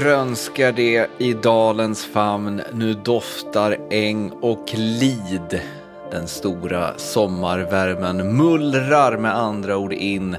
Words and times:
grönskar 0.00 0.72
det 0.72 1.10
i 1.18 1.32
dalens 1.32 2.04
famn, 2.04 2.62
nu 2.72 2.94
doftar 2.94 3.78
äng 3.90 4.30
och 4.30 4.74
lid. 4.74 5.60
Den 6.10 6.28
stora 6.28 6.98
sommarvärmen 6.98 8.36
mullrar 8.36 9.16
med 9.16 9.36
andra 9.36 9.76
ord 9.76 9.92
in. 9.92 10.36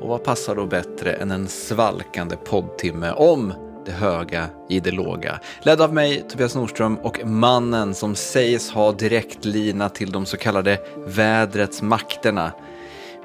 Och 0.00 0.08
vad 0.08 0.24
passar 0.24 0.54
då 0.54 0.66
bättre 0.66 1.12
än 1.12 1.30
en 1.30 1.48
svalkande 1.48 2.36
poddtimme 2.36 3.12
om 3.12 3.52
det 3.86 3.92
höga 3.92 4.46
i 4.68 4.80
det 4.80 4.90
låga. 4.90 5.40
Ledd 5.62 5.80
av 5.80 5.94
mig, 5.94 6.24
Tobias 6.28 6.54
Nordström, 6.54 6.96
och 6.96 7.20
mannen 7.24 7.94
som 7.94 8.14
sägs 8.14 8.70
ha 8.70 8.92
direktlina 8.92 9.88
till 9.88 10.12
de 10.12 10.26
så 10.26 10.36
kallade 10.36 10.78
vädrets 11.06 11.82
makterna, 11.82 12.52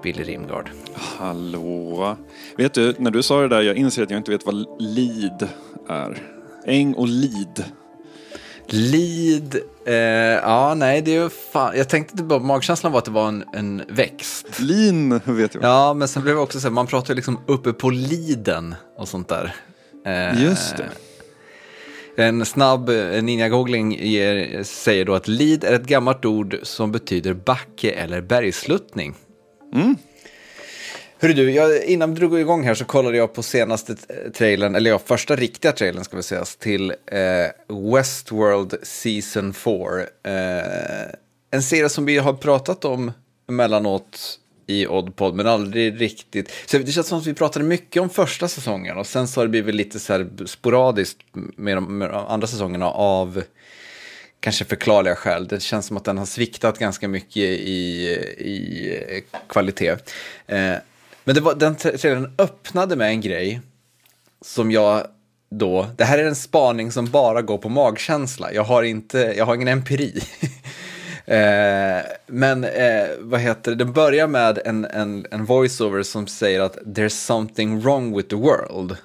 Billy 0.03 0.23
Rimgard. 0.23 0.69
Hallå. 0.95 2.17
Vet 2.57 2.73
du, 2.73 2.95
när 2.97 3.11
du 3.11 3.23
sa 3.23 3.41
det 3.41 3.47
där, 3.47 3.61
jag 3.61 3.75
inser 3.77 4.03
att 4.03 4.09
jag 4.09 4.17
inte 4.19 4.31
vet 4.31 4.45
vad 4.45 4.65
lid 4.81 5.47
är. 5.89 6.17
Äng 6.65 6.93
och 6.93 7.07
lid. 7.07 7.63
Lid, 8.67 9.55
eh, 9.85 9.93
ja 9.93 10.73
nej 10.77 11.01
det 11.01 11.15
är 11.15 11.29
fan, 11.29 11.77
jag 11.77 11.89
tänkte 11.89 12.35
att 12.35 12.41
magkänslan 12.45 12.91
var 12.91 12.99
att 12.99 13.05
det 13.05 13.11
var 13.11 13.27
en, 13.27 13.43
en 13.53 13.83
växt. 13.87 14.59
Lin 14.59 15.19
vet 15.25 15.53
jag. 15.55 15.63
Ja, 15.63 15.93
men 15.93 16.07
sen 16.07 16.23
blev 16.23 16.35
det 16.35 16.41
också 16.41 16.59
så 16.59 16.67
här, 16.67 16.73
man 16.73 16.87
pratar 16.87 17.09
ju 17.09 17.15
liksom 17.15 17.39
uppe 17.47 17.73
på 17.73 17.89
liden 17.89 18.75
och 18.97 19.07
sånt 19.07 19.27
där. 19.27 19.55
Eh, 20.05 20.43
Just 20.43 20.77
det. 20.77 20.89
En 22.15 22.45
snabb 22.45 22.89
ninja-googling 23.21 23.97
ger- 24.01 24.63
säger 24.63 25.05
då 25.05 25.13
att 25.13 25.27
lid 25.27 25.63
är 25.63 25.73
ett 25.73 25.85
gammalt 25.85 26.25
ord 26.25 26.59
som 26.63 26.91
betyder 26.91 27.33
backe 27.33 27.91
eller 27.91 28.21
bergsluttning. 28.21 29.15
Mm. 29.73 29.95
Hörru 31.19 31.33
du, 31.33 31.51
jag, 31.51 31.83
innan 31.83 32.13
vi 32.13 32.19
drog 32.19 32.39
igång 32.39 32.63
här 32.63 32.73
så 32.73 32.85
kollade 32.85 33.17
jag 33.17 33.33
på 33.33 33.43
senaste 33.43 33.95
trailern, 34.33 34.75
eller 34.75 34.89
ja, 34.89 34.99
första 34.99 35.35
riktiga 35.35 35.71
trailern 35.71 36.03
ska 36.03 36.17
vi 36.17 36.23
säga, 36.23 36.45
till 36.59 36.89
eh, 36.91 37.75
Westworld 37.93 38.75
Season 38.83 39.53
4. 39.53 39.75
Eh, 40.23 41.09
en 41.51 41.63
serie 41.63 41.89
som 41.89 42.05
vi 42.05 42.17
har 42.17 42.33
pratat 42.33 42.85
om 42.85 43.11
emellanåt 43.49 44.39
i 44.67 44.87
Oddpod, 44.87 45.35
men 45.35 45.47
aldrig 45.47 46.01
riktigt. 46.01 46.51
Så 46.65 46.77
det 46.77 46.91
känns 46.91 47.07
som 47.07 47.19
att 47.19 47.27
vi 47.27 47.33
pratade 47.33 47.65
mycket 47.65 48.01
om 48.01 48.09
första 48.09 48.47
säsongen 48.47 48.97
och 48.97 49.07
sen 49.07 49.27
så 49.27 49.39
har 49.39 49.45
det 49.45 49.49
blivit 49.49 49.75
lite 49.75 49.99
så 49.99 50.13
här 50.13 50.45
sporadiskt 50.45 51.19
med 51.33 51.77
de, 51.77 51.97
med 51.97 52.09
de 52.09 52.25
andra 52.27 52.47
säsongerna 52.47 52.89
av 52.89 53.43
kanske 54.43 54.65
förklarliga 54.65 55.15
skäl. 55.15 55.47
Det 55.47 55.59
känns 55.59 55.85
som 55.85 55.97
att 55.97 56.03
den 56.03 56.17
har 56.17 56.25
sviktat 56.25 56.79
ganska 56.79 57.07
mycket 57.07 57.37
i, 57.37 58.07
i 58.37 59.23
kvalitet. 59.49 59.91
Eh, 60.47 60.75
men 61.23 61.35
det 61.35 61.41
var, 61.41 61.55
den 61.55 61.75
tra- 61.75 61.97
trailern 61.97 62.35
öppnade 62.37 62.95
med 62.95 63.07
en 63.07 63.21
grej 63.21 63.61
som 64.41 64.71
jag 64.71 65.07
då, 65.49 65.87
det 65.97 66.03
här 66.03 66.17
är 66.17 66.23
en 66.23 66.35
spaning 66.35 66.91
som 66.91 67.05
bara 67.05 67.41
går 67.41 67.57
på 67.57 67.69
magkänsla. 67.69 68.53
Jag 68.53 68.63
har, 68.63 68.83
inte, 68.83 69.33
jag 69.37 69.45
har 69.45 69.55
ingen 69.55 69.67
empiri. 69.67 70.13
eh, 71.25 72.05
men 72.27 72.63
eh, 72.63 73.07
vad 73.19 73.39
heter 73.39 73.71
det, 73.71 73.77
den 73.77 73.93
börjar 73.93 74.27
med 74.27 74.59
en, 74.65 74.85
en, 74.85 75.25
en 75.31 75.45
voiceover 75.45 76.03
som 76.03 76.27
säger 76.27 76.61
att 76.61 76.77
there's 76.77 77.25
something 77.25 77.81
wrong 77.81 78.17
with 78.17 78.29
the 78.29 78.35
world. 78.35 78.97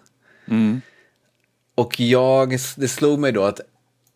Och 1.75 2.01
jag, 2.01 2.59
det 2.77 2.89
slog 2.89 3.19
mig 3.19 3.33
då 3.33 3.45
att 3.45 3.61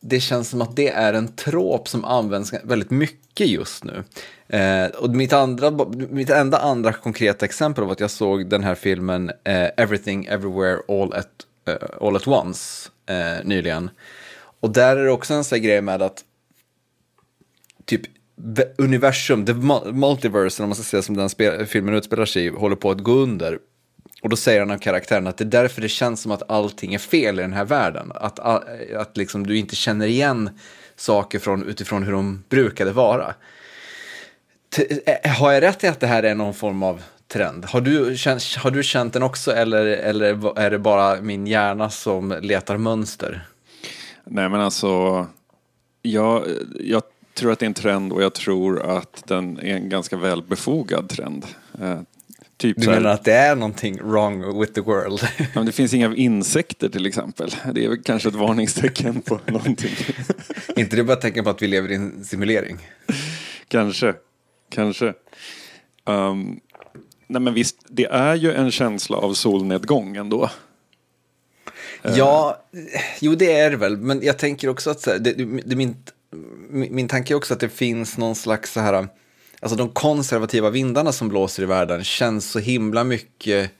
det 0.03 0.21
känns 0.21 0.49
som 0.49 0.63
att 0.63 0.77
det 0.77 0.89
är 0.89 1.15
en 1.15 1.29
trop 1.29 1.89
som 1.89 2.05
används 2.05 2.53
väldigt 2.65 2.91
mycket 2.91 3.47
just 3.47 3.85
nu. 3.85 4.05
Eh, 4.49 4.87
och 4.87 5.11
mitt, 5.11 5.33
andra, 5.33 5.87
mitt 6.11 6.31
enda 6.31 6.59
andra 6.59 6.93
konkreta 6.93 7.45
exempel 7.45 7.85
var 7.85 7.93
att 7.93 8.01
jag 8.01 8.11
såg 8.11 8.47
den 8.47 8.65
här 8.65 8.75
filmen 8.75 9.31
eh, 9.45 9.69
Everything 9.77 10.25
Everywhere 10.25 10.79
All 10.89 11.13
At, 11.13 11.29
eh, 11.69 12.07
All 12.07 12.17
At 12.17 12.27
Once 12.27 12.91
eh, 13.07 13.45
nyligen. 13.45 13.91
Och 14.61 14.71
där 14.71 14.97
är 14.97 15.05
det 15.05 15.11
också 15.11 15.35
en 15.35 15.45
sån 15.45 15.57
här 15.57 15.65
grej 15.65 15.81
med 15.81 16.03
att 16.03 16.25
typ 17.85 18.03
universum, 18.79 19.47
the 19.47 19.55
multiverse, 19.93 20.63
om 20.63 20.69
man 20.69 20.77
ska 20.77 20.85
säga 20.85 21.03
som 21.03 21.17
den 21.17 21.67
filmen 21.67 21.95
utspelar 21.95 22.25
sig 22.25 22.45
i, 22.45 22.49
håller 22.49 22.77
på 22.77 22.91
att 22.91 23.01
gå 23.01 23.13
under. 23.13 23.59
Och 24.23 24.29
då 24.29 24.37
säger 24.37 24.61
han 24.61 24.71
av 24.71 24.79
karaktären 24.79 25.27
att 25.27 25.37
det 25.37 25.45
är 25.45 25.63
därför 25.63 25.81
det 25.83 25.89
känns 25.89 26.21
som 26.21 26.33
att 26.33 26.51
allting 26.51 26.95
är 26.95 26.99
fel 26.99 27.39
i 27.39 27.43
den 27.43 27.53
här 27.53 27.65
världen. 27.65 28.13
Att, 28.15 28.39
att 28.39 29.17
liksom 29.17 29.47
du 29.47 29.59
inte 29.59 29.77
känner 29.77 30.07
igen 30.07 30.51
saker 30.97 31.39
från, 31.39 31.69
utifrån 31.69 32.03
hur 32.03 32.13
de 32.13 32.45
brukade 32.49 32.93
vara. 32.93 33.35
T- 34.77 35.01
eh, 35.07 35.31
har 35.31 35.53
jag 35.53 35.63
rätt 35.63 35.85
i 35.85 35.87
att 35.87 36.01
det 36.01 36.07
här 36.07 36.23
är 36.23 36.35
någon 36.35 36.55
form 36.55 36.83
av 36.83 37.03
trend? 37.29 37.65
Har 37.65 37.81
du 37.81 38.17
känt, 38.17 38.43
har 38.57 38.71
du 38.71 38.83
känt 38.83 39.13
den 39.13 39.23
också 39.23 39.53
eller, 39.53 39.87
eller 39.87 40.59
är 40.59 40.71
det 40.71 40.79
bara 40.79 41.21
min 41.21 41.47
hjärna 41.47 41.91
som 41.91 42.39
letar 42.41 42.77
mönster? 42.77 43.47
Nej 44.25 44.49
men 44.49 44.61
alltså, 44.61 45.27
jag, 46.03 46.45
jag 46.81 47.03
tror 47.35 47.53
att 47.53 47.59
det 47.59 47.65
är 47.65 47.69
en 47.69 47.75
trend 47.75 48.13
och 48.13 48.23
jag 48.23 48.35
tror 48.35 48.97
att 48.97 49.23
den 49.27 49.59
är 49.59 49.75
en 49.75 49.89
ganska 49.89 50.17
välbefogad 50.17 51.09
trend. 51.09 51.47
Eh, 51.81 52.01
Eh, 52.65 52.69
typ 52.69 52.81
Du 52.81 52.91
menar 52.91 53.11
att 53.11 53.25
det 53.25 53.33
är 53.33 53.57
någonting 53.57 53.99
wrong 54.03 54.61
with 54.61 54.73
the 54.73 54.81
world? 54.81 55.21
ja, 55.39 55.45
men 55.55 55.67
det 55.67 55.73
finns 55.73 55.95
inga 55.95 56.15
insekter 56.15 56.89
till 56.89 57.07
exempel. 57.07 57.51
Det 57.75 57.85
är 57.85 57.89
väl 57.89 58.03
kanske 58.03 58.29
ett 58.29 58.35
varningstecken 58.35 59.23
på 59.23 59.41
någonting. 59.47 59.91
inte 60.77 60.97
det 60.97 61.05
bara 61.05 61.13
ett 61.13 61.21
tecken 61.21 61.45
på 61.45 61.51
att 61.51 61.63
vi 61.63 61.67
lever 61.67 61.91
i 61.91 61.95
en 61.95 62.25
simulering? 62.25 62.79
Kanske, 63.69 64.15
kanske. 64.71 65.15
Um, 66.05 66.61
nej 67.27 67.43
men 67.43 67.55
visst, 67.55 67.77
det 67.89 68.05
är 68.05 68.35
ju 68.35 68.53
en 68.53 68.71
känsla 68.71 69.17
av 69.17 69.35
solnedgång 69.35 70.17
ändå. 70.17 70.51
Ja, 72.03 72.63
jo 73.21 73.35
det 73.35 73.53
är 73.53 73.71
det 73.71 73.77
väl, 73.77 73.97
men 73.97 74.23
jag 74.23 74.39
tänker 74.39 74.69
också 74.69 74.91
att 74.91 75.01
så 75.01 75.11
här, 75.11 75.19
det, 75.19 75.33
det, 75.33 75.77
min, 75.77 75.97
min 76.71 76.95
min 76.95 77.09
tanke 77.09 77.35
är 77.35 77.37
också 77.37 77.55
att 77.55 77.61
det 77.61 77.69
finns 77.69 78.19
någon 78.19 78.35
slags 78.35 78.73
så 78.73 78.81
här, 78.81 79.09
alltså 79.63 79.77
de 79.77 79.89
konservativa 79.89 80.71
vindarna 80.71 81.13
som 81.13 81.29
blåser 81.29 81.63
i 81.63 81.67
världen 81.67 82.05
känns 82.05 82.51
så 82.51 82.59
himla 82.59 83.05
mycket 83.05 83.71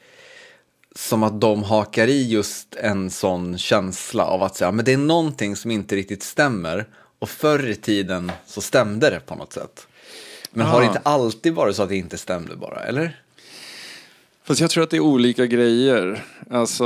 som 0.95 1.23
att 1.23 1.41
de 1.41 1.63
hakar 1.63 2.07
i 2.09 2.29
just 2.29 2.75
en 2.75 3.11
sån 3.11 3.59
känsla 3.59 4.25
av 4.25 4.43
att 4.43 4.57
säga, 4.57 4.73
men 4.73 4.85
det 4.85 4.93
är 4.93 4.97
någonting 4.97 5.57
som 5.57 5.71
inte 5.71 5.97
riktigt 5.97 6.23
stämmer 6.23 6.87
och 7.19 7.29
förr 7.29 7.69
i 7.69 7.75
tiden 7.75 8.33
så 8.47 8.61
stämde 8.61 9.11
det 9.11 9.21
på 9.21 9.35
något 9.35 9.53
sätt. 9.53 9.87
Men 10.51 10.67
har 10.67 10.81
det 10.81 10.87
Ah. 10.87 10.89
inte 10.89 11.01
alltid 11.03 11.55
varit 11.55 11.77
så 11.77 11.83
att 11.83 11.89
det 11.89 11.97
inte 11.97 12.19
stämde 12.19 12.57
bara, 12.57 12.81
eller? 12.81 13.21
Fast 14.45 14.61
jag 14.61 14.71
tror 14.71 14.85
att 14.85 14.91
det 14.91 14.97
är 14.97 15.01
olika 15.01 15.47
grejer. 15.47 16.25
Alltså... 16.51 16.85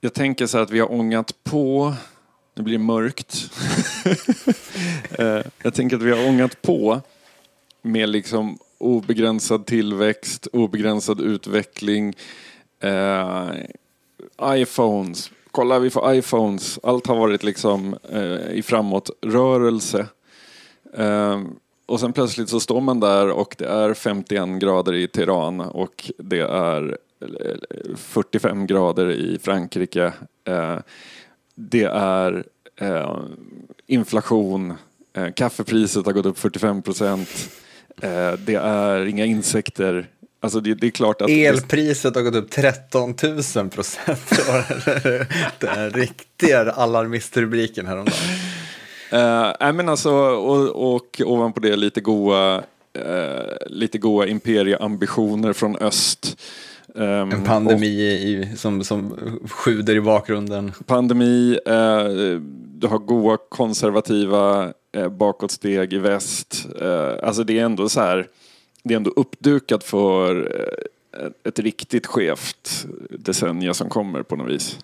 Jag 0.00 0.14
tänker 0.14 0.46
så 0.46 0.56
här 0.56 0.64
att 0.64 0.70
vi 0.70 0.80
har 0.80 0.92
ångat 0.92 1.32
på... 1.44 1.94
Nu 2.54 2.62
blir 2.62 2.78
det 2.78 2.84
mörkt. 2.84 3.50
Eh, 5.18 5.40
jag 5.62 5.74
tänker 5.74 5.96
att 5.96 6.02
vi 6.02 6.10
har 6.10 6.28
ångat 6.28 6.62
på 6.62 7.00
med 7.82 8.08
liksom 8.08 8.58
obegränsad 8.78 9.66
tillväxt, 9.66 10.46
obegränsad 10.52 11.20
utveckling. 11.20 12.14
Eh, 12.80 13.48
iPhones. 14.42 15.30
Kolla, 15.50 15.78
vi 15.78 15.90
får 15.90 16.14
iPhones. 16.14 16.78
Allt 16.82 17.06
har 17.06 17.16
varit 17.16 17.42
liksom 17.42 17.96
eh, 18.12 18.50
i 18.50 18.62
framåtrörelse. 18.62 20.06
Eh, 20.94 21.42
och 21.86 22.00
sen 22.00 22.12
plötsligt 22.12 22.48
så 22.48 22.60
står 22.60 22.80
man 22.80 23.00
där 23.00 23.30
och 23.30 23.54
det 23.58 23.66
är 23.66 23.94
51 23.94 24.48
grader 24.60 24.94
i 24.94 25.08
Teheran 25.08 25.60
och 25.60 26.10
det 26.18 26.40
är 26.40 26.98
eh, 27.20 27.96
45 27.96 28.66
grader 28.66 29.10
i 29.10 29.38
Frankrike. 29.42 30.12
Eh, 30.44 30.78
det 31.54 31.84
är 31.84 32.44
eh, 32.80 33.18
inflation, 33.86 34.74
eh, 35.16 35.32
kaffepriset 35.32 36.06
har 36.06 36.12
gått 36.12 36.26
upp 36.26 36.38
45 36.38 36.82
procent. 36.82 37.50
Eh, 38.02 38.32
det 38.32 38.54
är 38.54 39.06
inga 39.06 39.24
insekter. 39.24 40.06
Alltså 40.40 40.60
det, 40.60 40.74
det 40.74 40.86
är 40.86 40.90
klart 40.90 41.22
att... 41.22 41.30
Elpriset 41.30 42.14
har 42.14 42.22
gått 42.22 42.34
upp 42.34 42.50
13 42.50 43.14
000 43.56 43.70
procent. 43.70 44.30
Det 44.84 45.26
Den 45.58 45.90
riktiga 45.90 46.72
alarmistrubriken 46.72 47.86
häromdagen. 47.86 48.18
Uh, 49.12 49.52
nej 49.60 49.72
men 49.72 49.88
alltså, 49.88 50.12
och, 50.12 50.94
och 50.94 51.20
ovanpå 51.24 51.60
det 51.60 51.76
lite 51.76 52.00
goa, 52.00 52.62
eh, 52.98 53.56
lite 53.66 53.98
goa 53.98 54.26
imperieambitioner 54.26 55.52
från 55.52 55.76
öst. 55.76 56.40
Ehm, 56.98 57.30
En 57.32 57.44
pandemi 57.44 57.86
i, 57.86 58.48
som, 58.56 58.84
som 58.84 59.16
sjuder 59.50 59.96
i 59.96 60.00
bakgrunden. 60.00 60.72
pandemi, 60.86 61.58
eh, 61.66 62.04
du 62.76 62.86
har 62.86 62.98
goa 62.98 63.38
konservativa 63.48 64.72
eh, 64.96 65.08
bakåtsteg 65.08 65.92
i 65.92 65.98
väst. 65.98 66.66
Eh, 66.80 67.12
alltså 67.22 67.44
det 67.44 67.58
är 67.58 67.64
ändå 67.64 67.88
så 67.88 68.00
här, 68.00 68.26
det 68.82 68.94
är 68.94 68.96
ändå 68.96 69.10
uppdukat 69.16 69.84
för 69.84 70.36
eh, 71.20 71.26
ett 71.44 71.58
riktigt 71.58 72.06
skevt 72.06 72.86
decennium 73.10 73.74
som 73.74 73.88
kommer 73.88 74.22
på 74.22 74.36
något 74.36 74.50
vis. 74.50 74.78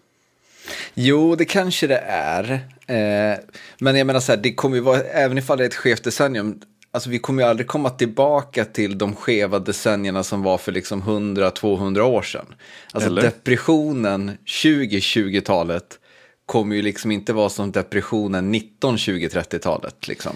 Jo, 0.95 1.35
det 1.35 1.45
kanske 1.45 1.87
det 1.87 2.03
är. 2.07 2.53
Eh, 2.87 3.39
men 3.79 3.97
jag 3.97 4.07
menar 4.07 4.21
så 4.21 4.33
här, 4.33 4.37
det 4.37 4.55
kommer 4.55 4.77
ju 4.77 4.83
vara, 4.83 5.01
även 5.01 5.39
ifall 5.39 5.59
det 5.59 5.65
är 5.65 5.69
ett 5.69 5.75
skevt 5.75 6.05
decennium, 6.05 6.61
alltså 6.93 7.11
vi 7.11 7.19
kommer 7.19 7.43
ju 7.43 7.49
aldrig 7.49 7.67
komma 7.67 7.91
tillbaka 7.91 8.65
till 8.65 8.99
de 8.99 9.17
skeva 9.17 9.59
decennierna 9.59 10.23
som 10.23 10.43
var 10.43 10.59
för 10.59 10.73
liksom 10.73 11.03
100-200 11.03 12.01
år 12.01 12.23
sedan. 12.23 12.47
Alltså 12.93 13.11
Eller? 13.11 13.23
depressionen 13.23 14.31
20-20-talet 14.47 15.99
kommer 16.47 16.77
ju 16.77 16.83
liksom 16.83 17.11
inte 17.11 17.33
vara 17.33 17.49
som 17.49 17.73
depressionen 17.73 18.55
19-20-30-talet 18.55 20.09
liksom. 20.09 20.33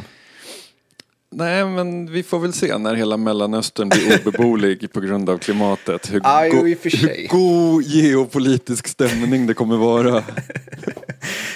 Nej, 1.36 1.64
men 1.64 2.12
vi 2.12 2.22
får 2.22 2.38
väl 2.38 2.52
se 2.52 2.78
när 2.78 2.94
hela 2.94 3.16
Mellanöstern 3.16 3.88
blir 3.88 4.20
obeboelig 4.26 4.92
på 4.92 5.00
grund 5.00 5.30
av 5.30 5.38
klimatet. 5.38 6.12
Hur, 6.12 6.20
jo, 6.24 6.60
go- 6.60 6.66
hur 6.66 7.28
god 7.28 7.82
geopolitisk 7.82 8.88
stämning 8.88 9.46
det 9.46 9.54
kommer 9.54 9.76
vara. 9.76 10.22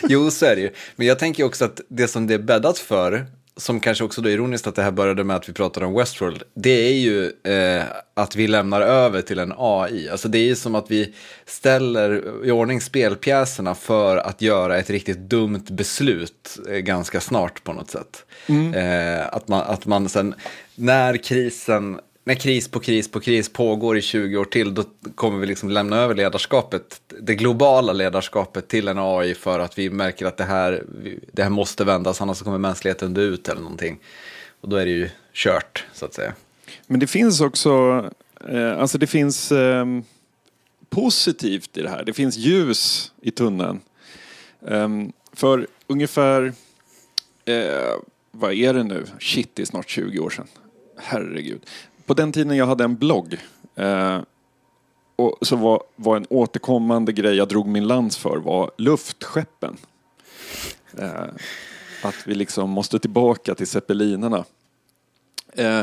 Jo, 0.08 0.30
så 0.30 0.46
är 0.46 0.56
det 0.56 0.62
ju. 0.62 0.70
Men 0.96 1.06
jag 1.06 1.18
tänker 1.18 1.44
också 1.44 1.64
att 1.64 1.80
det 1.88 2.08
som 2.08 2.26
det 2.26 2.34
är 2.34 2.38
bäddat 2.38 2.78
för, 2.78 3.26
som 3.58 3.80
kanske 3.80 4.04
också 4.04 4.20
då 4.20 4.28
är 4.28 4.32
ironiskt 4.32 4.66
att 4.66 4.74
det 4.74 4.82
här 4.82 4.90
började 4.90 5.24
med 5.24 5.36
att 5.36 5.48
vi 5.48 5.52
pratade 5.52 5.86
om 5.86 5.94
Westworld, 5.94 6.42
det 6.54 6.70
är 6.70 6.92
ju 6.92 7.32
eh, 7.44 7.84
att 8.14 8.36
vi 8.36 8.48
lämnar 8.48 8.80
över 8.80 9.22
till 9.22 9.38
en 9.38 9.54
AI. 9.56 10.08
Alltså 10.08 10.28
det 10.28 10.38
är 10.38 10.44
ju 10.44 10.56
som 10.56 10.74
att 10.74 10.90
vi 10.90 11.14
ställer 11.46 12.22
i 12.46 12.50
ordning 12.50 12.80
spelpjäserna 12.80 13.74
för 13.74 14.16
att 14.16 14.42
göra 14.42 14.78
ett 14.78 14.90
riktigt 14.90 15.18
dumt 15.18 15.64
beslut 15.70 16.58
eh, 16.68 16.76
ganska 16.76 17.20
snart 17.20 17.64
på 17.64 17.72
något 17.72 17.90
sätt. 17.90 18.24
Eh, 18.74 19.26
att, 19.32 19.48
man, 19.48 19.60
att 19.60 19.86
man 19.86 20.08
sen, 20.08 20.34
när 20.74 21.16
krisen 21.16 22.00
när 22.28 22.34
kris 22.34 22.68
på 22.68 22.80
kris 22.80 23.10
på 23.10 23.20
kris 23.20 23.48
pågår 23.48 23.98
i 23.98 24.02
20 24.02 24.36
år 24.36 24.44
till, 24.44 24.74
då 24.74 24.84
kommer 25.14 25.38
vi 25.38 25.46
liksom 25.46 25.70
lämna 25.70 25.96
över 25.96 26.14
ledarskapet, 26.14 27.00
det 27.20 27.34
globala 27.34 27.92
ledarskapet 27.92 28.68
till 28.68 28.88
en 28.88 28.98
AI 28.98 29.34
för 29.34 29.58
att 29.58 29.78
vi 29.78 29.90
märker 29.90 30.26
att 30.26 30.36
det 30.36 30.44
här, 30.44 30.84
det 31.32 31.42
här 31.42 31.50
måste 31.50 31.84
vändas, 31.84 32.20
annars 32.20 32.42
kommer 32.42 32.58
mänskligheten 32.58 33.14
dö 33.14 33.20
ut 33.20 33.48
eller 33.48 33.60
någonting. 33.60 33.98
Och 34.60 34.68
då 34.68 34.76
är 34.76 34.84
det 34.86 34.90
ju 34.90 35.10
kört, 35.32 35.84
så 35.92 36.04
att 36.04 36.14
säga. 36.14 36.34
Men 36.86 37.00
det 37.00 37.06
finns 37.06 37.40
också, 37.40 38.04
eh, 38.48 38.78
alltså 38.78 38.98
det 38.98 39.06
finns 39.06 39.52
eh, 39.52 39.86
positivt 40.90 41.76
i 41.76 41.82
det 41.82 41.90
här. 41.90 42.04
Det 42.04 42.12
finns 42.12 42.36
ljus 42.36 43.12
i 43.20 43.30
tunneln. 43.30 43.80
Eh, 44.66 44.88
för 45.32 45.66
ungefär, 45.86 46.52
eh, 47.44 47.94
vad 48.30 48.52
är 48.52 48.74
det 48.74 48.82
nu? 48.82 49.06
Shit, 49.20 49.50
det 49.54 49.62
är 49.62 49.66
snart 49.66 49.90
20 49.90 50.18
år 50.18 50.30
sedan. 50.30 50.46
Herregud. 50.96 51.60
På 52.08 52.14
den 52.14 52.32
tiden 52.32 52.56
jag 52.56 52.66
hade 52.66 52.84
en 52.84 52.96
blogg 52.96 53.36
eh, 53.74 54.20
och 55.16 55.38
så 55.42 55.56
var, 55.56 55.82
var 55.96 56.16
en 56.16 56.26
återkommande 56.30 57.12
grej 57.12 57.34
jag 57.34 57.48
drog 57.48 57.66
min 57.66 57.86
lans 57.86 58.16
för 58.16 58.36
var 58.36 58.70
luftskeppen. 58.78 59.76
Eh, 60.98 61.24
att 62.02 62.14
vi 62.26 62.34
liksom 62.34 62.70
måste 62.70 62.98
tillbaka 62.98 63.54
till 63.54 63.66
zeppelinerna. 63.66 64.44
Eh, 65.52 65.82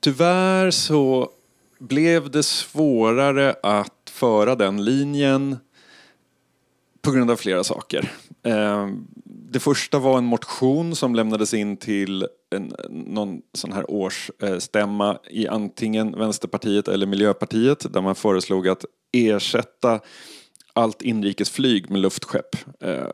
tyvärr 0.00 0.70
så 0.70 1.30
blev 1.78 2.30
det 2.30 2.42
svårare 2.42 3.54
att 3.62 4.10
föra 4.10 4.54
den 4.54 4.84
linjen 4.84 5.56
på 7.02 7.10
grund 7.10 7.30
av 7.30 7.36
flera 7.36 7.64
saker. 7.64 8.12
Eh, 8.42 8.88
det 9.24 9.60
första 9.60 9.98
var 9.98 10.18
en 10.18 10.24
motion 10.24 10.96
som 10.96 11.14
lämnades 11.14 11.54
in 11.54 11.76
till 11.76 12.26
en, 12.50 12.74
någon 12.90 13.42
sån 13.54 13.72
här 13.72 13.90
årsstämma 13.90 15.18
i 15.30 15.48
antingen 15.48 16.18
Vänsterpartiet 16.18 16.88
eller 16.88 17.06
Miljöpartiet 17.06 17.92
där 17.92 18.00
man 18.00 18.14
föreslog 18.14 18.68
att 18.68 18.84
ersätta 19.12 20.00
allt 20.72 21.02
inrikesflyg 21.02 21.90
med 21.90 22.00
luftskepp. 22.00 22.56
Eh, 22.80 23.08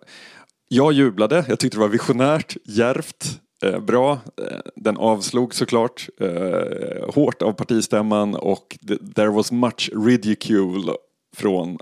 jag 0.69 0.93
jublade, 0.93 1.45
jag 1.49 1.59
tyckte 1.59 1.77
det 1.77 1.81
var 1.81 1.89
visionärt, 1.89 2.57
djärvt, 2.65 3.41
eh, 3.63 3.81
bra. 3.81 4.13
Eh, 4.13 4.59
den 4.77 4.97
avslog 4.97 5.55
såklart 5.55 6.09
eh, 6.21 7.15
hårt 7.15 7.43
av 7.43 7.53
partistämman 7.53 8.35
och 8.35 8.79
there 9.15 9.29
was 9.29 9.53
much 9.53 9.91
ridicule 9.95 10.93
från 11.37 11.79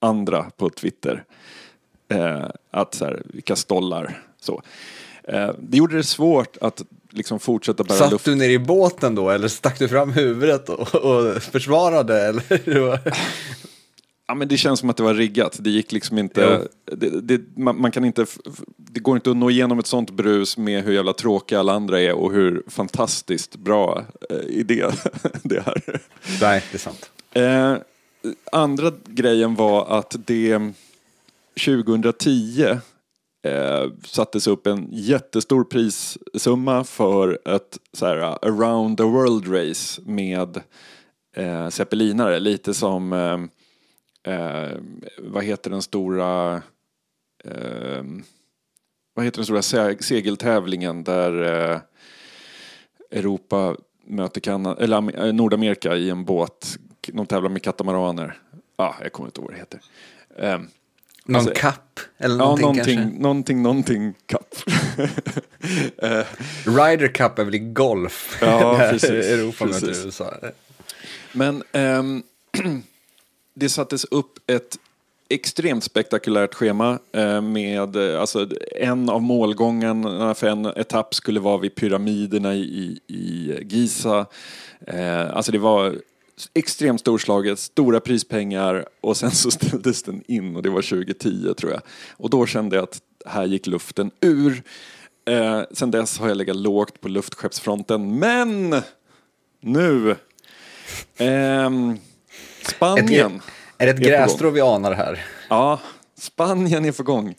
andra 0.00 0.50
på 0.56 0.70
Twitter. 0.70 1.24
Eh, 2.08 2.48
att 2.70 2.94
så 2.94 3.04
här, 3.04 3.22
vilka 3.24 3.56
stollar. 3.56 4.22
Så. 4.40 4.62
Eh, 5.28 5.50
det 5.58 5.76
gjorde 5.76 5.96
det 5.96 6.04
svårt 6.04 6.56
att 6.60 6.82
liksom 7.10 7.40
fortsätta 7.40 7.84
bära 7.84 7.98
Satt 7.98 8.12
luft. 8.12 8.24
du 8.24 8.34
ner 8.34 8.50
i 8.50 8.58
båten 8.58 9.14
då, 9.14 9.30
eller 9.30 9.48
stack 9.48 9.78
du 9.78 9.88
fram 9.88 10.12
huvudet 10.12 10.68
och, 10.68 10.94
och 10.94 11.42
försvarade? 11.42 12.22
Eller? 12.22 13.00
Ja, 14.26 14.34
men 14.34 14.48
det 14.48 14.56
känns 14.56 14.80
som 14.80 14.90
att 14.90 14.96
det 14.96 15.02
var 15.02 15.14
riggat. 15.14 15.56
Det 15.60 15.70
gick 15.70 15.92
liksom 15.92 16.18
inte... 16.18 16.68
Det, 16.84 17.20
det, 17.20 17.40
man, 17.56 17.80
man 17.80 17.90
kan 17.90 18.04
inte... 18.04 18.26
Det 18.76 19.00
går 19.00 19.16
inte 19.16 19.30
att 19.30 19.36
nå 19.36 19.50
igenom 19.50 19.78
ett 19.78 19.86
sånt 19.86 20.10
brus 20.10 20.56
med 20.56 20.84
hur 20.84 20.92
jävla 20.92 21.12
tråkiga 21.12 21.60
alla 21.60 21.72
andra 21.72 22.00
är 22.00 22.12
och 22.12 22.32
hur 22.32 22.62
fantastiskt 22.66 23.56
bra 23.56 24.04
eh, 24.30 24.36
idé 24.36 24.86
det 25.42 25.56
är. 25.56 26.00
Nej, 26.40 26.64
det 26.70 26.76
är 26.76 26.78
sant. 26.78 27.10
Eh, 27.32 27.76
andra 28.52 28.92
grejen 29.06 29.54
var 29.54 29.98
att 29.98 30.16
det 30.26 30.72
2010 31.64 32.78
eh, 33.42 33.90
sattes 34.04 34.46
upp 34.46 34.66
en 34.66 34.88
jättestor 34.90 35.64
prissumma 35.64 36.84
för 36.84 37.48
ett 37.54 37.78
så 37.92 38.06
här, 38.06 38.16
uh, 38.16 38.36
around 38.42 38.96
the 38.98 39.04
world 39.04 39.54
race 39.54 40.02
med 40.04 40.60
eh, 41.36 41.68
zeppelinare. 41.68 42.40
Lite 42.40 42.74
som, 42.74 43.12
eh, 43.12 44.34
eh, 44.34 44.76
vad 45.18 45.44
heter 45.44 45.70
den 45.70 45.82
stora, 45.82 46.54
eh, 47.44 48.04
vad 49.14 49.24
heter 49.24 49.38
den 49.38 49.62
stora 49.62 49.96
segeltävlingen 50.00 51.04
där 51.04 51.42
eh, 51.42 51.80
Europa 53.10 53.76
möter 54.04 54.40
Kanada, 54.40 54.82
eller 54.82 55.26
eh, 55.26 55.32
Nordamerika 55.32 55.96
i 55.96 56.10
en 56.10 56.24
båt. 56.24 56.78
De 57.06 57.26
tävlar 57.26 57.50
med 57.50 57.62
katamaraner. 57.62 58.38
Ah, 58.76 58.94
jag 59.02 59.12
kommer 59.12 59.28
inte 59.28 59.40
ihåg 59.40 59.50
vad 59.50 59.54
det 59.54 59.60
heter. 59.60 59.80
Ehm, 60.38 60.68
någon 61.24 61.36
Alltså, 61.36 61.52
kapp? 61.56 62.00
Eller 62.18 62.34
ja, 62.34 62.38
någonting, 62.38 62.62
någonting, 62.64 62.96
kanske? 62.96 63.22
någonting, 63.22 63.62
någonting 63.62 64.14
cup. 64.26 64.54
Eh, 66.02 66.24
Ryder 66.64 67.08
Cup 67.08 67.38
är 67.38 67.44
väl 67.44 67.54
i 67.54 67.58
golf? 67.58 68.38
Ja, 68.40 68.78
precis, 68.90 69.10
Europa 69.10 69.66
precis. 69.66 70.04
USA. 70.06 70.34
Men 71.32 71.62
ehm, 71.72 72.22
det 73.54 73.68
sattes 73.68 74.04
upp 74.04 74.38
ett 74.50 74.78
extremt 75.28 75.84
spektakulärt 75.84 76.54
schema 76.54 76.98
eh, 77.12 77.40
med 77.40 77.96
eh, 77.96 78.20
alltså, 78.20 78.48
en 78.76 79.08
av 79.08 79.22
målgångarna 79.22 80.34
för 80.34 80.46
en 80.46 80.66
etapp 80.66 81.14
skulle 81.14 81.40
vara 81.40 81.58
vid 81.58 81.74
pyramiderna 81.74 82.54
i, 82.54 82.60
i, 82.60 83.14
i 83.14 83.58
Giza. 83.68 84.26
Eh, 84.86 85.36
alltså 85.36 85.52
det 85.52 85.58
var 85.58 85.94
extremt 86.54 87.00
storslaget, 87.00 87.58
stora 87.58 88.00
prispengar 88.00 88.86
och 89.00 89.16
sen 89.16 89.30
så 89.30 89.50
ställdes 89.60 90.02
den 90.02 90.22
in 90.28 90.56
och 90.56 90.62
det 90.62 90.70
var 90.70 90.82
2010 90.82 91.54
tror 91.54 91.72
jag. 91.72 91.80
Och 92.10 92.30
då 92.30 92.46
kände 92.46 92.76
jag 92.76 92.82
att 92.82 93.00
här 93.26 93.44
gick 93.44 93.66
luften 93.66 94.10
ur. 94.20 94.62
Eh, 95.28 95.62
sen 95.70 95.90
dess 95.90 96.18
har 96.18 96.28
jag 96.28 96.36
legat 96.36 96.56
lågt 96.56 97.00
på 97.00 97.08
luftskeppsfronten 97.08 98.18
men 98.18 98.82
nu 99.60 100.16
Ehm, 101.16 101.98
Spanien. 102.62 103.40
Är 103.78 103.86
det 103.86 103.92
ett 103.92 103.98
grässtrå 103.98 104.50
vi 104.50 104.60
anar 104.60 104.92
här? 104.92 105.24
Ja, 105.48 105.80
Spanien 106.18 106.84
är 106.84 106.92
på 106.92 107.02
gång. 107.02 107.34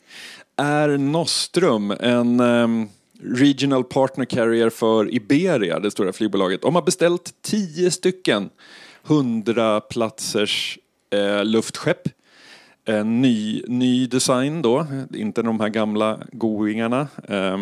Är 0.56 0.88
Nostrum 0.88 1.90
en 1.90 2.40
ehm, 2.40 2.88
Regional 3.22 3.84
Partner 3.84 4.24
Carrier 4.24 4.70
för 4.70 5.14
Iberia, 5.14 5.78
det 5.78 5.90
stora 5.90 6.12
flygbolaget. 6.12 6.62
De 6.62 6.74
har 6.74 6.82
beställt 6.82 7.34
tio 7.42 7.90
stycken 7.90 8.50
100 9.06 9.80
platsers 9.80 10.78
eh, 11.10 11.44
luftskepp. 11.44 12.08
En 12.84 13.22
ny, 13.22 13.62
ny 13.68 14.06
design 14.06 14.62
då, 14.62 14.86
inte 15.14 15.42
de 15.42 15.60
här 15.60 15.68
gamla 15.68 16.18
goingarna. 16.32 17.08
Eh, 17.28 17.58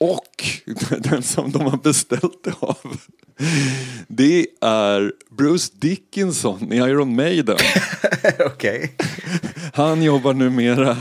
och, 0.00 0.44
den 0.98 1.22
som 1.22 1.52
de 1.52 1.62
har 1.62 1.76
beställt 1.76 2.44
det 2.44 2.54
av 2.60 2.96
det 4.08 4.46
är 4.60 5.12
Bruce 5.30 5.72
Dickinson 5.74 6.72
i 6.72 6.76
Iron 6.76 7.16
Maiden. 7.16 7.56
Okej. 8.46 8.96
Han 9.74 10.02
jobbar 10.02 10.34
numera... 10.34 10.96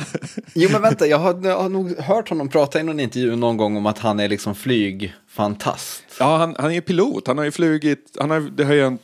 Jo 0.53 0.69
men 0.71 0.81
vänta, 0.81 1.07
jag 1.07 1.19
har, 1.19 1.41
jag 1.43 1.61
har 1.61 1.69
nog 1.69 1.97
hört 1.97 2.29
honom 2.29 2.49
prata 2.49 2.79
i 2.79 2.83
någon 2.83 2.99
intervju 2.99 3.35
någon 3.35 3.57
gång 3.57 3.77
om 3.77 3.85
att 3.85 3.99
han 3.99 4.19
är 4.19 4.29
liksom 4.29 4.55
flygfantast. 4.55 6.03
Ja, 6.19 6.37
han, 6.37 6.55
han 6.59 6.71
är 6.71 6.81
pilot. 6.81 7.27
Han 7.27 7.37
har 7.37 7.45
ju 7.45 7.51
flugit... 7.51 8.17
Han 8.19 8.29
har, 8.29 8.39
det 8.39 8.63
har 8.63 8.73
ju 8.73 8.83
hänt 8.83 9.01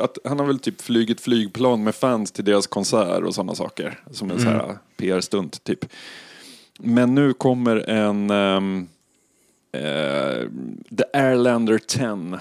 att 0.00 0.18
han 0.24 0.38
har 0.38 0.46
väl 0.46 0.58
typ 0.58 0.80
flugit 0.80 1.20
flygplan 1.20 1.84
med 1.84 1.94
fans 1.94 2.32
till 2.32 2.44
deras 2.44 2.66
konsert 2.66 3.22
och 3.22 3.34
sådana 3.34 3.54
saker. 3.54 4.00
Som 4.10 4.30
en 4.30 4.46
här 4.46 4.78
PR-stunt 4.96 5.64
typ. 5.64 5.84
Men 6.78 7.14
nu 7.14 7.32
kommer 7.32 7.90
en... 7.90 8.30
eh, 8.30 8.86
Eh, 9.72 10.48
The 10.96 11.04
Airlander 11.12 11.78
10. 11.78 12.40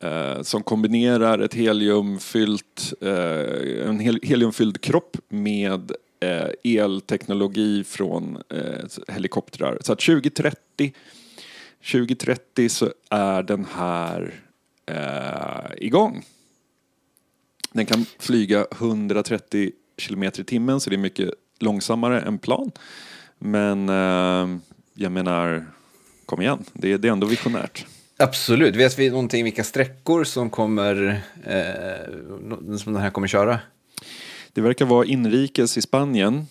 eh, 0.00 0.42
som 0.42 0.62
kombinerar 0.62 1.38
ett 1.38 1.54
heliumfyllt, 1.54 2.92
eh, 3.00 3.88
en 3.88 4.00
hel, 4.00 4.20
heliumfylld 4.22 4.80
kropp 4.80 5.16
med 5.28 5.92
eh, 6.20 6.74
elteknologi 6.74 7.84
från 7.84 8.38
eh, 8.48 9.14
helikoptrar. 9.14 9.78
Så 9.80 9.92
att 9.92 10.00
2030 10.00 10.92
2030 11.92 12.68
så 12.68 12.92
är 13.10 13.42
den 13.42 13.66
här 13.74 14.34
eh, 14.86 15.84
igång. 15.86 16.24
Den 17.72 17.86
kan 17.86 18.04
flyga 18.18 18.66
130 18.72 19.72
kilometer 19.98 20.40
i 20.40 20.44
timmen 20.44 20.80
så 20.80 20.90
det 20.90 20.96
är 20.96 20.98
mycket 20.98 21.30
långsammare 21.58 22.20
än 22.20 22.38
plan. 22.38 22.70
Men 23.38 23.88
eh, 23.88 24.58
jag 24.94 25.12
menar, 25.12 25.66
kom 26.26 26.40
igen, 26.40 26.64
det 26.72 26.92
är, 26.92 26.98
det 26.98 27.08
är 27.08 27.12
ändå 27.12 27.26
visionärt. 27.26 27.86
Absolut. 28.18 28.76
Vet 28.76 28.98
vi 28.98 29.10
någonting 29.10 29.44
vilka 29.44 29.64
sträckor 29.64 30.24
som 30.24 30.50
kommer 30.50 31.20
eh, 31.44 32.76
som 32.78 32.92
den 32.92 33.02
här 33.02 33.10
kommer 33.10 33.28
köra? 33.28 33.60
Det 34.52 34.60
verkar 34.60 34.84
vara 34.84 35.04
inrikes 35.04 35.78
i 35.78 35.82
Spanien 35.82 36.46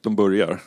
de 0.00 0.16
börjar. 0.16 0.60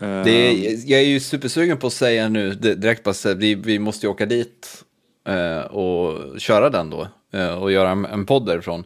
Det 0.00 0.30
är, 0.30 0.90
jag 0.90 1.00
är 1.00 1.04
ju 1.04 1.20
supersugen 1.20 1.78
på 1.78 1.86
att 1.86 1.92
säga 1.92 2.28
nu 2.28 2.54
direkt 2.54 3.02
bara 3.02 3.34
vi, 3.34 3.54
vi 3.54 3.78
måste 3.78 4.06
ju 4.06 4.10
åka 4.10 4.26
dit 4.26 4.84
eh, 5.28 5.60
och 5.60 6.40
köra 6.40 6.70
den 6.70 6.90
då 6.90 7.08
eh, 7.32 7.62
och 7.62 7.72
göra 7.72 7.90
en, 7.90 8.04
en 8.04 8.26
podd 8.26 8.46
därifrån. 8.46 8.84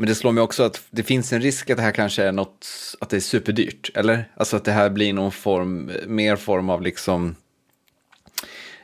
Men 0.00 0.08
det 0.08 0.14
slår 0.14 0.32
mig 0.32 0.42
också 0.42 0.62
att 0.62 0.82
det 0.90 1.02
finns 1.02 1.32
en 1.32 1.40
risk 1.40 1.70
att 1.70 1.76
det 1.76 1.82
här 1.82 1.92
kanske 1.92 2.22
är 2.22 2.32
något, 2.32 2.66
att 3.00 3.10
det 3.10 3.16
är 3.16 3.20
superdyrt, 3.20 3.90
eller? 3.94 4.28
Alltså 4.36 4.56
att 4.56 4.64
det 4.64 4.72
här 4.72 4.90
blir 4.90 5.12
någon 5.12 5.32
form, 5.32 5.92
mer 6.06 6.36
form 6.36 6.70
av 6.70 6.82
liksom 6.82 7.36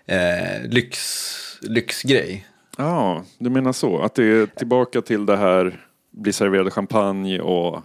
eh, 0.06 0.62
lyx, 0.68 1.58
lyxgrej. 1.60 2.46
Ja, 2.78 3.24
du 3.38 3.50
menar 3.50 3.72
så? 3.72 3.98
Att 4.02 4.14
det 4.14 4.24
är 4.24 4.46
tillbaka 4.46 5.02
till 5.02 5.26
det 5.26 5.36
här, 5.36 5.80
bli 6.10 6.32
serverad 6.32 6.72
champagne 6.72 7.40
och... 7.40 7.82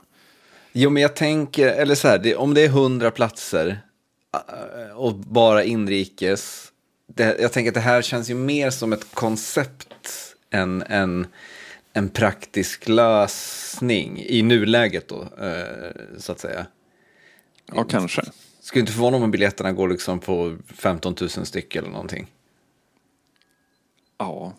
Jo, 0.72 0.90
men 0.90 1.02
jag 1.02 1.16
tänker, 1.16 1.68
eller 1.68 1.96
så 1.96 2.08
här, 2.08 2.18
det, 2.18 2.36
om 2.36 2.54
det 2.54 2.62
är 2.62 2.70
hundra 2.70 3.12
platser 3.12 3.82
eh, 4.34 4.98
och 4.98 5.16
bara 5.16 5.64
inrikes, 5.64 6.72
det, 7.16 7.38
jag 7.42 7.52
tänker 7.52 7.70
att 7.70 7.76
det 7.76 7.82
här 7.82 8.02
känns 8.02 8.30
ju 8.30 8.36
mer 8.36 8.70
som 8.70 8.94
ett 8.94 9.14
koncept 9.14 10.36
än 10.52 10.84
en, 10.88 11.28
en 11.94 12.10
praktisk 12.10 12.88
lösning 12.88 14.24
i 14.28 14.42
nuläget 14.42 15.08
då, 15.08 15.22
eh, 15.22 15.92
så 16.18 16.32
att 16.32 16.40
säga. 16.40 16.66
Ja, 17.76 17.84
kanske. 17.84 18.22
Skulle 18.62 18.80
inte 18.80 18.94
förvåna 18.94 19.18
om 19.18 19.32
biljetterna 19.32 19.72
går 19.72 19.90
liksom 19.90 20.20
på 20.20 20.58
15 20.76 21.16
000 21.22 21.30
styck 21.30 21.76
eller 21.76 21.90
någonting. 21.90 22.28
Ja. 24.18 24.54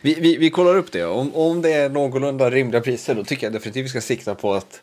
Vi, 0.00 0.14
vi, 0.14 0.36
vi 0.36 0.50
kollar 0.50 0.76
upp 0.76 0.92
det. 0.92 1.04
Om, 1.04 1.34
om 1.34 1.62
det 1.62 1.72
är 1.72 1.88
någorlunda 1.88 2.50
rimliga 2.50 2.80
priser 2.80 3.14
då 3.14 3.24
tycker 3.24 3.46
jag 3.46 3.52
definitivt 3.52 3.84
vi 3.84 3.88
ska 3.88 4.00
sikta 4.00 4.34
på 4.34 4.54
att, 4.54 4.82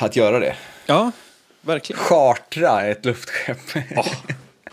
att 0.00 0.16
göra 0.16 0.38
det. 0.38 0.56
Ja, 0.86 1.12
verkligen. 1.60 2.02
Chartra 2.02 2.82
ett 2.86 3.04
luftskepp. 3.04 3.58
Ja, 3.90 4.04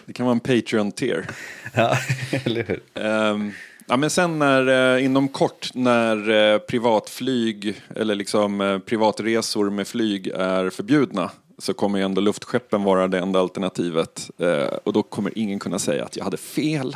det 0.06 0.14
kan 0.14 0.26
vara 0.26 0.34
en 0.34 0.40
Patreon-tier. 0.40 1.28
ja, 1.74 1.98
eller 2.46 2.64
hur? 2.64 3.04
Um, 3.04 3.54
ja, 3.92 3.98
men 3.98 4.10
sen 4.10 4.40
när, 4.40 4.96
eh, 4.96 5.06
inom 5.06 5.28
kort, 5.28 5.70
när 5.74 6.30
eh, 6.30 6.60
privatflyg 6.60 7.82
eller 7.96 8.16
liksom 8.16 8.62
eh, 8.62 8.80
privatresor 8.80 9.70
med 9.70 9.88
flyg 9.88 10.28
är 10.28 10.70
förbjudna 10.70 11.32
så 11.58 11.74
kommer 11.74 12.00
ju 12.00 12.06
ändå 12.06 12.22
luftskeppen 12.22 12.84
vara 12.84 13.08
det 13.08 13.20
enda 13.20 13.40
alternativet. 13.40 14.30
Och 14.84 14.94
då 14.94 15.04
kommer 15.04 15.38
ingen 15.38 15.60
kunna 15.60 15.80
säga 15.80 16.06
att 16.06 16.16
jag 16.16 16.24
hade 16.24 16.38
fel. 16.38 16.96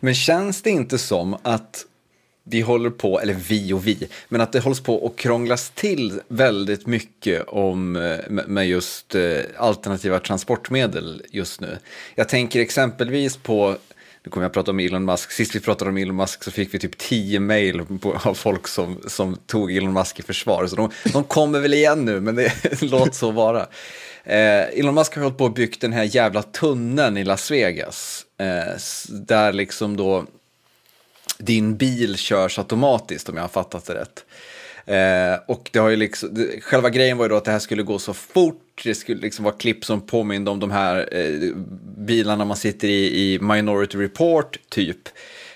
Men 0.00 0.14
känns 0.14 0.62
det 0.62 0.70
inte 0.70 0.98
som 0.98 1.36
att 1.42 1.84
vi 2.44 2.60
håller 2.60 2.90
på, 2.90 3.20
eller 3.20 3.34
vi 3.34 3.72
och 3.72 3.86
vi, 3.86 4.08
men 4.28 4.40
att 4.40 4.52
det 4.52 4.60
hålls 4.60 4.80
på 4.80 5.06
att 5.06 5.16
krånglas 5.16 5.70
till 5.70 6.20
väldigt 6.28 6.86
mycket 6.86 7.48
om, 7.48 7.92
med 8.28 8.68
just 8.68 9.14
alternativa 9.56 10.20
transportmedel 10.20 11.22
just 11.30 11.60
nu. 11.60 11.78
Jag 12.14 12.28
tänker 12.28 12.60
exempelvis 12.60 13.36
på 13.36 13.76
nu 14.24 14.30
kommer 14.30 14.44
jag 14.44 14.48
att 14.48 14.54
prata 14.54 14.70
om 14.70 14.80
Elon 14.80 15.04
Musk. 15.04 15.30
Sist 15.30 15.54
vi 15.54 15.60
pratade 15.60 15.90
om 15.90 15.96
Elon 15.96 16.16
Musk 16.16 16.44
så 16.44 16.50
fick 16.50 16.74
vi 16.74 16.78
typ 16.78 16.98
tio 16.98 17.40
mejl 17.40 17.82
av 18.02 18.34
folk 18.34 18.68
som, 18.68 19.00
som 19.06 19.36
tog 19.46 19.76
Elon 19.76 19.92
Musk 19.92 20.18
i 20.18 20.22
försvar. 20.22 20.66
Så 20.66 20.76
de, 20.76 20.90
de 21.12 21.24
kommer 21.24 21.60
väl 21.60 21.74
igen 21.74 22.04
nu, 22.04 22.20
men 22.20 22.34
det, 22.34 22.52
låt 22.82 23.14
så 23.14 23.30
vara. 23.30 23.66
Eh, 24.24 24.78
Elon 24.78 24.94
Musk 24.94 25.14
har 25.14 25.22
hållit 25.22 25.38
på 25.38 25.44
och 25.44 25.52
byggt 25.52 25.80
den 25.80 25.92
här 25.92 26.04
jävla 26.04 26.42
tunneln 26.42 27.16
i 27.16 27.24
Las 27.24 27.50
Vegas. 27.50 28.26
Eh, 28.38 28.80
där 29.08 29.52
liksom 29.52 29.96
då 29.96 30.26
din 31.38 31.76
bil 31.76 32.16
körs 32.16 32.58
automatiskt 32.58 33.28
om 33.28 33.36
jag 33.36 33.42
har 33.42 33.48
fattat 33.48 33.86
det 33.86 33.94
rätt. 33.94 34.24
Eh, 34.90 35.38
och 35.46 35.70
det 35.72 35.78
har 35.78 35.88
ju 35.88 35.96
liksom, 35.96 36.34
det, 36.34 36.60
själva 36.60 36.90
grejen 36.90 37.18
var 37.18 37.24
ju 37.24 37.28
då 37.28 37.36
att 37.36 37.44
det 37.44 37.50
här 37.50 37.58
skulle 37.58 37.82
gå 37.82 37.98
så 37.98 38.14
fort, 38.14 38.80
det 38.84 38.94
skulle 38.94 39.20
liksom 39.20 39.44
vara 39.44 39.54
klipp 39.54 39.84
som 39.84 40.00
påminde 40.00 40.50
om 40.50 40.60
de 40.60 40.70
här 40.70 41.08
eh, 41.12 41.56
bilarna 41.96 42.44
man 42.44 42.56
sitter 42.56 42.88
i 42.88 43.32
i 43.32 43.38
Minority 43.40 43.98
Report, 43.98 44.58
typ. 44.68 45.08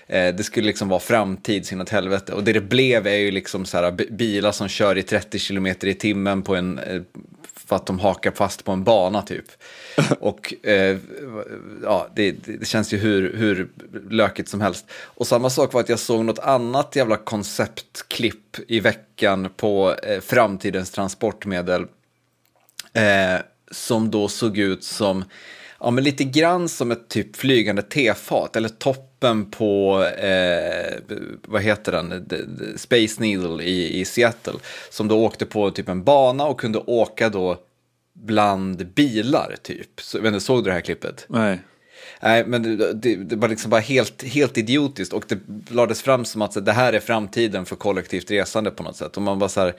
Eh, 0.07 0.35
det 0.35 0.43
skulle 0.43 0.67
liksom 0.67 0.89
vara 0.89 0.99
framtid 0.99 1.65
sin 1.65 1.81
åt 1.81 1.89
helvete. 1.89 2.33
Och 2.33 2.43
det 2.43 2.53
det 2.53 2.61
blev 2.61 3.07
är 3.07 3.15
ju 3.15 3.31
liksom 3.31 3.65
så 3.65 3.77
här 3.77 3.91
bilar 3.91 4.51
som 4.51 4.67
kör 4.67 4.97
i 4.97 5.03
30 5.03 5.39
km 5.39 5.67
i 5.67 5.93
timmen 5.93 6.41
på 6.41 6.55
en, 6.55 6.79
eh, 6.79 7.01
för 7.67 7.75
att 7.75 7.85
de 7.85 7.99
hakar 7.99 8.31
fast 8.31 8.63
på 8.65 8.71
en 8.71 8.83
bana 8.83 9.21
typ. 9.21 9.45
Och 10.19 10.65
eh, 10.65 10.97
ja, 11.83 12.07
det, 12.15 12.31
det, 12.31 12.67
känns 12.67 12.93
ju 12.93 12.97
hur, 12.97 13.37
hur 13.37 13.69
lökigt 14.09 14.49
som 14.49 14.61
helst. 14.61 14.85
Och 14.91 15.27
samma 15.27 15.49
sak 15.49 15.73
var 15.73 15.81
att 15.81 15.89
jag 15.89 15.99
såg 15.99 16.25
något 16.25 16.39
annat 16.39 16.95
jävla 16.95 17.17
konceptklipp 17.17 18.57
i 18.67 18.79
veckan 18.79 19.49
på 19.57 19.95
eh, 20.03 20.19
framtidens 20.19 20.91
transportmedel. 20.91 21.85
Eh, 22.93 23.39
som 23.71 24.11
då 24.11 24.27
såg 24.27 24.57
ut 24.57 24.83
som, 24.83 25.23
ja 25.79 25.91
men 25.91 26.03
lite 26.03 26.23
grann 26.23 26.69
som 26.69 26.91
ett 26.91 27.09
typ 27.09 27.35
flygande 27.35 27.81
tefat 27.81 28.55
eller 28.55 28.69
toppen 28.69 29.51
på, 29.51 30.03
eh, 30.03 30.93
vad 31.41 31.61
heter 31.61 31.91
den, 31.91 32.29
Space 32.77 33.21
Needle 33.21 33.63
i, 33.63 33.99
i 33.99 34.05
Seattle. 34.05 34.59
Som 34.89 35.07
då 35.07 35.25
åkte 35.25 35.45
på 35.45 35.71
typ 35.71 35.89
en 35.89 36.03
bana 36.03 36.45
och 36.45 36.59
kunde 36.59 36.79
åka 36.79 37.29
då 37.29 37.57
bland 38.15 38.87
bilar 38.87 39.55
typ. 39.61 40.01
Så, 40.01 40.21
men, 40.21 40.41
såg 40.41 40.63
du 40.63 40.69
det 40.69 40.73
här 40.73 40.81
klippet? 40.81 41.25
Nej. 41.29 41.59
Nej, 42.21 42.45
men 42.45 42.77
det, 42.77 43.15
det, 43.15 43.35
var 43.35 43.47
liksom 43.47 43.69
bara 43.69 43.81
helt, 43.81 44.23
helt 44.23 44.57
idiotiskt 44.57 45.13
och 45.13 45.25
det 45.27 45.39
lades 45.69 46.01
fram 46.01 46.25
som 46.25 46.41
att 46.41 46.65
det 46.65 46.71
här 46.71 46.93
är 46.93 46.99
framtiden 46.99 47.65
för 47.65 47.75
kollektivt 47.75 48.31
resande 48.31 48.71
på 48.71 48.83
något 48.83 48.95
sätt. 48.95 49.17
Och 49.17 49.23
man 49.23 49.39
bara 49.39 49.49
så 49.49 49.61
här, 49.61 49.73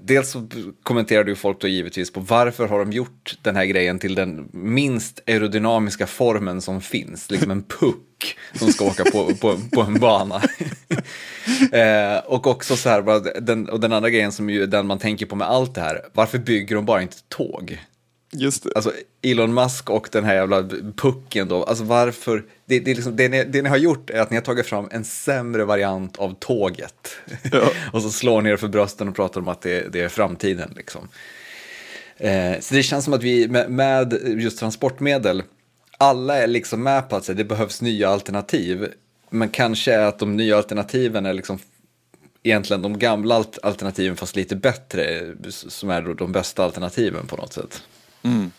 dels 0.00 0.30
så 0.30 0.48
kommenterade 0.82 1.30
ju 1.30 1.36
folk 1.36 1.60
då 1.60 1.68
givetvis 1.68 2.12
på 2.12 2.20
varför 2.20 2.68
har 2.68 2.78
de 2.78 2.92
gjort 2.92 3.38
den 3.42 3.56
här 3.56 3.64
grejen 3.64 3.98
till 3.98 4.14
den 4.14 4.48
minst 4.52 5.20
aerodynamiska 5.26 6.06
formen 6.06 6.60
som 6.60 6.80
finns, 6.80 7.30
liksom 7.30 7.50
en 7.50 7.62
puck 7.62 8.36
som 8.54 8.72
ska 8.72 8.84
åka 8.84 9.04
på, 9.04 9.34
på, 9.34 9.58
på 9.72 9.82
en 9.82 10.00
bana. 10.00 10.42
eh, 11.72 12.18
och 12.26 12.46
också 12.46 12.76
så 12.76 12.88
här, 12.88 13.02
bara, 13.02 13.20
den, 13.20 13.68
och 13.68 13.80
den 13.80 13.92
andra 13.92 14.10
grejen 14.10 14.32
som 14.32 14.50
ju 14.50 14.66
den 14.66 14.86
man 14.86 14.98
tänker 14.98 15.26
på 15.26 15.36
med 15.36 15.48
allt 15.48 15.74
det 15.74 15.80
här, 15.80 16.00
varför 16.12 16.38
bygger 16.38 16.76
de 16.76 16.84
bara 16.84 17.02
inte 17.02 17.16
tåg? 17.28 17.78
Just 18.30 18.62
det. 18.62 18.70
Alltså 18.74 18.92
Elon 19.22 19.54
Musk 19.54 19.90
och 19.90 20.08
den 20.12 20.24
här 20.24 20.34
jävla 20.34 20.68
pucken 20.96 21.48
då, 21.48 21.64
alltså 21.64 21.84
varför, 21.84 22.44
det, 22.66 22.80
det, 22.80 22.94
liksom, 22.94 23.16
det, 23.16 23.28
ni, 23.28 23.44
det 23.44 23.62
ni 23.62 23.68
har 23.68 23.76
gjort 23.76 24.10
är 24.10 24.20
att 24.20 24.30
ni 24.30 24.36
har 24.36 24.42
tagit 24.42 24.66
fram 24.66 24.88
en 24.90 25.04
sämre 25.04 25.64
variant 25.64 26.16
av 26.16 26.34
tåget. 26.38 27.16
Ja. 27.52 27.70
och 27.92 28.02
så 28.02 28.10
slår 28.10 28.42
ni 28.42 28.50
er 28.50 28.56
för 28.56 28.68
brösten 28.68 29.08
och 29.08 29.16
pratar 29.16 29.40
om 29.40 29.48
att 29.48 29.60
det, 29.60 29.92
det 29.92 30.00
är 30.00 30.08
framtiden 30.08 30.72
liksom. 30.76 31.08
Eh, 32.16 32.60
så 32.60 32.74
det 32.74 32.82
känns 32.82 33.04
som 33.04 33.14
att 33.14 33.22
vi 33.22 33.48
med, 33.48 33.70
med, 33.70 34.20
just 34.38 34.58
transportmedel, 34.58 35.42
alla 35.98 36.36
är 36.36 36.46
liksom 36.46 36.82
med 36.82 37.08
på 37.08 37.16
att 37.16 37.36
det 37.36 37.44
behövs 37.44 37.82
nya 37.82 38.08
alternativ. 38.08 38.88
Men 39.30 39.48
kanske 39.48 39.94
är 39.94 40.06
att 40.06 40.18
de 40.18 40.36
nya 40.36 40.56
alternativen 40.56 41.26
är 41.26 41.32
liksom 41.32 41.58
egentligen 42.42 42.82
de 42.82 42.98
gamla 42.98 43.44
alternativen 43.62 44.16
fast 44.16 44.36
lite 44.36 44.56
bättre 44.56 45.34
som 45.50 45.90
är 45.90 46.02
de 46.02 46.32
bästa 46.32 46.64
alternativen 46.64 47.26
på 47.26 47.36
något 47.36 47.52
sätt. 47.52 47.82
Mm. 48.28 48.50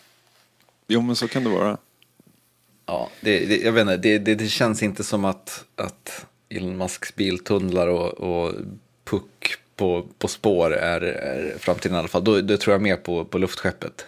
Jo, 0.88 1.02
men 1.02 1.16
så 1.16 1.28
kan 1.28 1.44
det 1.44 1.50
vara. 1.50 1.78
Ja, 2.86 3.10
det, 3.22 3.46
det 3.46 3.58
jag 3.58 3.72
vet 3.72 3.82
inte, 3.82 3.98
det, 3.98 4.18
det, 4.18 4.36
det, 4.36 4.48
känns 4.48 4.84
inte 4.84 5.04
som 5.04 5.26
att, 5.26 5.66
att 5.76 6.26
Elon 6.50 6.78
Musks 6.78 7.16
biltunnlar 7.16 7.88
och, 7.88 8.14
och 8.14 8.54
puck 9.04 9.56
på, 9.76 10.08
på 10.18 10.28
spår 10.28 10.74
är, 10.74 11.02
är 11.02 11.58
framtiden 11.58 11.96
i 11.96 12.00
alla 12.00 12.08
fall. 12.08 12.24
Då, 12.24 12.42
då 12.42 12.58
tror 12.58 12.74
jag 12.74 12.82
mer 12.82 12.96
på, 12.96 13.26
på 13.26 13.38
luftskeppet. 13.38 14.06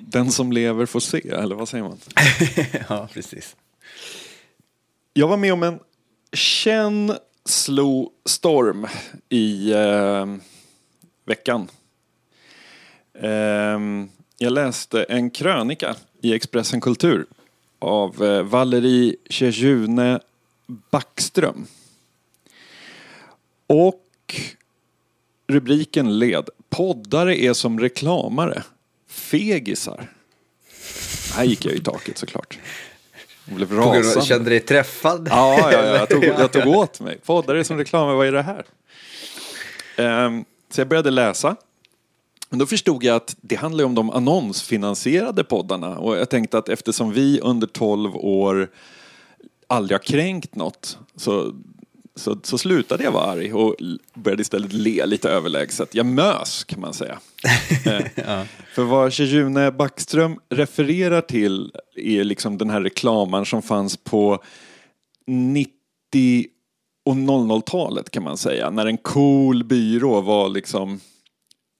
Den 0.00 0.30
som 0.30 0.52
lever 0.52 0.86
får 0.86 1.00
se, 1.00 1.28
eller 1.28 1.54
vad 1.54 1.68
säger 1.68 1.84
man? 1.84 1.98
ja, 2.88 3.08
precis. 3.12 3.56
Jag 5.12 5.28
var 5.28 5.36
med 5.36 5.52
om 5.52 5.62
en 5.62 5.78
känslostorm 6.32 8.86
i 9.28 9.72
eh, 9.72 10.26
veckan. 11.24 11.68
Ehm, 13.20 14.08
jag 14.38 14.52
läste 14.52 15.02
en 15.02 15.30
krönika 15.30 15.96
i 16.20 16.34
Expressen 16.34 16.80
Kultur 16.80 17.26
av 17.78 18.24
eh, 18.24 18.42
Valerie 18.42 19.16
Tjejune 19.30 20.20
Backström. 20.66 21.66
Och 23.66 24.00
rubriken 25.46 26.18
led 26.18 26.48
Poddare 26.70 27.36
är 27.38 27.52
som 27.52 27.80
reklamare. 27.80 28.62
fegisar. 29.08 30.10
Här 31.34 31.44
gick 31.44 31.64
jag 31.64 31.74
i 31.74 31.80
taket 31.80 32.18
såklart. 32.18 32.58
Jag 33.44 33.56
blev 33.56 33.72
rasande. 33.72 34.26
kände 34.26 34.50
dig 34.50 34.60
träffad? 34.60 35.28
Ja, 35.30 35.58
ja, 35.60 35.72
ja 35.72 35.96
jag, 35.96 36.08
tog, 36.08 36.24
jag 36.24 36.52
tog 36.52 36.66
åt 36.66 37.00
mig. 37.00 37.18
Poddare 37.18 37.64
som 37.64 37.78
reklam, 37.78 38.16
vad 38.16 38.26
är 38.26 38.32
det 38.32 38.42
här? 38.42 38.64
Ehm, 39.96 40.44
så 40.70 40.80
jag 40.80 40.88
började 40.88 41.10
läsa. 41.10 41.56
Men 42.52 42.58
då 42.58 42.66
förstod 42.66 43.04
jag 43.04 43.16
att 43.16 43.36
det 43.40 43.54
handlar 43.54 43.84
om 43.84 43.94
de 43.94 44.10
annonsfinansierade 44.10 45.44
poddarna. 45.44 45.98
Och 45.98 46.16
jag 46.16 46.30
tänkte 46.30 46.58
att 46.58 46.68
eftersom 46.68 47.12
vi 47.12 47.40
under 47.40 47.66
12 47.66 48.16
år 48.16 48.70
aldrig 49.66 49.98
har 49.98 50.02
kränkt 50.02 50.54
något 50.54 50.98
så, 51.16 51.54
så, 52.16 52.38
så 52.42 52.58
slutade 52.58 53.04
jag 53.04 53.12
vara 53.12 53.24
arg 53.24 53.52
och 53.52 53.76
började 54.14 54.40
istället 54.42 54.72
le 54.72 55.06
lite 55.06 55.30
överlägset. 55.30 55.94
Jag 55.94 56.06
mös 56.06 56.64
kan 56.64 56.80
man 56.80 56.94
säga. 56.94 57.18
Eh, 58.16 58.42
För 58.74 58.82
vad 58.82 59.12
June 59.12 59.70
Backström 59.70 60.38
refererar 60.48 61.20
till 61.20 61.72
är 61.96 62.24
liksom 62.24 62.58
den 62.58 62.70
här 62.70 62.80
reklamen 62.80 63.44
som 63.44 63.62
fanns 63.62 63.96
på 63.96 64.42
90 65.26 65.72
och 67.04 67.14
00-talet 67.14 68.10
kan 68.10 68.22
man 68.22 68.36
säga. 68.36 68.70
När 68.70 68.86
en 68.86 68.98
cool 68.98 69.64
byrå 69.64 70.20
var 70.20 70.48
liksom 70.48 71.00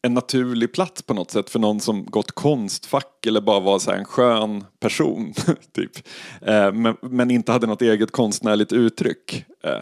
en 0.03 0.15
naturlig 0.15 0.73
plats 0.73 1.03
på 1.03 1.15
något 1.15 1.31
sätt 1.31 1.51
för 1.51 1.59
någon 1.59 1.81
som 1.81 2.05
gått 2.05 2.33
konstfack 2.33 3.27
eller 3.27 3.41
bara 3.41 3.61
var 3.61 3.79
så 3.79 3.91
här 3.91 3.99
en 3.99 4.05
skön 4.05 4.65
person. 4.81 5.35
typ. 5.73 6.09
Eh, 6.41 6.73
men, 6.73 6.97
men 7.03 7.31
inte 7.31 7.53
hade 7.53 7.67
något 7.67 7.83
eget 7.83 8.11
konstnärligt 8.11 8.73
uttryck. 8.73 9.45
Eh, 9.65 9.81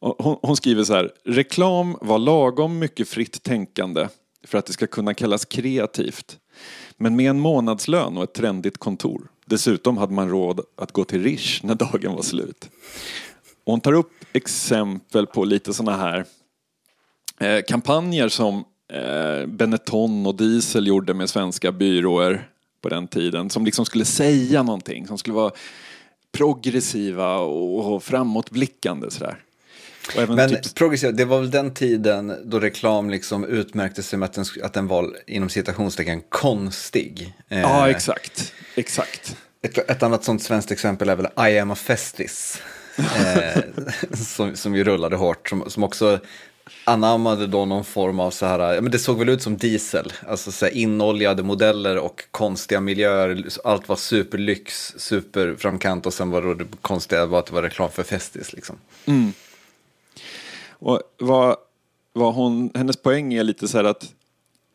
hon, 0.00 0.36
hon 0.42 0.56
skriver 0.56 0.84
så 0.84 0.94
här. 0.94 1.12
Reklam 1.24 1.96
var 2.00 2.18
lagom 2.18 2.78
mycket 2.78 3.08
fritt 3.08 3.42
tänkande 3.42 4.08
för 4.46 4.58
att 4.58 4.66
det 4.66 4.72
ska 4.72 4.86
kunna 4.86 5.14
kallas 5.14 5.44
kreativt. 5.44 6.38
Men 6.96 7.16
med 7.16 7.30
en 7.30 7.40
månadslön 7.40 8.16
och 8.16 8.24
ett 8.24 8.34
trendigt 8.34 8.78
kontor. 8.78 9.28
Dessutom 9.46 9.96
hade 9.96 10.12
man 10.12 10.28
råd 10.28 10.60
att 10.76 10.92
gå 10.92 11.04
till 11.04 11.22
Rish 11.22 11.64
när 11.64 11.74
dagen 11.74 12.14
var 12.14 12.22
slut. 12.22 12.70
Och 13.64 13.72
hon 13.72 13.80
tar 13.80 13.92
upp 13.92 14.12
exempel 14.32 15.26
på 15.26 15.44
lite 15.44 15.72
sådana 15.74 15.96
här 15.96 16.24
eh, 17.40 17.62
kampanjer 17.68 18.28
som 18.28 18.64
eh, 18.92 19.46
Benetton 19.46 20.26
och 20.26 20.34
Diesel 20.34 20.86
gjorde 20.86 21.14
med 21.14 21.30
svenska 21.30 21.72
byråer 21.72 22.48
på 22.80 22.88
den 22.88 23.08
tiden. 23.08 23.50
Som 23.50 23.64
liksom 23.64 23.84
skulle 23.86 24.04
säga 24.04 24.62
någonting, 24.62 25.06
som 25.06 25.18
skulle 25.18 25.34
vara 25.34 25.52
progressiva 26.32 27.38
och, 27.38 28.02
framåtblickande 28.02 29.10
sådär. 29.10 29.38
Men 30.28 30.48
typ, 30.48 30.74
progressiv, 30.74 31.14
det 31.14 31.24
var 31.24 31.40
väl 31.40 31.50
den 31.50 31.74
tiden 31.74 32.36
då 32.44 32.60
reklam 32.60 33.10
liksom 33.10 33.44
utmärkte 33.44 34.02
sig 34.02 34.18
med 34.18 34.26
att 34.26 34.32
den, 34.32 34.44
att 34.62 34.72
den 34.72 34.86
var 34.86 35.16
inom 35.26 35.48
citationstecken 35.48 36.22
konstig. 36.28 37.34
Eh, 37.48 37.60
ja, 37.60 37.90
exakt. 37.90 38.52
Exakt. 38.74 39.36
ett, 39.62 39.78
ett 39.78 40.02
annat 40.02 40.24
sånt 40.24 40.42
svenskt 40.42 40.70
exempel 40.70 41.08
är 41.08 41.16
väl 41.16 41.48
I 41.50 41.58
am 41.58 41.70
a 41.70 41.74
festis. 41.74 42.62
Eh, 43.00 43.62
som, 44.12 44.56
som 44.56 44.74
ju 44.74 44.84
rullade 44.84 45.16
hårt, 45.16 45.48
som, 45.48 45.70
som 45.70 45.84
också 45.84 46.20
anammade 46.84 47.46
då 47.46 47.64
någon 47.64 47.84
form 47.84 48.20
av 48.20 48.30
så 48.30 48.46
här, 48.46 48.80
men 48.80 48.92
det 48.92 48.98
såg 48.98 49.18
väl 49.18 49.28
ut 49.28 49.42
som 49.42 49.56
diesel, 49.56 50.12
alltså 50.28 50.52
så 50.52 50.64
här 50.64 50.72
inoljade 50.76 51.42
modeller 51.42 51.98
och 51.98 52.24
konstiga 52.30 52.80
miljöer, 52.80 53.46
allt 53.64 53.88
var 53.88 53.96
superlyx, 53.96 54.94
superframkant 54.98 56.06
och 56.06 56.14
sen 56.14 56.30
var 56.30 56.42
det, 56.42 56.54
det 56.54 56.66
konstiga 56.80 57.26
var 57.26 57.38
att 57.38 57.46
det 57.46 57.54
var 57.54 57.62
reklam 57.62 57.90
för 57.90 58.02
festis 58.02 58.52
liksom. 58.52 58.76
Och 60.70 61.00
vad, 61.18 61.56
vad 62.12 62.34
hon, 62.34 62.70
hennes 62.74 62.96
poäng 62.96 63.34
är 63.34 63.44
lite 63.44 63.68
så 63.68 63.76
här 63.76 63.84
att 63.84 64.12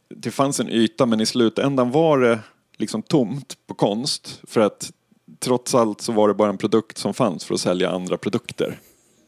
det 0.10 0.32
fanns 0.32 0.60
en 0.60 0.70
yta 0.70 1.06
men 1.06 1.22
i 1.22 1.26
slutändan 1.26 1.92
var 1.92 2.20
det 2.20 2.40
liksom 2.78 3.02
tomt 3.02 3.58
på 3.68 3.74
konst 3.74 4.42
för 4.44 4.62
att 4.62 4.92
trots 5.40 5.76
allt 5.76 6.02
så 6.02 6.12
var 6.12 6.28
det 6.28 6.34
bara 6.34 6.50
en 6.50 6.58
produkt 6.58 6.98
som 6.98 7.14
fanns 7.14 7.46
för 7.46 7.54
att 7.54 7.60
sälja 7.60 7.90
andra 7.90 8.18
produkter 8.18 8.80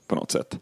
på 0.08 0.16
något 0.16 0.32
sätt. 0.32 0.60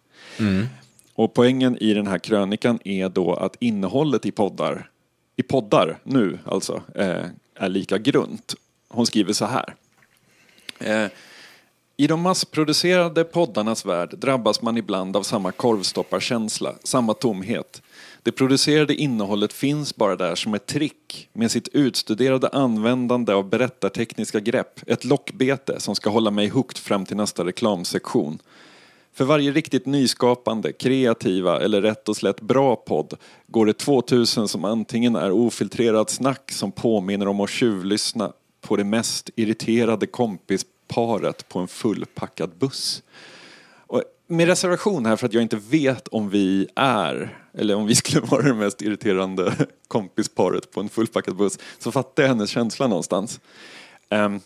Och 1.15 1.33
poängen 1.33 1.77
i 1.77 1.93
den 1.93 2.07
här 2.07 2.19
krönikan 2.19 2.79
är 2.83 3.09
då 3.09 3.33
att 3.33 3.55
innehållet 3.59 4.25
i 4.25 4.31
poddar, 4.31 4.89
i 5.35 5.43
poddar 5.43 5.99
nu 6.03 6.39
alltså, 6.45 6.81
eh, 6.95 7.25
är 7.55 7.69
lika 7.69 7.97
grunt. 7.97 8.55
Hon 8.87 9.05
skriver 9.05 9.33
så 9.33 9.45
här. 9.45 9.75
Eh, 10.79 11.11
i 11.97 12.07
de 12.07 12.21
massproducerade 12.21 13.23
poddarnas 13.23 13.85
värld 13.85 14.17
drabbas 14.17 14.61
man 14.61 14.77
ibland 14.77 15.17
av 15.17 15.23
samma 15.23 15.51
korvstopparkänsla, 15.51 16.75
samma 16.83 17.13
tomhet. 17.13 17.81
Det 18.23 18.31
producerade 18.31 18.95
innehållet 18.95 19.53
finns 19.53 19.95
bara 19.95 20.15
där 20.15 20.35
som 20.35 20.53
ett 20.53 20.65
trick 20.65 21.29
med 21.33 21.51
sitt 21.51 21.67
utstuderade 21.67 22.47
användande 22.47 23.33
av 23.33 23.49
berättartekniska 23.49 24.39
grepp, 24.39 24.79
ett 24.87 25.05
lockbete 25.05 25.79
som 25.79 25.95
ska 25.95 26.09
hålla 26.09 26.31
mig 26.31 26.47
hooked 26.47 26.77
fram 26.77 27.05
till 27.05 27.17
nästa 27.17 27.45
reklamsektion. 27.45 28.39
För 29.15 29.25
varje 29.25 29.51
riktigt 29.51 29.85
nyskapande, 29.85 30.73
kreativa 30.73 31.61
eller 31.61 31.81
rätt 31.81 32.09
och 32.09 32.17
slätt 32.17 32.41
bra 32.41 32.75
podd 32.75 33.13
går 33.47 33.65
det 33.65 33.73
2000 33.73 34.47
som 34.47 34.65
antingen 34.65 35.15
är 35.15 35.31
ofiltrerat 35.31 36.09
snack 36.09 36.51
som 36.51 36.71
påminner 36.71 37.27
om 37.27 37.39
att 37.39 37.49
tjuvlyssna 37.49 38.33
på 38.61 38.75
det 38.75 38.83
mest 38.83 39.29
irriterade 39.35 40.07
kompisparet 40.07 41.49
på 41.49 41.59
en 41.59 41.67
fullpackad 41.67 42.51
buss. 42.59 43.03
Och 43.87 44.03
med 44.27 44.47
reservation 44.47 45.05
här 45.05 45.15
för 45.15 45.25
att 45.25 45.33
jag 45.33 45.43
inte 45.43 45.59
vet 45.69 46.07
om 46.07 46.29
vi 46.29 46.67
är, 46.75 47.37
eller 47.53 47.75
om 47.75 47.85
vi 47.85 47.95
skulle 47.95 48.21
vara 48.21 48.41
det 48.41 48.53
mest 48.53 48.81
irriterande 48.81 49.53
kompisparet 49.87 50.71
på 50.71 50.79
en 50.79 50.89
fullpackad 50.89 51.35
buss, 51.35 51.59
så 51.79 51.91
fattar 51.91 52.23
jag 52.23 52.27
hennes 52.27 52.49
känsla 52.49 52.87
någonstans. 52.87 53.39
Um, 54.09 54.41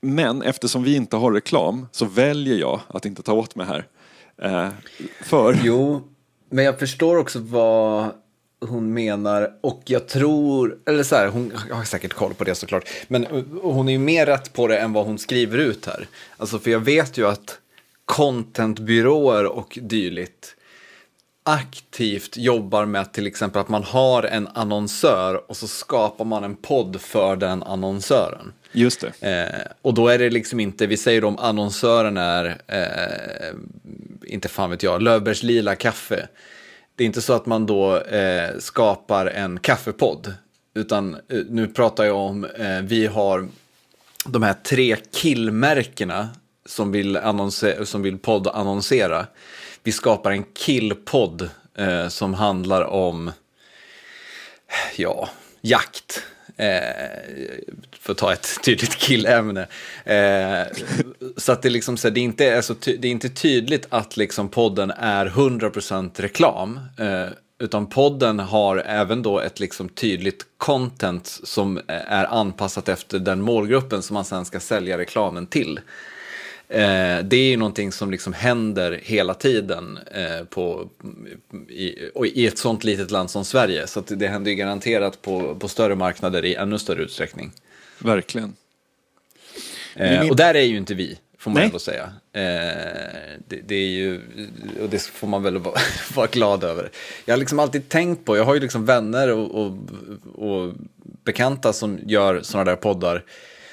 men 0.00 0.42
eftersom 0.42 0.82
vi 0.82 0.96
inte 0.96 1.16
har 1.16 1.32
reklam 1.32 1.86
så 1.92 2.04
väljer 2.04 2.58
jag 2.58 2.80
att 2.88 3.04
inte 3.04 3.22
ta 3.22 3.32
åt 3.32 3.54
mig 3.54 3.66
här. 3.66 3.86
Eh, 4.42 4.68
för... 5.20 5.60
Jo, 5.62 6.02
men 6.50 6.64
jag 6.64 6.78
förstår 6.78 7.16
också 7.16 7.38
vad 7.38 8.10
hon 8.60 8.94
menar 8.94 9.52
och 9.60 9.82
jag 9.84 10.08
tror, 10.08 10.78
eller 10.86 11.02
så 11.02 11.16
här, 11.16 11.28
hon 11.28 11.52
har 11.70 11.84
säkert 11.84 12.12
koll 12.12 12.34
på 12.34 12.44
det 12.44 12.54
såklart, 12.54 12.88
men 13.08 13.26
eh, 13.26 13.44
hon 13.62 13.88
är 13.88 13.92
ju 13.92 13.98
mer 13.98 14.26
rätt 14.26 14.52
på 14.52 14.66
det 14.66 14.78
än 14.78 14.92
vad 14.92 15.06
hon 15.06 15.18
skriver 15.18 15.58
ut 15.58 15.86
här. 15.86 16.06
Alltså 16.36 16.58
för 16.58 16.70
jag 16.70 16.80
vet 16.80 17.18
ju 17.18 17.26
att 17.26 17.58
contentbyråer 18.04 19.44
och 19.46 19.78
dylikt 19.82 20.54
aktivt 21.42 22.36
jobbar 22.36 22.84
med 22.84 23.12
till 23.12 23.26
exempel 23.26 23.60
att 23.60 23.68
man 23.68 23.82
har 23.82 24.22
en 24.22 24.48
annonsör 24.48 25.50
och 25.50 25.56
så 25.56 25.68
skapar 25.68 26.24
man 26.24 26.44
en 26.44 26.56
podd 26.56 27.00
för 27.00 27.36
den 27.36 27.62
annonsören. 27.62 28.52
Just 28.72 29.04
det. 29.20 29.28
Eh, 29.30 29.72
och 29.82 29.94
då 29.94 30.08
är 30.08 30.18
det 30.18 30.30
liksom 30.30 30.60
inte, 30.60 30.86
vi 30.86 30.96
säger 30.96 31.24
om 31.24 31.38
annonsören 31.38 32.16
är, 32.16 32.60
eh, 32.66 33.54
inte 34.26 34.48
fan 34.48 34.70
vet 34.70 34.82
jag, 34.82 35.02
Löfbergs 35.02 35.42
lila 35.42 35.74
kaffe. 35.76 36.28
Det 36.96 37.04
är 37.04 37.06
inte 37.06 37.22
så 37.22 37.32
att 37.32 37.46
man 37.46 37.66
då 37.66 37.96
eh, 37.96 38.58
skapar 38.58 39.26
en 39.26 39.60
kaffepodd. 39.60 40.34
Utan 40.74 41.14
eh, 41.14 41.40
nu 41.48 41.66
pratar 41.66 42.04
jag 42.04 42.16
om, 42.16 42.44
eh, 42.44 42.80
vi 42.82 43.06
har 43.06 43.48
de 44.24 44.42
här 44.42 44.54
tre 44.62 44.96
killmärkena 45.12 46.28
som 46.66 46.92
vill, 46.92 47.16
annonse- 47.16 47.84
som 47.84 48.02
vill 48.02 48.18
poddannonsera. 48.18 49.26
Vi 49.82 49.92
skapar 49.92 50.30
en 50.30 50.44
killpodd 50.44 51.50
eh, 51.78 52.08
som 52.08 52.34
handlar 52.34 52.82
om, 52.82 53.32
ja, 54.96 55.28
jakt. 55.60 56.22
Eh, 56.58 56.80
för 58.00 58.12
att 58.12 58.18
ta 58.18 58.32
ett 58.32 58.48
tydligt 58.62 58.94
killämne. 58.94 59.66
Eh, 60.04 60.76
så 61.36 61.52
att 61.52 61.62
det, 61.62 61.70
liksom, 61.70 61.96
så 61.96 62.10
det, 62.10 62.20
inte 62.20 62.56
alltså, 62.56 62.72
är 62.72 62.76
så 62.76 62.90
det 62.98 63.08
är 63.08 63.12
inte 63.12 63.28
tydligt 63.28 63.86
att 63.88 64.16
liksom 64.16 64.48
podden 64.48 64.90
är 64.90 65.26
100% 65.26 66.10
reklam. 66.20 66.80
Eh, 66.98 67.26
utan 67.58 67.86
podden 67.86 68.38
har 68.38 68.76
även 68.76 69.22
då 69.22 69.40
ett 69.40 69.60
liksom 69.60 69.88
tydligt 69.88 70.46
content 70.56 71.26
som 71.44 71.80
är 71.86 72.24
anpassat 72.24 72.88
efter 72.88 73.18
den 73.18 73.40
målgruppen 73.40 74.02
som 74.02 74.14
man 74.14 74.24
sen 74.24 74.44
ska 74.44 74.60
sälja 74.60 74.98
reklamen 74.98 75.46
till. 75.46 75.80
Eh, 76.70 77.24
det 77.24 77.36
är 77.36 77.50
ju 77.50 77.56
någonting 77.56 77.92
som 77.92 78.10
liksom 78.10 78.32
händer 78.32 79.00
hela 79.02 79.34
tiden 79.34 79.98
eh, 80.14 80.44
på, 80.44 80.88
i, 81.68 81.94
i 82.34 82.46
ett 82.46 82.58
sånt 82.58 82.84
litet 82.84 83.10
land 83.10 83.30
som 83.30 83.44
Sverige. 83.44 83.86
Så 83.86 84.00
det 84.00 84.28
händer 84.28 84.50
ju 84.50 84.56
garanterat 84.56 85.22
på, 85.22 85.54
på 85.54 85.68
större 85.68 85.94
marknader 85.94 86.44
i 86.44 86.54
ännu 86.54 86.78
större 86.78 87.02
utsträckning. 87.02 87.52
Verkligen. 87.98 88.56
Eh, 89.94 90.30
och 90.30 90.36
där 90.36 90.54
är 90.54 90.62
ju 90.62 90.76
inte 90.76 90.94
vi, 90.94 91.18
får 91.38 91.50
man 91.50 91.54
Nej. 91.54 91.66
ändå 91.66 91.78
säga. 91.78 92.12
Eh, 92.32 93.40
det, 93.48 93.60
det 93.66 93.74
är 93.74 93.88
ju, 93.88 94.20
och 94.82 94.88
det 94.88 95.02
får 95.02 95.28
man 95.28 95.42
väl 95.42 95.58
vara, 95.58 95.80
vara 96.14 96.26
glad 96.26 96.64
över. 96.64 96.90
Jag 97.24 97.34
har 97.34 97.38
liksom 97.38 97.58
alltid 97.58 97.88
tänkt 97.88 98.24
på, 98.24 98.36
jag 98.36 98.44
har 98.44 98.54
ju 98.54 98.60
liksom 98.60 98.84
vänner 98.84 99.28
och, 99.32 99.64
och, 99.64 99.78
och 100.34 100.74
bekanta 101.24 101.72
som 101.72 101.98
gör 102.06 102.42
sådana 102.42 102.70
där 102.70 102.76
poddar. 102.76 103.24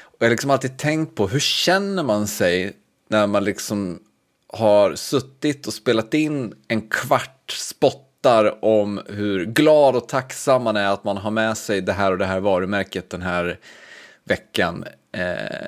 Och 0.02 0.18
jag 0.20 0.26
har 0.26 0.32
liksom 0.32 0.52
alltid 0.52 0.78
tänkt 0.78 1.16
på, 1.16 1.28
hur 1.28 1.40
känner 1.40 2.04
man 2.04 2.28
sig 2.28 2.74
när 3.16 3.28
man 3.28 3.44
liksom 3.44 4.00
har 4.48 4.96
suttit 4.96 5.68
och 5.68 5.74
spelat 5.74 6.14
in 6.14 6.54
en 6.68 6.90
kvart 6.90 7.52
spottar 7.52 8.66
om 8.66 9.02
hur 9.08 9.46
glad 9.46 9.96
och 9.96 10.08
tacksam 10.08 10.64
man 10.64 10.76
är 10.76 10.88
att 10.88 11.04
man 11.04 11.18
har 11.18 11.32
med 11.32 11.58
sig 11.58 11.82
det 11.82 11.94
här 11.94 12.12
och 12.12 12.18
det 12.18 12.26
här 12.26 12.40
varumärket 12.40 13.10
den 13.10 13.22
här 13.22 13.60
veckan. 14.24 14.86
Eh, 15.12 15.68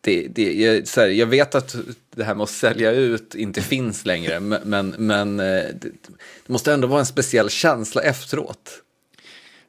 det, 0.00 0.28
det, 0.28 0.52
jag, 0.52 0.84
här, 0.96 1.06
jag, 1.06 1.26
vet 1.26 1.54
att 1.54 1.76
det 2.14 2.24
här 2.24 2.34
med 2.34 2.44
att 2.44 2.50
sälja 2.50 2.90
ut 2.90 3.34
inte 3.34 3.62
finns 3.62 4.06
längre, 4.06 4.40
men, 4.40 4.94
men 4.98 5.40
eh, 5.40 5.64
det, 5.80 5.90
det 6.46 6.52
måste 6.52 6.72
ändå 6.72 6.88
vara 6.88 7.00
en 7.00 7.06
speciell 7.06 7.50
känsla 7.50 8.02
efteråt. 8.02 8.82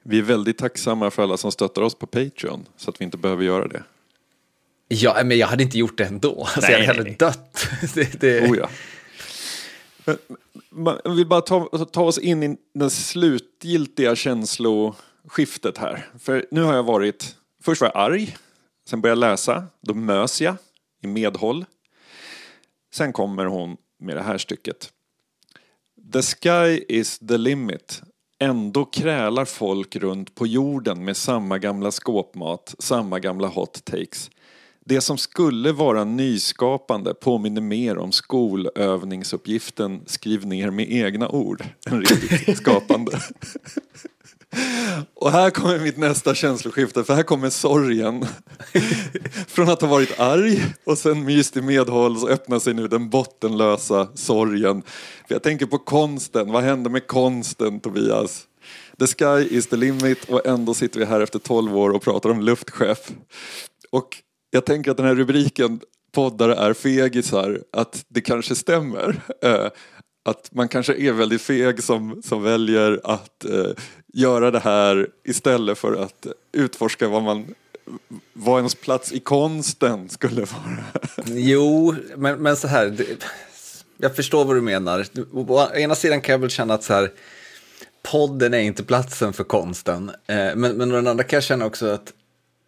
Vi 0.03 0.17
är 0.19 0.23
väldigt 0.23 0.57
tacksamma 0.57 1.11
för 1.11 1.23
alla 1.23 1.37
som 1.37 1.51
stöttar 1.51 1.81
oss 1.81 1.95
på 1.95 2.07
Patreon, 2.07 2.65
så 2.77 2.89
att 2.89 3.01
vi 3.01 3.05
inte 3.05 3.17
behöver 3.17 3.43
göra 3.43 3.67
det. 3.67 3.83
Ja, 4.87 5.21
men 5.23 5.37
jag 5.37 5.47
hade 5.47 5.63
inte 5.63 5.77
gjort 5.77 5.97
det 5.97 6.05
ändå. 6.05 6.47
Alltså, 6.55 6.71
nej, 6.71 6.79
jag 6.79 6.87
hade 6.87 7.03
nej. 7.03 7.15
dött. 7.19 7.67
det, 7.93 8.21
det... 8.21 8.49
Oh, 8.49 8.57
ja. 8.57 8.69
Jag 11.03 11.15
vill 11.15 11.27
bara 11.27 11.41
ta, 11.41 11.85
ta 11.85 12.03
oss 12.03 12.17
in 12.17 12.43
i 12.43 12.57
det 12.73 12.89
slutgiltiga 12.89 14.15
känsloskiftet 14.15 15.77
här. 15.77 16.09
För 16.19 16.45
nu 16.51 16.61
har 16.61 16.75
jag 16.75 16.83
varit, 16.83 17.35
först 17.63 17.81
var 17.81 17.91
jag 17.93 18.03
arg, 18.03 18.37
sen 18.89 19.01
började 19.01 19.21
jag 19.21 19.31
läsa, 19.31 19.63
då 19.81 19.93
mös 19.93 20.41
jag 20.41 20.55
i 21.03 21.07
medhåll. 21.07 21.65
Sen 22.93 23.13
kommer 23.13 23.45
hon 23.45 23.77
med 23.99 24.15
det 24.15 24.21
här 24.21 24.37
stycket. 24.37 24.91
The 26.13 26.21
sky 26.21 26.83
is 26.87 27.19
the 27.19 27.37
limit. 27.37 28.01
Ändå 28.39 28.85
krälar 28.85 29.45
folk 29.45 29.95
runt 29.95 30.35
på 30.35 30.47
jorden 30.47 31.05
med 31.05 31.17
samma 31.17 31.57
gamla 31.57 31.91
skåpmat, 31.91 32.75
samma 32.79 33.19
gamla 33.19 33.47
hot 33.47 33.85
takes. 33.85 34.29
Det 34.89 35.01
som 35.01 35.17
skulle 35.17 35.71
vara 35.71 36.03
nyskapande 36.03 37.13
påminner 37.13 37.61
mer 37.61 37.97
om 37.97 38.11
skolövningsuppgiften 38.11 40.01
skriv 40.05 40.45
ner 40.45 40.69
med 40.69 40.91
egna 40.91 41.29
ord 41.29 41.63
än 41.89 42.01
riktigt 42.01 42.57
skapande. 42.57 43.21
Och 45.13 45.31
här 45.31 45.49
kommer 45.49 45.79
mitt 45.79 45.97
nästa 45.97 46.35
känsloskifte, 46.35 47.03
för 47.03 47.15
här 47.15 47.23
kommer 47.23 47.49
sorgen. 47.49 48.25
Från 49.47 49.69
att 49.69 49.81
ha 49.81 49.87
varit 49.87 50.19
arg 50.19 50.63
och 50.83 50.97
sen 50.97 51.23
myst 51.23 51.57
i 51.57 51.61
medhåll 51.61 52.19
så 52.19 52.27
öppnar 52.27 52.59
sig 52.59 52.73
nu 52.73 52.87
den 52.87 53.09
bottenlösa 53.09 54.07
sorgen. 54.15 54.83
För 55.27 55.35
jag 55.35 55.43
tänker 55.43 55.65
på 55.65 55.77
konsten, 55.77 56.51
vad 56.51 56.63
händer 56.63 56.89
med 56.89 57.07
konsten 57.07 57.79
Tobias? 57.79 58.43
The 58.99 59.07
sky 59.07 59.55
is 59.55 59.67
the 59.67 59.75
limit 59.75 60.29
och 60.29 60.45
ändå 60.45 60.73
sitter 60.73 60.99
vi 60.99 61.05
här 61.05 61.21
efter 61.21 61.39
12 61.39 61.77
år 61.77 61.89
och 61.89 62.01
pratar 62.01 62.29
om 62.29 62.41
luftchef. 62.41 63.11
Och 63.91 64.23
jag 64.49 64.65
tänker 64.65 64.91
att 64.91 64.97
den 64.97 65.05
här 65.05 65.15
rubriken 65.15 65.79
poddare 66.11 66.55
är 66.55 66.73
fegisar, 66.73 67.61
att 67.71 68.05
det 68.07 68.21
kanske 68.21 68.55
stämmer. 68.55 69.21
Eh, 69.43 69.67
att 70.25 70.49
man 70.51 70.67
kanske 70.67 70.93
är 70.93 71.11
väldigt 71.11 71.41
feg 71.41 71.83
som, 71.83 72.21
som 72.23 72.43
väljer 72.43 73.01
att 73.03 73.45
eh, 73.45 73.71
göra 74.13 74.51
det 74.51 74.59
här 74.59 75.07
istället 75.23 75.77
för 75.77 76.03
att 76.03 76.27
utforska 76.51 77.07
vad 77.07 77.23
man 77.23 77.45
vad 78.33 78.57
ens 78.57 78.75
plats 78.75 79.11
i 79.11 79.19
konsten 79.19 80.09
skulle 80.09 80.41
vara. 80.41 80.77
Jo, 81.25 81.95
men, 82.15 82.39
men 82.39 82.57
så 82.57 82.67
här, 82.67 82.85
det, 82.85 83.05
jag 83.97 84.15
förstår 84.15 84.45
vad 84.45 84.55
du 84.55 84.61
menar. 84.61 85.05
Å 85.33 85.67
ena 85.75 85.95
sidan 85.95 86.21
kan 86.21 86.33
jag 86.33 86.39
väl 86.39 86.49
känna 86.49 86.73
att 86.73 86.83
så 86.83 86.93
här, 86.93 87.11
podden 88.11 88.53
är 88.53 88.59
inte 88.59 88.83
platsen 88.83 89.33
för 89.33 89.43
konsten. 89.43 90.09
Eh, 90.09 90.35
men, 90.55 90.77
men 90.77 90.91
å 90.91 90.95
den 90.95 91.07
andra 91.07 91.23
kan 91.23 91.37
jag 91.37 91.43
känna 91.43 91.65
också 91.65 91.85
att 91.85 92.13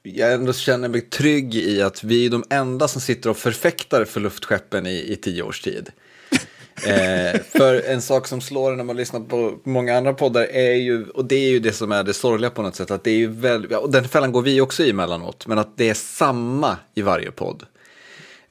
jag 0.03 0.33
ändå 0.33 0.53
känner 0.53 0.89
mig 0.89 1.01
trygg 1.01 1.55
i 1.55 1.81
att 1.81 2.03
vi 2.03 2.25
är 2.25 2.29
de 2.29 2.43
enda 2.49 2.87
som 2.87 3.01
sitter 3.01 3.29
och 3.29 3.37
förfäktar 3.37 4.05
för 4.05 4.19
luftskeppen 4.19 4.87
i, 4.87 5.11
i 5.11 5.15
tio 5.15 5.43
års 5.43 5.61
tid. 5.61 5.89
eh, 6.87 7.41
för 7.41 7.81
en 7.89 8.01
sak 8.01 8.27
som 8.27 8.41
slår 8.41 8.75
när 8.75 8.83
man 8.83 8.97
lyssnar 8.97 9.19
på 9.19 9.59
många 9.63 9.97
andra 9.97 10.13
poddar 10.13 10.43
är 10.43 10.73
ju, 10.73 11.09
och 11.09 11.25
det 11.25 11.35
är 11.35 11.49
ju 11.49 11.59
det 11.59 11.71
som 11.71 11.91
är 11.91 12.03
det 12.03 12.13
sorgliga 12.13 12.49
på 12.49 12.61
något 12.61 12.75
sätt, 12.75 12.91
att 12.91 13.03
det 13.03 13.11
är 13.11 13.17
ju 13.17 13.27
väldigt, 13.27 13.77
och 13.77 13.91
den 13.91 14.07
fällan 14.07 14.31
går 14.31 14.41
vi 14.41 14.61
också 14.61 14.83
i 14.83 14.89
emellanåt, 14.89 15.47
men 15.47 15.57
att 15.57 15.77
det 15.77 15.89
är 15.89 15.93
samma 15.93 16.77
i 16.95 17.01
varje 17.01 17.31
podd. 17.31 17.65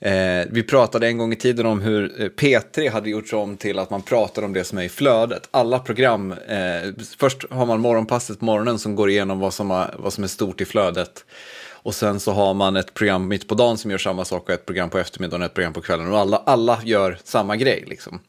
Eh, 0.01 0.47
vi 0.51 0.63
pratade 0.63 1.07
en 1.07 1.19
gång 1.19 1.33
i 1.33 1.37
tiden 1.37 1.67
om 1.67 1.81
hur 1.81 2.23
eh, 2.23 2.29
P3 2.29 2.91
hade 2.91 3.11
gjorts 3.11 3.33
om 3.33 3.57
till 3.57 3.79
att 3.79 3.91
man 3.91 4.03
pratar 4.03 4.43
om 4.43 4.53
det 4.53 4.65
som 4.65 4.79
är 4.79 4.83
i 4.83 4.89
flödet. 4.89 5.49
Alla 5.51 5.79
program, 5.79 6.33
eh, 6.33 6.93
först 7.19 7.45
har 7.51 7.67
man 7.67 7.81
morgonpasset 7.81 8.39
på 8.39 8.45
morgonen 8.45 8.79
som 8.79 8.95
går 8.95 9.11
igenom 9.11 9.39
vad 9.39 9.55
som, 9.55 9.71
har, 9.71 9.95
vad 9.99 10.13
som 10.13 10.25
är 10.25 10.29
stort 10.29 10.61
i 10.61 10.65
flödet. 10.65 11.25
Och 11.71 11.95
sen 11.95 12.21
så 12.21 12.33
har 12.33 12.55
man 12.55 12.77
ett 12.77 12.95
program 12.95 13.29
mitt 13.29 13.49
på 13.49 13.55
dagen 13.55 13.79
som 13.79 13.91
gör 13.91 13.99
samma 13.99 14.25
sak 14.25 14.43
och 14.43 14.51
ett 14.51 14.67
program 14.67 14.91
på 14.91 14.99
eftermiddagen 14.99 15.43
och 15.43 15.47
ett 15.47 15.55
program 15.55 15.73
på 15.73 15.81
kvällen. 15.81 16.13
Och 16.13 16.19
alla, 16.19 16.37
alla 16.37 16.79
gör 16.85 17.19
samma 17.25 17.57
grej 17.57 17.85
liksom. 17.87 18.21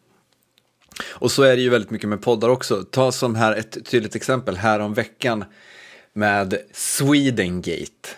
Och 1.07 1.31
så 1.31 1.43
är 1.43 1.55
det 1.55 1.61
ju 1.61 1.69
väldigt 1.69 1.91
mycket 1.91 2.09
med 2.09 2.21
poddar 2.21 2.49
också. 2.49 2.83
Ta 2.83 3.11
som 3.11 3.35
här 3.35 3.55
ett 3.55 3.85
tydligt 3.85 4.15
exempel 4.15 4.57
här 4.57 4.79
om 4.79 4.93
veckan 4.93 5.45
med 6.13 6.57
Swedengate. 6.73 8.09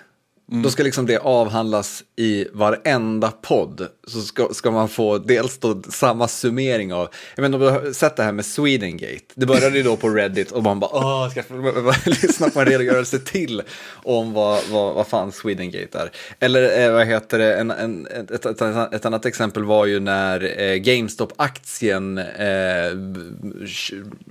Mm. 0.52 0.64
Då 0.64 0.70
ska 0.70 0.84
liksom 0.84 1.06
det 1.06 1.18
avhandlas 1.18 2.04
i 2.16 2.48
varenda 2.54 3.32
podd. 3.32 3.88
Så 4.08 4.22
ska, 4.22 4.50
ska 4.54 4.72
man 4.72 4.90
få 4.90 5.18
dels 5.18 5.58
då 5.58 5.82
samma 5.90 6.28
summering 6.28 6.94
av, 6.94 7.08
jag 7.36 7.42
menar, 7.42 7.58
om 7.58 7.64
du 7.64 7.70
har 7.70 7.94
sett 7.94 8.16
det 8.16 8.24
här 8.24 8.32
med 8.32 8.46
Swedengate. 8.46 9.26
Det 9.36 9.46
började 9.46 9.78
ju 9.78 9.84
då 9.84 9.98
på 9.98 10.10
Reddit 10.10 10.52
och 10.52 10.64
man 10.64 10.80
bara, 10.80 10.92
åh, 10.94 11.30
ska 11.30 11.44
jag 11.50 11.96
lyssna 12.06 12.50
på 12.50 12.60
en 12.60 12.66
redogörelse 12.66 13.20
till 13.20 13.62
om 13.92 14.34
vad, 14.34 14.60
vad, 14.72 14.96
vad 14.96 15.08
fan 15.08 15.32
Swedengate 15.32 16.00
är. 16.00 16.12
Eller 16.40 16.86
eh, 16.86 16.94
vad 16.94 17.08
heter 17.08 17.40
det, 17.40 17.56
en, 17.56 17.72
en, 17.72 18.08
ett, 18.08 18.46
ett, 18.46 18.62
ett, 18.94 19.06
annat 19.06 19.26
exempel 19.26 19.64
var 19.64 19.86
ju 19.86 20.00
när 20.00 20.62
eh, 20.62 20.76
GameStop-aktien 20.76 22.18
eh, 22.18 22.92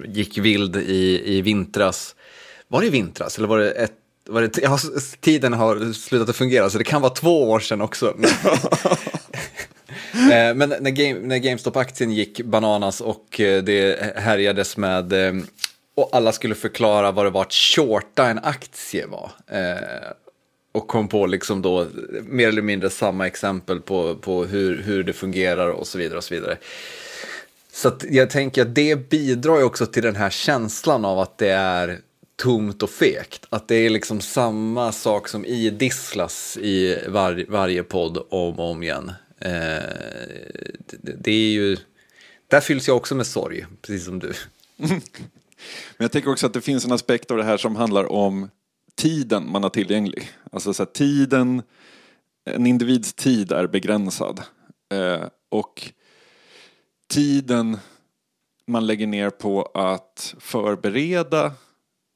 gick 0.04 0.38
vild 0.38 0.76
i, 0.76 1.22
i 1.24 1.42
vintras. 1.42 2.14
Var 2.68 2.80
det 2.80 2.86
i 2.86 2.90
vintras 2.90 3.38
eller 3.38 3.48
var 3.48 3.58
det 3.58 3.70
ett 3.70 3.99
var 4.30 4.42
det, 4.42 4.58
ja, 4.62 4.78
tiden 5.20 5.52
har 5.52 5.92
slutat 5.92 6.28
att 6.28 6.36
fungera, 6.36 6.70
så 6.70 6.78
det 6.78 6.84
kan 6.84 7.02
vara 7.02 7.12
två 7.12 7.50
år 7.50 7.60
sedan 7.60 7.80
också. 7.80 8.16
Eh, 10.12 10.54
men 10.54 10.74
när, 10.80 10.90
Game, 10.90 11.20
när 11.20 11.36
GameStop-aktien 11.36 12.12
gick 12.12 12.40
bananas 12.40 13.00
och 13.00 13.40
eh, 13.40 13.62
det 13.62 14.00
härjades 14.16 14.76
med 14.76 15.12
eh, 15.12 15.42
och 15.94 16.08
alla 16.12 16.32
skulle 16.32 16.54
förklara 16.54 17.12
vad 17.12 17.26
det 17.26 17.30
var 17.30 17.42
att 17.42 17.52
shorta 17.52 18.26
en 18.26 18.38
aktie 18.38 19.06
var. 19.06 19.30
Och 20.72 20.88
kom 20.88 21.08
på 21.08 21.26
liksom 21.26 21.62
då 21.62 21.86
mer 22.22 22.48
eller 22.48 22.62
mindre 22.62 22.90
samma 22.90 23.26
exempel 23.26 23.80
på, 23.80 24.14
på 24.14 24.44
hur, 24.44 24.82
hur 24.82 25.02
det 25.02 25.12
fungerar 25.12 25.68
och 25.68 25.86
så 25.86 25.98
vidare. 25.98 26.18
och 26.18 26.24
Så 26.24 26.34
vidare. 26.34 26.56
Så 27.72 27.92
jag 28.10 28.30
tänker 28.30 28.62
att 28.62 28.74
det 28.74 29.08
bidrar 29.08 29.62
också 29.62 29.86
till 29.86 30.02
den 30.02 30.16
här 30.16 30.30
känslan 30.30 31.04
av 31.04 31.18
att 31.18 31.38
det 31.38 31.50
är 31.50 31.98
tomt 32.40 32.82
och 32.82 32.90
fekt. 32.90 33.46
Att 33.50 33.68
det 33.68 33.74
är 33.74 33.90
liksom 33.90 34.20
samma 34.20 34.92
sak 34.92 35.28
som 35.28 35.44
idisslas 35.44 36.56
i 36.56 36.98
var, 37.08 37.44
varje 37.48 37.82
podd 37.82 38.16
om 38.16 38.58
och 38.58 38.70
om 38.70 38.82
igen. 38.82 39.12
Eh, 39.38 39.50
det, 40.88 41.16
det, 41.18 41.30
är 41.30 41.50
ju, 41.50 41.76
där 42.48 42.60
fylls 42.60 42.88
jag 42.88 42.96
också 42.96 43.14
med 43.14 43.26
sorg, 43.26 43.66
precis 43.82 44.04
som 44.04 44.18
du. 44.18 44.32
Men 44.76 45.00
jag 45.98 46.12
tänker 46.12 46.30
också 46.30 46.46
att 46.46 46.52
det 46.52 46.60
finns 46.60 46.84
en 46.84 46.92
aspekt 46.92 47.30
av 47.30 47.36
det 47.36 47.44
här 47.44 47.56
som 47.56 47.76
handlar 47.76 48.12
om 48.12 48.50
tiden 48.94 49.50
man 49.50 49.62
har 49.62 49.70
tillgänglig. 49.70 50.30
Alltså 50.52 50.74
så 50.74 50.82
här, 50.82 50.90
tiden, 50.90 51.62
en 52.44 52.66
individs 52.66 53.12
tid 53.12 53.52
är 53.52 53.66
begränsad. 53.66 54.40
Eh, 54.92 55.24
och 55.48 55.92
tiden 57.08 57.78
man 58.66 58.86
lägger 58.86 59.06
ner 59.06 59.30
på 59.30 59.62
att 59.62 60.34
förbereda 60.38 61.52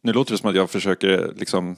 nu 0.05 0.13
låter 0.13 0.33
det 0.33 0.39
som 0.39 0.51
att 0.51 0.57
jag 0.57 0.71
försöker 0.71 1.33
liksom 1.37 1.77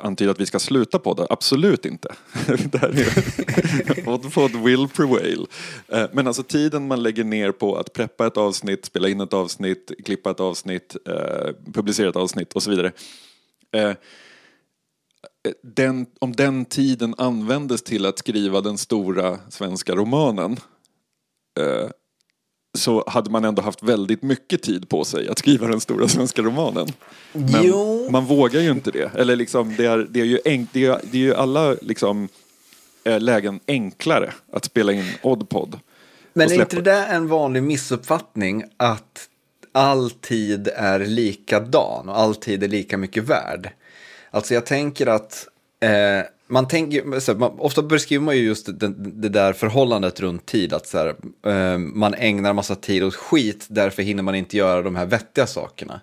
antyda 0.00 0.30
att 0.30 0.40
vi 0.40 0.46
ska 0.46 0.58
sluta 0.58 0.98
på 0.98 1.14
det. 1.14 1.26
Absolut 1.30 1.86
inte. 1.86 2.08
det 2.46 2.78
här 2.78 2.88
är 2.88 4.30
podd 4.30 4.56
will 4.64 4.88
prevail. 4.88 5.46
Eh, 5.88 6.06
men 6.12 6.26
alltså 6.26 6.42
tiden 6.42 6.86
man 6.86 7.02
lägger 7.02 7.24
ner 7.24 7.52
på 7.52 7.76
att 7.76 7.92
preppa 7.92 8.26
ett 8.26 8.36
avsnitt, 8.36 8.84
spela 8.84 9.08
in 9.08 9.20
ett 9.20 9.32
avsnitt, 9.32 9.92
klippa 10.04 10.30
ett 10.30 10.40
avsnitt, 10.40 10.96
eh, 11.08 11.72
publicera 11.72 12.08
ett 12.08 12.16
avsnitt 12.16 12.52
och 12.52 12.62
så 12.62 12.70
vidare. 12.70 12.92
Eh, 13.72 13.92
den, 15.62 16.06
om 16.18 16.32
den 16.32 16.64
tiden 16.64 17.14
användes 17.18 17.82
till 17.82 18.06
att 18.06 18.18
skriva 18.18 18.60
den 18.60 18.78
stora 18.78 19.38
svenska 19.50 19.94
romanen 19.94 20.56
så 22.78 23.04
hade 23.06 23.30
man 23.30 23.44
ändå 23.44 23.62
haft 23.62 23.82
väldigt 23.82 24.22
mycket 24.22 24.62
tid 24.62 24.88
på 24.88 25.04
sig 25.04 25.28
att 25.28 25.38
skriva 25.38 25.66
den 25.66 25.80
stora 25.80 26.08
svenska 26.08 26.42
romanen. 26.42 26.88
Men 27.32 27.62
jo. 27.62 28.08
man 28.10 28.24
vågar 28.24 28.60
ju 28.60 28.70
inte 28.70 28.90
det. 28.90 29.10
Eller 29.14 29.36
liksom, 29.36 29.74
det, 29.76 29.86
är, 29.86 29.98
det, 30.10 30.20
är 30.20 30.24
ju 30.24 30.40
enk, 30.44 30.68
det, 30.72 30.86
är, 30.86 31.00
det 31.10 31.18
är 31.18 31.22
ju 31.22 31.34
alla 31.34 31.76
liksom, 31.82 32.28
eh, 33.04 33.20
lägen 33.20 33.60
enklare 33.66 34.32
att 34.52 34.64
spela 34.64 34.92
in 34.92 35.04
Oddpod. 35.22 35.78
Men 36.32 36.52
är 36.52 36.60
inte 36.60 36.80
det 36.80 37.06
en 37.06 37.28
vanlig 37.28 37.62
missuppfattning 37.62 38.64
att 38.76 39.28
all 39.72 40.10
tid 40.10 40.68
är 40.76 40.98
likadan 40.98 42.08
och 42.08 42.18
all 42.18 42.34
tid 42.34 42.62
är 42.62 42.68
lika 42.68 42.98
mycket 42.98 43.24
värd? 43.24 43.70
Alltså 44.30 44.54
jag 44.54 44.66
tänker 44.66 45.06
att 45.06 45.48
eh, 45.80 46.22
man 46.52 46.68
tänker, 46.68 47.20
så 47.20 47.32
här, 47.32 47.38
man, 47.38 47.58
ofta 47.58 47.82
beskriver 47.82 48.24
man 48.24 48.36
ju 48.36 48.42
just 48.42 48.80
det, 48.80 48.88
det 48.96 49.28
där 49.28 49.52
förhållandet 49.52 50.20
runt 50.20 50.46
tid, 50.46 50.72
att 50.72 50.86
så 50.86 50.98
här, 50.98 51.14
eh, 51.46 51.78
man 51.78 52.14
ägnar 52.14 52.52
massa 52.52 52.74
tid 52.74 53.04
åt 53.04 53.14
skit, 53.14 53.66
därför 53.68 54.02
hinner 54.02 54.22
man 54.22 54.34
inte 54.34 54.56
göra 54.56 54.82
de 54.82 54.96
här 54.96 55.06
vettiga 55.06 55.46
sakerna. 55.46 56.00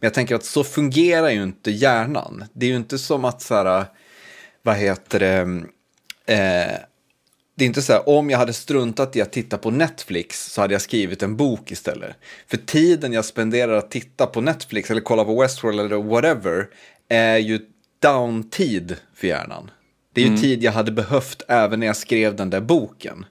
Men 0.00 0.06
jag 0.06 0.14
tänker 0.14 0.34
att 0.34 0.44
så 0.44 0.64
fungerar 0.64 1.30
ju 1.30 1.42
inte 1.42 1.70
hjärnan. 1.70 2.44
Det 2.52 2.66
är 2.66 2.70
ju 2.70 2.76
inte 2.76 2.98
som 2.98 3.24
att 3.24 3.42
så 3.42 3.54
här, 3.54 3.84
vad 4.62 4.76
heter 4.76 5.18
det, 5.18 5.38
eh, 6.34 6.78
det 7.54 7.64
är 7.64 7.66
inte 7.66 7.82
så 7.82 7.92
här, 7.92 8.08
om 8.08 8.30
jag 8.30 8.38
hade 8.38 8.52
struntat 8.52 9.16
i 9.16 9.22
att 9.22 9.32
titta 9.32 9.58
på 9.58 9.70
Netflix 9.70 10.52
så 10.52 10.60
hade 10.60 10.74
jag 10.74 10.82
skrivit 10.82 11.22
en 11.22 11.36
bok 11.36 11.70
istället. 11.70 12.16
För 12.46 12.56
tiden 12.56 13.12
jag 13.12 13.24
spenderar 13.24 13.72
att 13.72 13.90
titta 13.90 14.26
på 14.26 14.40
Netflix 14.40 14.90
eller 14.90 15.00
kolla 15.00 15.24
på 15.24 15.40
Westworld 15.40 15.80
eller 15.80 16.02
whatever 16.02 16.68
är 17.08 17.38
ju 17.38 17.60
downtid 18.00 18.96
för 19.14 19.26
hjärnan. 19.26 19.70
Det 20.18 20.24
är 20.24 20.30
ju 20.30 20.36
tid 20.36 20.62
jag 20.62 20.72
hade 20.72 20.92
behövt 20.92 21.42
även 21.48 21.80
när 21.80 21.86
jag 21.86 21.96
skrev 21.96 22.36
den 22.36 22.50
där 22.50 22.60
boken. 22.60 23.26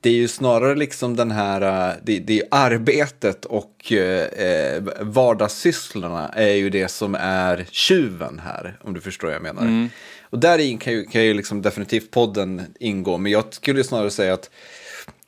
Det 0.00 0.10
är 0.10 0.14
ju 0.14 0.28
snarare 0.28 0.74
liksom 0.74 1.16
den 1.16 1.30
här, 1.30 1.90
äh, 1.90 1.94
det, 2.02 2.18
det 2.18 2.40
är 2.40 2.46
arbetet 2.50 3.44
och 3.44 3.92
eh, 3.92 4.82
vardagssysslorna 5.00 6.28
är 6.28 6.54
ju 6.54 6.70
det 6.70 6.88
som 6.88 7.14
är 7.20 7.66
tjuven 7.70 8.40
här, 8.44 8.78
om 8.82 8.94
du 8.94 9.00
förstår 9.00 9.26
vad 9.26 9.34
jag 9.34 9.42
menar. 9.42 9.88
Och 10.22 10.38
där 10.38 10.78
kan 10.78 10.92
ju, 10.92 11.04
kan 11.04 11.24
ju 11.24 11.34
liksom 11.34 11.62
definitivt 11.62 12.10
podden 12.10 12.62
ingå, 12.80 13.18
men 13.18 13.32
jag 13.32 13.44
skulle 13.50 13.84
snarare 13.84 14.10
säga 14.10 14.34
att 14.34 14.50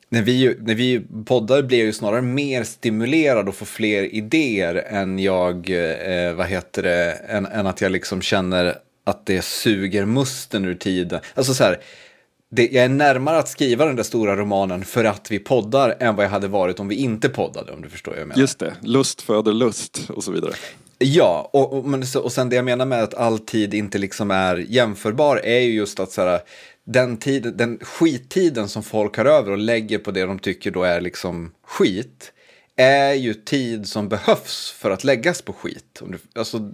när 0.09 0.21
vi, 0.21 0.55
när 0.59 0.75
vi 0.75 1.01
poddar 1.25 1.61
blir 1.61 1.77
jag 1.77 1.85
ju 1.85 1.93
snarare 1.93 2.21
mer 2.21 2.63
stimulerad 2.63 3.49
och 3.49 3.55
får 3.55 3.65
fler 3.65 4.15
idéer 4.15 4.75
än 4.75 5.19
jag, 5.19 5.69
eh, 5.69 6.33
vad 6.33 6.47
heter 6.47 6.83
det, 6.83 7.11
än, 7.11 7.45
än 7.45 7.67
att 7.67 7.81
jag 7.81 7.91
liksom 7.91 8.21
känner 8.21 8.75
att 9.07 9.25
det 9.25 9.41
suger 9.41 10.05
musten 10.05 10.65
ur 10.65 10.75
tiden. 10.75 11.19
Alltså 11.35 11.53
så 11.53 11.63
här, 11.63 11.77
det, 12.51 12.69
jag 12.71 12.85
är 12.85 12.89
närmare 12.89 13.37
att 13.37 13.47
skriva 13.49 13.85
den 13.85 13.95
där 13.95 14.03
stora 14.03 14.35
romanen 14.35 14.85
för 14.85 15.03
att 15.05 15.31
vi 15.31 15.39
poddar 15.39 15.95
än 15.99 16.15
vad 16.15 16.25
jag 16.25 16.29
hade 16.29 16.47
varit 16.47 16.79
om 16.79 16.87
vi 16.87 16.95
inte 16.95 17.29
poddade, 17.29 17.71
om 17.71 17.81
du 17.81 17.89
förstår 17.89 18.11
vad 18.11 18.21
jag 18.21 18.27
menar. 18.27 18.41
Just 18.41 18.59
det, 18.59 18.73
lust 18.81 19.21
föder 19.21 19.53
lust 19.53 20.09
och 20.09 20.23
så 20.23 20.31
vidare. 20.31 20.53
Ja, 20.99 21.49
och, 21.53 21.73
och, 21.73 21.85
men, 21.85 22.05
så- 22.07 22.21
och 22.21 22.31
sen 22.31 22.49
det 22.49 22.55
jag 22.55 22.65
menar 22.65 22.85
med 22.85 23.03
att 23.03 23.13
all 23.13 23.39
tid 23.39 23.73
inte 23.73 23.97
liksom 23.97 24.31
är 24.31 24.55
jämförbar 24.69 25.37
är 25.43 25.59
ju 25.59 25.73
just 25.73 25.99
att 25.99 26.11
så 26.11 26.21
här, 26.21 26.39
den, 26.85 27.17
tid, 27.17 27.53
den 27.55 27.79
skittiden 27.81 28.69
som 28.69 28.83
folk 28.83 29.17
har 29.17 29.25
över 29.25 29.51
och 29.51 29.57
lägger 29.57 29.97
på 29.99 30.11
det 30.11 30.25
de 30.25 30.39
tycker 30.39 30.71
då 30.71 30.83
är 30.83 31.01
liksom 31.01 31.51
skit 31.67 32.31
är 32.75 33.13
ju 33.13 33.33
tid 33.33 33.87
som 33.87 34.09
behövs 34.09 34.71
för 34.79 34.91
att 34.91 35.03
läggas 35.03 35.41
på 35.41 35.53
skit. 35.53 35.99
Om 36.01 36.11
du, 36.11 36.17
alltså, 36.39 36.71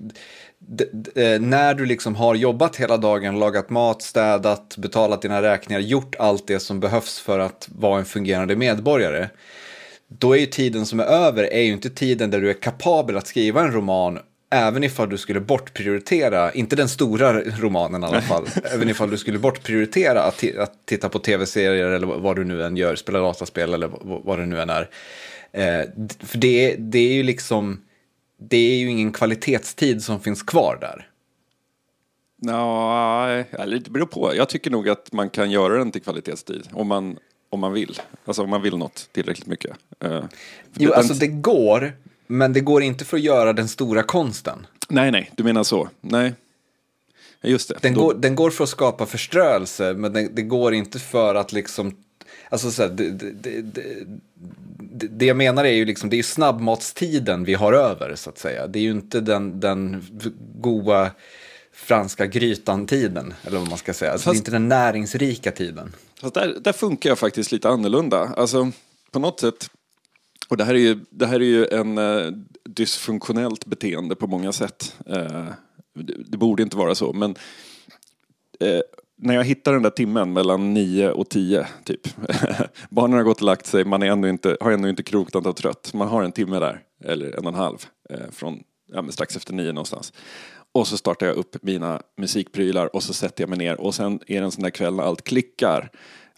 när 1.40 1.74
du 1.74 1.86
liksom 1.86 2.16
har 2.16 2.36
jobbat 2.36 2.76
hela 2.76 2.98
dagen, 2.98 3.40
lagat 3.40 3.70
mat, 3.70 4.02
städat, 4.02 4.78
betalat 4.78 5.22
dina 5.22 5.42
räkningar, 5.42 5.80
gjort 5.80 6.16
allt 6.20 6.48
det 6.48 6.60
som 6.60 6.80
behövs 6.80 7.20
för 7.20 7.40
att 7.40 7.70
vara 7.76 8.00
en 8.00 8.06
fungerande 8.06 8.56
medborgare 8.56 9.30
då 10.20 10.36
är 10.36 10.40
ju 10.40 10.46
tiden 10.46 10.86
som 10.86 11.00
är 11.00 11.04
över 11.04 11.44
är 11.44 11.62
ju 11.62 11.74
inte 11.74 11.90
tiden 11.90 12.32
där 12.32 12.42
du 12.42 12.50
är 12.50 12.54
kapabel 12.54 13.18
att 13.18 13.28
skriva 13.28 13.62
en 13.62 13.72
roman 13.72 14.20
Även 14.54 14.84
ifall 14.84 15.10
du 15.10 15.18
skulle 15.18 15.40
bortprioritera, 15.40 16.52
inte 16.52 16.76
den 16.76 16.90
stora 16.90 17.42
romanen 17.42 18.04
i 18.04 18.06
alla 18.06 18.22
fall, 18.22 18.46
även 18.74 18.90
ifall 18.90 19.10
du 19.10 19.18
skulle 19.18 19.40
bortprioritera 19.40 20.24
att, 20.24 20.58
att 20.58 20.74
titta 20.86 21.10
på 21.10 21.20
tv-serier 21.20 21.88
eller 21.88 22.08
vad 22.08 22.36
du 22.36 22.44
nu 22.44 22.64
än 22.64 22.78
gör, 22.78 22.96
spela 22.96 23.20
dataspel 23.20 23.74
eller 23.74 23.90
vad, 24.02 24.40
det 24.40 24.46
nu 24.46 24.62
än 24.62 24.70
är. 24.70 24.90
Eh, 25.52 25.90
för 26.20 26.38
det, 26.38 26.76
det 26.80 27.00
är 27.00 27.14
ju 27.14 27.24
liksom, 27.24 27.82
det 28.38 28.58
är 28.58 28.78
ju 28.78 28.90
ingen 28.90 29.12
kvalitetstid 29.12 30.04
som 30.04 30.20
finns 30.20 30.44
kvar 30.44 30.78
där. 30.82 31.10
Nej, 32.38 33.46
eller 33.52 33.80
det 33.80 33.90
beror 33.90 34.06
på. 34.06 34.36
Jag 34.36 34.50
tycker 34.50 34.72
nog 34.72 34.90
att 34.90 35.12
man 35.14 35.30
kan 35.30 35.52
göra 35.52 35.78
den 35.78 35.92
till 35.92 36.02
kvalitetstid 36.02 36.68
om 36.72 36.88
man, 36.88 37.18
om 37.50 37.60
man 37.60 37.74
vill. 37.74 38.00
Alltså 38.26 38.44
om 38.44 38.50
man 38.50 38.62
vill 38.62 38.78
något 38.78 39.10
tillräckligt 39.12 39.48
mycket. 39.48 39.72
Eh, 40.00 40.24
Jo, 40.74 40.90
den- 40.90 40.98
alltså 40.98 41.14
det 41.14 41.28
går, 41.28 41.94
men 42.28 42.54
det 42.54 42.60
går 42.60 42.84
inte 42.84 43.06
för 43.06 43.18
att 43.18 43.24
göra 43.24 43.54
den 43.54 43.68
stora 43.68 44.04
konsten. 44.04 44.68
Nej, 44.90 45.12
nej, 45.12 45.32
du 45.36 45.44
menar 45.44 45.64
så. 45.64 45.90
Nej. 46.02 46.34
Just 47.42 47.70
det. 47.70 47.78
Den, 47.82 47.94
Då- 47.94 48.02
går, 48.02 48.14
den 48.14 48.36
går 48.36 48.50
för 48.50 48.64
att 48.64 48.70
skapa 48.70 49.06
förströelse, 49.06 49.94
men 49.94 50.14
den, 50.14 50.36
det 50.36 50.42
går 50.42 50.74
inte 50.74 51.00
för 51.00 51.36
att 51.36 51.54
liksom... 51.54 51.96
Alltså 52.50 52.72
så 52.72 52.82
här, 52.82 52.90
det, 52.90 53.10
det, 53.12 53.62
det, 53.62 54.08
det, 54.94 55.26
jag 55.26 55.38
menar 55.38 55.64
är 55.66 55.72
ju 55.72 55.86
liksom, 55.86 56.10
det 56.10 56.20
är 56.20 56.24
snabbmatstiden 56.24 57.44
vi 57.44 57.54
har 57.54 57.74
över, 57.74 58.16
så 58.16 58.30
att 58.30 58.38
säga. 58.38 58.68
Det 58.68 58.80
är 58.80 58.84
ju 58.84 58.92
inte 58.92 59.20
den, 59.22 59.60
den 59.60 60.06
goda 60.56 61.12
franska 61.74 62.26
grytan-tiden, 62.26 63.34
eller 63.44 63.60
vad 63.60 63.70
man 63.70 63.78
ska 63.78 63.94
säga. 63.94 64.12
Alltså, 64.12 64.30
Det 64.30 64.32
är 64.32 64.34
Fast- 64.34 64.40
inte 64.48 64.52
den 64.52 64.68
näringsrika 64.68 65.52
tiden. 65.52 65.96
Fast 66.22 66.34
där, 66.34 66.56
där 66.62 66.74
funkar 66.74 67.10
jag 67.10 67.20
faktiskt 67.20 67.52
lite 67.52 67.70
annorlunda. 67.70 68.20
Alltså, 68.38 68.72
på 69.12 69.20
något 69.20 69.40
sätt, 69.40 69.70
och 70.48 70.58
det 70.58 70.64
här 70.64 70.74
är 70.74 70.80
ju, 70.80 71.00
det 71.10 71.26
här 71.26 71.36
är 71.40 71.46
ju 71.46 71.66
en 71.68 71.98
eh, 71.98 72.32
dysfunktionellt 72.66 73.66
beteende 73.66 74.16
på 74.16 74.28
många 74.28 74.52
sätt. 74.52 74.96
Eh, 75.06 75.46
det, 75.96 76.14
det 76.28 76.38
borde 76.38 76.64
inte 76.64 76.78
vara 76.78 76.96
så, 76.96 77.14
men 77.14 77.36
eh, 78.60 78.82
när 79.24 79.34
jag 79.34 79.44
hittar 79.44 79.74
den 79.74 79.82
där 79.82 79.90
timmen 79.90 80.34
mellan 80.34 80.74
nio 80.74 81.12
och 81.12 81.30
tio, 81.30 81.68
typ. 81.84 82.02
Barnen 82.90 83.18
har 83.18 83.24
gått 83.24 83.38
och 83.38 83.46
lagt 83.46 83.66
sig, 83.66 83.86
man 83.86 84.04
är 84.04 84.08
ändå 84.08 84.28
inte, 84.28 84.58
har 84.62 84.72
ändå 84.72 84.90
inte 84.90 85.04
kroknat 85.04 85.46
och 85.46 85.56
trött. 85.56 85.94
Man 85.94 86.08
har 86.08 86.24
en 86.24 86.32
timme 86.32 86.60
där, 86.60 86.80
eller 87.04 87.38
en 87.38 87.46
och 87.46 87.54
en 87.54 87.60
halv, 87.60 87.86
eh, 88.10 88.32
från 88.32 88.64
ja, 88.94 89.02
men 89.02 89.12
strax 89.12 89.36
efter 89.36 89.54
nio 89.54 89.72
någonstans. 89.72 90.14
Och 90.72 90.88
så 90.88 90.98
startar 90.98 91.26
jag 91.26 91.36
upp 91.36 91.64
mina 91.64 92.02
musikprylar 92.18 92.96
och 92.96 93.04
så 93.04 93.14
sätter 93.14 93.44
jag 93.44 93.50
mig 93.50 93.58
ner 93.58 93.82
och 93.82 93.96
sen 93.96 94.20
är 94.28 94.40
det 94.40 94.46
en 94.46 94.52
sån 94.52 94.64
där 94.64 94.70
kväll 94.70 94.96
när 94.96 95.04
allt 95.04 95.24
klickar. 95.24 95.90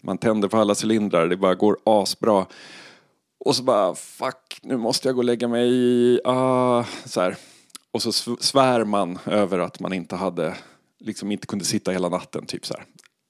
Man 0.02 0.18
tänder 0.18 0.48
på 0.48 0.56
alla 0.56 0.74
cylindrar, 0.84 1.28
det 1.28 1.36
bara 1.36 1.54
går 1.54 1.78
asbra. 1.84 2.46
Och 3.44 3.56
så 3.56 3.62
bara, 3.62 3.94
fuck, 3.94 4.58
nu 4.62 4.76
måste 4.76 5.08
jag 5.08 5.14
gå 5.14 5.20
och 5.20 5.24
lägga 5.24 5.48
mig 5.48 6.20
ah, 6.24 6.84
så 7.04 7.20
här. 7.20 7.36
Och 7.92 8.02
så 8.02 8.12
svär 8.40 8.84
man 8.84 9.18
över 9.26 9.58
att 9.58 9.80
man 9.80 9.92
inte 9.92 10.16
hade, 10.16 10.54
liksom 11.00 11.32
inte 11.32 11.46
kunde 11.46 11.64
sitta 11.64 11.90
hela 11.90 12.08
natten, 12.08 12.46
typ 12.46 12.66
så 12.66 12.74
här. 12.74 12.84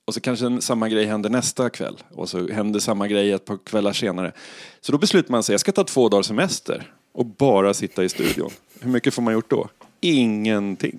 Och 0.06 0.14
så 0.14 0.20
kanske 0.20 0.46
en, 0.46 0.62
samma 0.62 0.88
grej 0.88 1.04
händer 1.04 1.30
nästa 1.30 1.70
kväll. 1.70 1.96
Och 2.10 2.28
så 2.28 2.48
händer 2.48 2.80
samma 2.80 3.08
grej 3.08 3.32
ett 3.32 3.44
par 3.44 3.58
kvällar 3.66 3.92
senare. 3.92 4.32
Så 4.80 4.92
då 4.92 4.98
beslutar 4.98 5.30
man 5.30 5.42
sig, 5.42 5.52
jag 5.52 5.60
ska 5.60 5.72
ta 5.72 5.84
två 5.84 6.08
dagar 6.08 6.22
semester 6.22 6.92
och 7.12 7.26
bara 7.26 7.74
sitta 7.74 8.04
i 8.04 8.08
studion. 8.08 8.50
Hur 8.80 8.90
mycket 8.90 9.14
får 9.14 9.22
man 9.22 9.34
gjort 9.34 9.50
då? 9.50 9.68
Ingenting. 10.00 10.98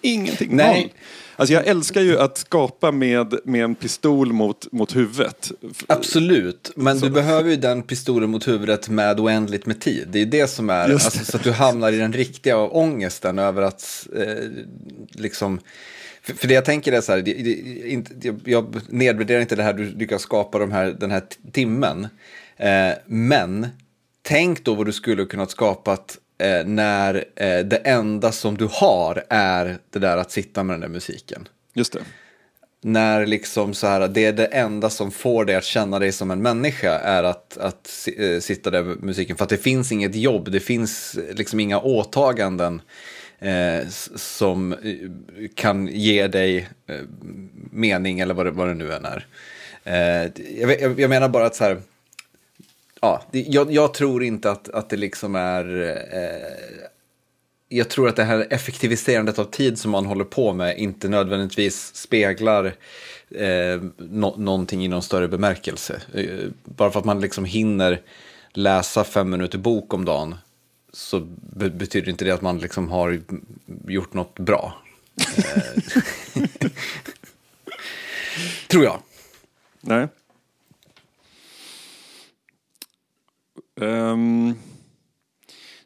Ingenting. 0.00 0.56
Nej. 0.56 0.80
Noll. 0.80 0.90
Alltså 1.36 1.54
jag 1.54 1.66
älskar 1.66 2.00
ju 2.00 2.18
att 2.18 2.38
skapa 2.38 2.92
med, 2.92 3.34
med 3.44 3.64
en 3.64 3.74
pistol 3.74 4.32
mot, 4.32 4.72
mot 4.72 4.96
huvudet. 4.96 5.52
Absolut, 5.86 6.70
men 6.76 6.98
du 6.98 7.10
behöver 7.10 7.50
ju 7.50 7.56
den 7.56 7.82
pistolen 7.82 8.30
mot 8.30 8.48
huvudet 8.48 8.88
med 8.88 9.20
oändligt 9.20 9.66
med 9.66 9.80
tid. 9.80 10.08
Det 10.10 10.22
är 10.22 10.26
det 10.26 10.46
som 10.46 10.70
är, 10.70 10.88
Just 10.88 11.04
alltså, 11.04 11.24
så 11.24 11.36
att 11.36 11.44
du 11.44 11.52
hamnar 11.52 11.92
i 11.92 11.96
den 11.96 12.12
riktiga 12.12 12.58
ångesten 12.58 13.38
över 13.38 13.62
att 13.62 14.08
eh, 14.16 14.44
liksom... 15.10 15.60
För, 16.28 16.34
för 16.34 16.48
det 16.48 16.54
jag 16.54 16.64
tänker 16.64 16.92
är 16.92 17.00
så 17.00 17.12
här, 17.12 17.22
det, 17.22 17.32
det, 17.32 17.88
inte, 17.88 18.34
jag, 18.44 18.76
nedvärderar 18.88 19.40
inte 19.40 19.56
det 19.56 19.62
här 19.62 19.72
du 19.72 19.84
lyckas 19.84 20.22
skapa 20.22 20.58
de 20.58 20.72
här, 20.72 20.86
den 20.86 21.10
här 21.10 21.22
timmen. 21.52 22.08
Eh, 22.56 22.92
men 23.06 23.66
tänk 24.22 24.64
då 24.64 24.74
vad 24.74 24.86
du 24.86 24.92
skulle 24.92 25.24
kunnat 25.24 25.50
skapat 25.50 26.18
eh, 26.38 26.66
när 26.66 27.14
eh, 27.36 27.58
det 27.58 27.76
enda 27.76 28.32
som 28.32 28.56
du 28.56 28.68
har 28.70 29.24
är 29.28 29.78
det 29.90 29.98
där 29.98 30.16
att 30.16 30.30
sitta 30.30 30.62
med 30.62 30.74
den 30.74 30.80
där 30.80 30.88
musiken 30.88 31.48
Just 31.74 31.92
det. 31.92 32.00
när 32.82 33.26
liksom 33.26 33.74
så 33.74 33.86
här, 33.86 34.08
det 34.08 34.24
är 34.24 34.32
det 34.32 34.46
enda 34.46 34.90
som 34.90 35.10
får 35.10 35.44
dig 35.44 35.56
att 35.56 35.64
känna 35.64 35.98
dig 35.98 36.12
som 36.12 36.30
en 36.30 36.42
människa 36.42 36.98
är 36.98 37.22
att, 37.22 37.58
att 37.58 38.08
eh, 38.16 38.40
sitta 38.40 38.70
där 38.70 38.82
med 38.82 39.02
musiken. 39.02 39.36
För 39.36 39.44
att 39.44 39.50
det 39.50 39.56
finns 39.56 39.92
inget 39.92 40.14
jobb, 40.14 40.50
det 40.50 40.60
finns 40.60 41.18
liksom 41.32 41.60
inga 41.60 41.80
åtaganden 41.80 42.82
eh, 43.38 43.88
som 44.16 44.72
eh, 44.72 44.78
kan 45.54 45.88
ge 45.88 46.26
dig 46.26 46.68
eh, 46.86 46.96
mening 47.70 48.20
eller 48.20 48.34
vad 48.34 48.46
det, 48.46 48.50
vad 48.50 48.68
det 48.68 48.74
nu 48.74 48.92
än 48.92 49.04
är. 49.04 49.26
Eh, 49.84 50.30
jag, 50.60 51.00
jag, 51.00 51.10
menar 51.10 51.28
bara 51.28 51.46
att 51.46 51.54
så 51.54 51.64
här, 51.64 51.82
ja, 53.00 53.22
jag, 53.30 53.72
jag 53.72 53.94
tror 53.94 54.22
inte 54.22 54.50
att, 54.50 54.68
att 54.68 54.90
det 54.90 54.96
liksom 54.96 55.34
är 55.34 55.82
eh, 56.12 56.78
jag 57.68 57.88
tror 57.88 58.08
att 58.08 58.16
det 58.16 58.24
här 58.24 58.46
effektiviserandet 58.50 59.38
av 59.38 59.44
tid 59.44 59.78
som 59.78 59.90
man 59.90 60.06
håller 60.06 60.24
på 60.24 60.52
med 60.52 60.78
inte 60.78 61.08
nödvändigtvis 61.08 61.94
speglar 61.94 62.64
eh, 63.30 63.82
no 63.96 64.34
någonting 64.36 64.84
i 64.84 64.88
någon 64.88 65.02
större 65.02 65.28
bemärkelse. 65.28 66.00
Eh, 66.14 66.48
bara 66.64 66.90
för 66.90 66.98
att 66.98 67.04
man 67.04 67.20
liksom 67.20 67.44
hinner 67.44 68.00
läsa 68.52 69.04
fem 69.04 69.30
minuter 69.30 69.58
bok 69.58 69.94
om 69.94 70.04
dagen 70.04 70.34
så 70.92 71.20
be- 71.52 71.70
betyder 71.70 72.10
inte 72.10 72.24
det 72.24 72.30
att 72.30 72.42
man 72.42 72.58
liksom 72.58 72.88
har 72.88 73.20
gjort 73.88 74.14
något 74.14 74.38
bra. 74.38 74.82
Eh, 75.36 75.82
tror 78.68 78.84
jag. 78.84 79.02
Nej. 79.80 80.08
Ehm, 83.80 84.54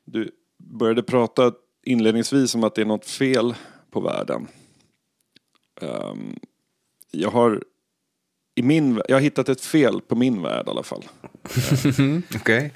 du 0.04 0.30
började 0.58 1.02
prata 1.02 1.52
inledningsvis 1.82 2.54
om 2.54 2.64
att 2.64 2.74
det 2.74 2.80
är 2.80 2.86
något 2.86 3.06
fel 3.06 3.54
på 3.90 4.00
världen. 4.00 4.46
Ehm, 5.80 6.38
jag 7.10 7.30
har 7.30 7.62
i 8.54 8.62
min, 8.62 9.02
jag 9.08 9.16
har 9.16 9.20
hittat 9.20 9.48
ett 9.48 9.60
fel 9.60 10.00
på 10.00 10.14
min 10.16 10.42
värld 10.42 10.66
i 10.66 10.70
alla 10.70 10.82
fall. 10.82 11.04
Okej. 12.34 12.72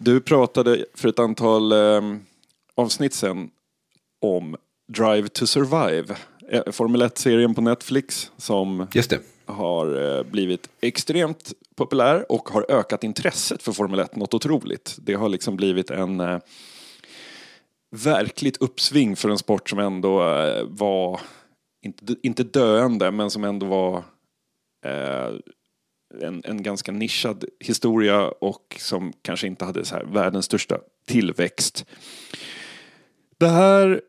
Du 0.00 0.20
pratade 0.20 0.84
för 0.94 1.08
ett 1.08 1.18
antal 1.18 1.72
eh, 1.72 2.02
avsnitt 2.74 3.14
sen 3.14 3.50
om 4.20 4.56
Drive 4.92 5.28
to 5.28 5.46
Survive. 5.46 6.16
eh, 6.48 6.72
Formel 6.72 7.02
1-serien 7.02 7.54
på 7.54 7.60
Netflix 7.60 8.30
som 8.36 8.86
har 9.46 10.16
eh, 10.18 10.22
blivit 10.22 10.68
extremt 10.80 11.52
populär 11.76 12.32
och 12.32 12.48
har 12.48 12.66
ökat 12.68 13.04
intresset 13.04 13.62
för 13.62 13.72
Formel 13.72 14.00
1 14.00 14.16
något 14.16 14.34
otroligt. 14.34 14.96
Det 15.00 15.14
har 15.14 15.28
liksom 15.28 15.56
blivit 15.56 15.90
en 15.90 16.20
eh, 16.20 16.38
verkligt 17.96 18.56
uppsving 18.56 19.16
för 19.16 19.28
en 19.28 19.38
sport 19.38 19.70
som 19.70 19.78
ändå 19.78 20.22
eh, 20.28 20.64
var, 20.64 21.20
inte, 21.84 22.16
inte 22.22 22.42
döende, 22.42 23.10
men 23.10 23.30
som 23.30 23.44
ändå 23.44 23.66
var 23.66 23.96
eh, 24.84 25.34
en, 26.22 26.42
en 26.44 26.62
ganska 26.62 26.92
nischad 26.92 27.44
historia 27.60 28.28
och 28.28 28.76
som 28.78 29.12
kanske 29.22 29.46
inte 29.46 29.64
hade 29.64 29.84
så 29.84 29.94
här 29.94 30.04
världens 30.04 30.44
största 30.44 30.78
tillväxt. 31.06 31.84
Det 33.38 33.48
här 33.48 34.00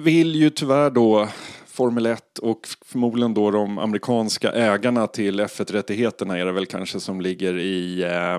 vill 0.00 0.34
ju 0.34 0.50
tyvärr 0.50 0.90
då 0.90 1.28
Formel 1.66 2.06
1 2.06 2.38
och 2.38 2.68
förmodligen 2.84 3.34
då 3.34 3.50
de 3.50 3.78
amerikanska 3.78 4.52
ägarna 4.52 5.06
till 5.06 5.40
F1-rättigheterna 5.40 6.38
är 6.38 6.44
det 6.44 6.52
väl 6.52 6.66
kanske 6.66 7.00
som 7.00 7.20
ligger 7.20 7.58
i 7.58 8.02
eh, 8.02 8.38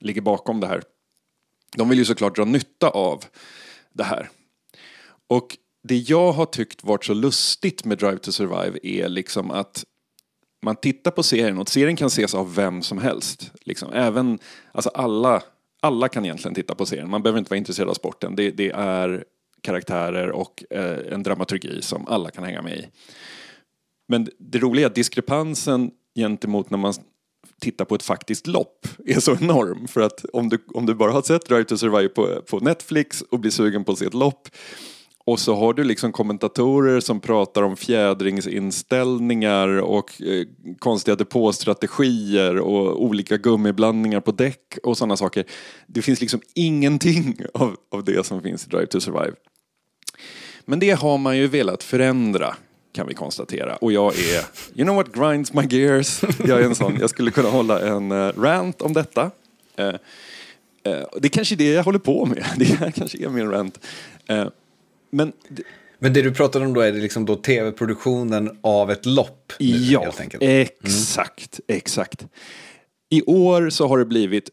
ligger 0.00 0.20
bakom 0.20 0.60
det 0.60 0.66
här. 0.66 0.82
De 1.76 1.88
vill 1.88 1.98
ju 1.98 2.04
såklart 2.04 2.36
dra 2.36 2.44
nytta 2.44 2.88
av 2.88 3.24
det 3.92 4.04
här. 4.04 4.28
Och 5.28 5.56
det 5.82 5.96
jag 5.96 6.32
har 6.32 6.46
tyckt 6.46 6.84
varit 6.84 7.04
så 7.04 7.14
lustigt 7.14 7.84
med 7.84 7.98
Drive 7.98 8.18
to 8.18 8.32
Survive 8.32 8.78
är 8.82 9.08
liksom 9.08 9.50
att 9.50 9.84
man 10.62 10.76
tittar 10.76 11.10
på 11.10 11.22
serien 11.22 11.58
och 11.58 11.68
serien 11.68 11.96
kan 11.96 12.06
ses 12.06 12.34
av 12.34 12.54
vem 12.54 12.82
som 12.82 12.98
helst. 12.98 13.52
Liksom. 13.60 13.92
Även, 13.92 14.38
alltså 14.72 14.90
alla, 14.90 15.42
alla 15.82 16.08
kan 16.08 16.24
egentligen 16.24 16.54
titta 16.54 16.74
på 16.74 16.86
serien. 16.86 17.10
Man 17.10 17.22
behöver 17.22 17.38
inte 17.38 17.50
vara 17.50 17.58
intresserad 17.58 17.88
av 17.88 17.94
sporten. 17.94 18.36
Det, 18.36 18.50
det 18.50 18.70
är 18.70 19.24
karaktärer 19.62 20.30
och 20.30 20.64
eh, 20.70 21.12
en 21.12 21.22
dramaturgi 21.22 21.82
som 21.82 22.06
alla 22.08 22.30
kan 22.30 22.44
hänga 22.44 22.62
med 22.62 22.78
i. 22.78 22.86
Men 24.08 24.28
det 24.38 24.58
roliga 24.58 24.86
är 24.86 24.90
att 24.90 24.94
diskrepansen 24.94 25.90
gentemot 26.14 26.70
när 26.70 26.78
man 26.78 26.94
tittar 27.60 27.84
på 27.84 27.94
ett 27.94 28.02
faktiskt 28.02 28.46
lopp 28.46 28.86
är 29.06 29.20
så 29.20 29.36
enorm. 29.36 29.88
För 29.88 30.00
att 30.00 30.24
om 30.32 30.48
du, 30.48 30.58
om 30.74 30.86
du 30.86 30.94
bara 30.94 31.12
har 31.12 31.22
sett 31.22 31.46
Drive 31.46 31.64
to 31.64 31.76
Survive 31.76 32.08
på, 32.08 32.42
på 32.42 32.60
Netflix 32.60 33.22
och 33.22 33.40
blir 33.40 33.50
sugen 33.50 33.84
på 33.84 33.92
att 33.92 33.98
se 33.98 34.06
ett 34.06 34.14
lopp 34.14 34.48
och 35.24 35.40
så 35.40 35.54
har 35.54 35.74
du 35.74 35.84
liksom 35.84 36.12
kommentatorer 36.12 37.00
som 37.00 37.20
pratar 37.20 37.62
om 37.62 37.76
fjädringsinställningar 37.76 39.68
och 39.68 40.22
eh, 40.22 40.46
konstiga 40.78 41.16
depåstrategier 41.16 42.58
och 42.58 43.04
olika 43.04 43.36
gummiblandningar 43.36 44.20
på 44.20 44.32
däck 44.32 44.78
och 44.82 44.98
sådana 44.98 45.16
saker. 45.16 45.44
Det 45.86 46.02
finns 46.02 46.20
liksom 46.20 46.40
ingenting 46.54 47.36
av, 47.54 47.76
av 47.90 48.04
det 48.04 48.26
som 48.26 48.42
finns 48.42 48.66
i 48.66 48.70
Drive 48.70 48.86
to 48.86 49.00
Survive. 49.00 49.32
Men 50.64 50.78
det 50.78 50.90
har 50.90 51.18
man 51.18 51.36
ju 51.36 51.46
velat 51.46 51.82
förändra 51.82 52.56
kan 52.92 53.06
vi 53.06 53.14
konstatera. 53.14 53.76
Och 53.76 53.92
jag 53.92 54.18
är, 54.18 54.44
you 54.74 54.84
know 54.84 54.96
what 54.96 55.12
grinds 55.12 55.52
my 55.52 55.62
gears? 55.70 56.22
Jag 56.46 56.60
är 56.60 56.64
en 56.64 56.74
sån, 56.74 56.96
jag 57.00 57.10
skulle 57.10 57.30
kunna 57.30 57.48
hålla 57.48 57.80
en 57.80 58.12
uh, 58.12 58.32
rant 58.40 58.82
om 58.82 58.92
detta. 58.92 59.30
Uh, 59.80 59.86
uh, 59.86 59.92
det 61.16 61.24
är 61.24 61.28
kanske 61.28 61.54
är 61.54 61.56
det 61.56 61.72
jag 61.72 61.84
håller 61.84 61.98
på 61.98 62.26
med. 62.26 62.44
Det 62.56 62.64
här 62.64 62.90
kanske 62.90 63.24
är 63.24 63.28
min 63.28 63.50
rant. 63.50 63.86
Men 65.10 65.32
Men 65.98 66.12
det 66.12 66.22
du 66.22 66.34
pratar 66.34 66.60
om 66.60 66.72
då 66.72 66.80
är 66.80 66.92
det 66.92 66.98
liksom 67.00 67.24
då 67.26 67.36
tv-produktionen 67.36 68.58
av 68.62 68.90
ett 68.90 69.06
lopp? 69.06 69.52
nu, 69.60 69.66
ja, 69.66 70.12
enkelt. 70.20 70.42
exakt, 70.42 71.60
exakt. 71.68 72.26
I 73.10 73.22
år 73.22 73.70
så 73.70 73.86
har 73.88 73.98
det 73.98 74.04
blivit, 74.04 74.50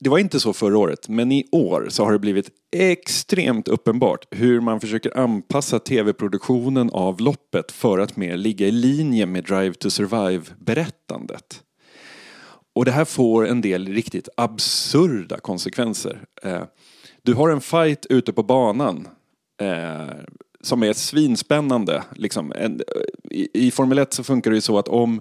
det 0.00 0.10
var 0.10 0.18
inte 0.18 0.40
så 0.40 0.52
förra 0.52 0.78
året, 0.78 1.08
men 1.08 1.32
i 1.32 1.48
år 1.52 1.86
så 1.88 2.04
har 2.04 2.12
det 2.12 2.18
blivit 2.18 2.50
extremt 2.76 3.68
uppenbart 3.68 4.26
hur 4.30 4.60
man 4.60 4.80
försöker 4.80 5.18
anpassa 5.18 5.78
tv-produktionen 5.78 6.90
av 6.90 7.20
loppet 7.20 7.72
för 7.72 7.98
att 7.98 8.16
mer 8.16 8.36
ligga 8.36 8.66
i 8.66 8.70
linje 8.70 9.26
med 9.26 9.44
Drive 9.44 9.74
to 9.74 9.90
Survive-berättandet. 9.90 11.62
Och 12.74 12.84
det 12.84 12.90
här 12.90 13.04
får 13.04 13.46
en 13.46 13.60
del 13.60 13.88
riktigt 13.88 14.28
absurda 14.36 15.38
konsekvenser. 15.40 16.24
Eh, 16.42 16.62
Du 17.22 17.34
har 17.34 17.48
en 17.50 17.60
fight 17.60 18.06
ute 18.06 18.32
på 18.32 18.42
banan 18.42 19.08
eh, 19.60 20.06
som 20.60 20.82
är 20.82 20.92
svinspännande. 20.92 22.02
Liksom. 22.14 22.52
En, 22.56 22.80
i, 23.30 23.48
I 23.52 23.70
Formel 23.70 23.98
1 23.98 24.12
så 24.12 24.24
funkar 24.24 24.50
det 24.50 24.54
ju 24.54 24.60
så 24.60 24.78
att 24.78 24.88
om, 24.88 25.20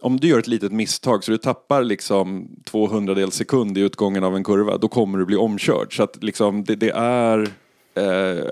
om 0.00 0.20
du 0.20 0.28
gör 0.28 0.38
ett 0.38 0.46
litet 0.46 0.72
misstag 0.72 1.24
så 1.24 1.30
du 1.30 1.38
tappar 1.38 1.82
liksom 1.82 2.48
200 2.64 3.30
sekund 3.30 3.78
i 3.78 3.80
utgången 3.80 4.24
av 4.24 4.36
en 4.36 4.44
kurva, 4.44 4.76
då 4.76 4.88
kommer 4.88 5.18
du 5.18 5.24
bli 5.24 5.36
omkörd. 5.36 5.96
Så 5.96 6.02
att 6.02 6.22
liksom, 6.22 6.64
det, 6.64 6.76
det 6.76 6.90
är... 6.90 7.48
Eh, 7.94 8.44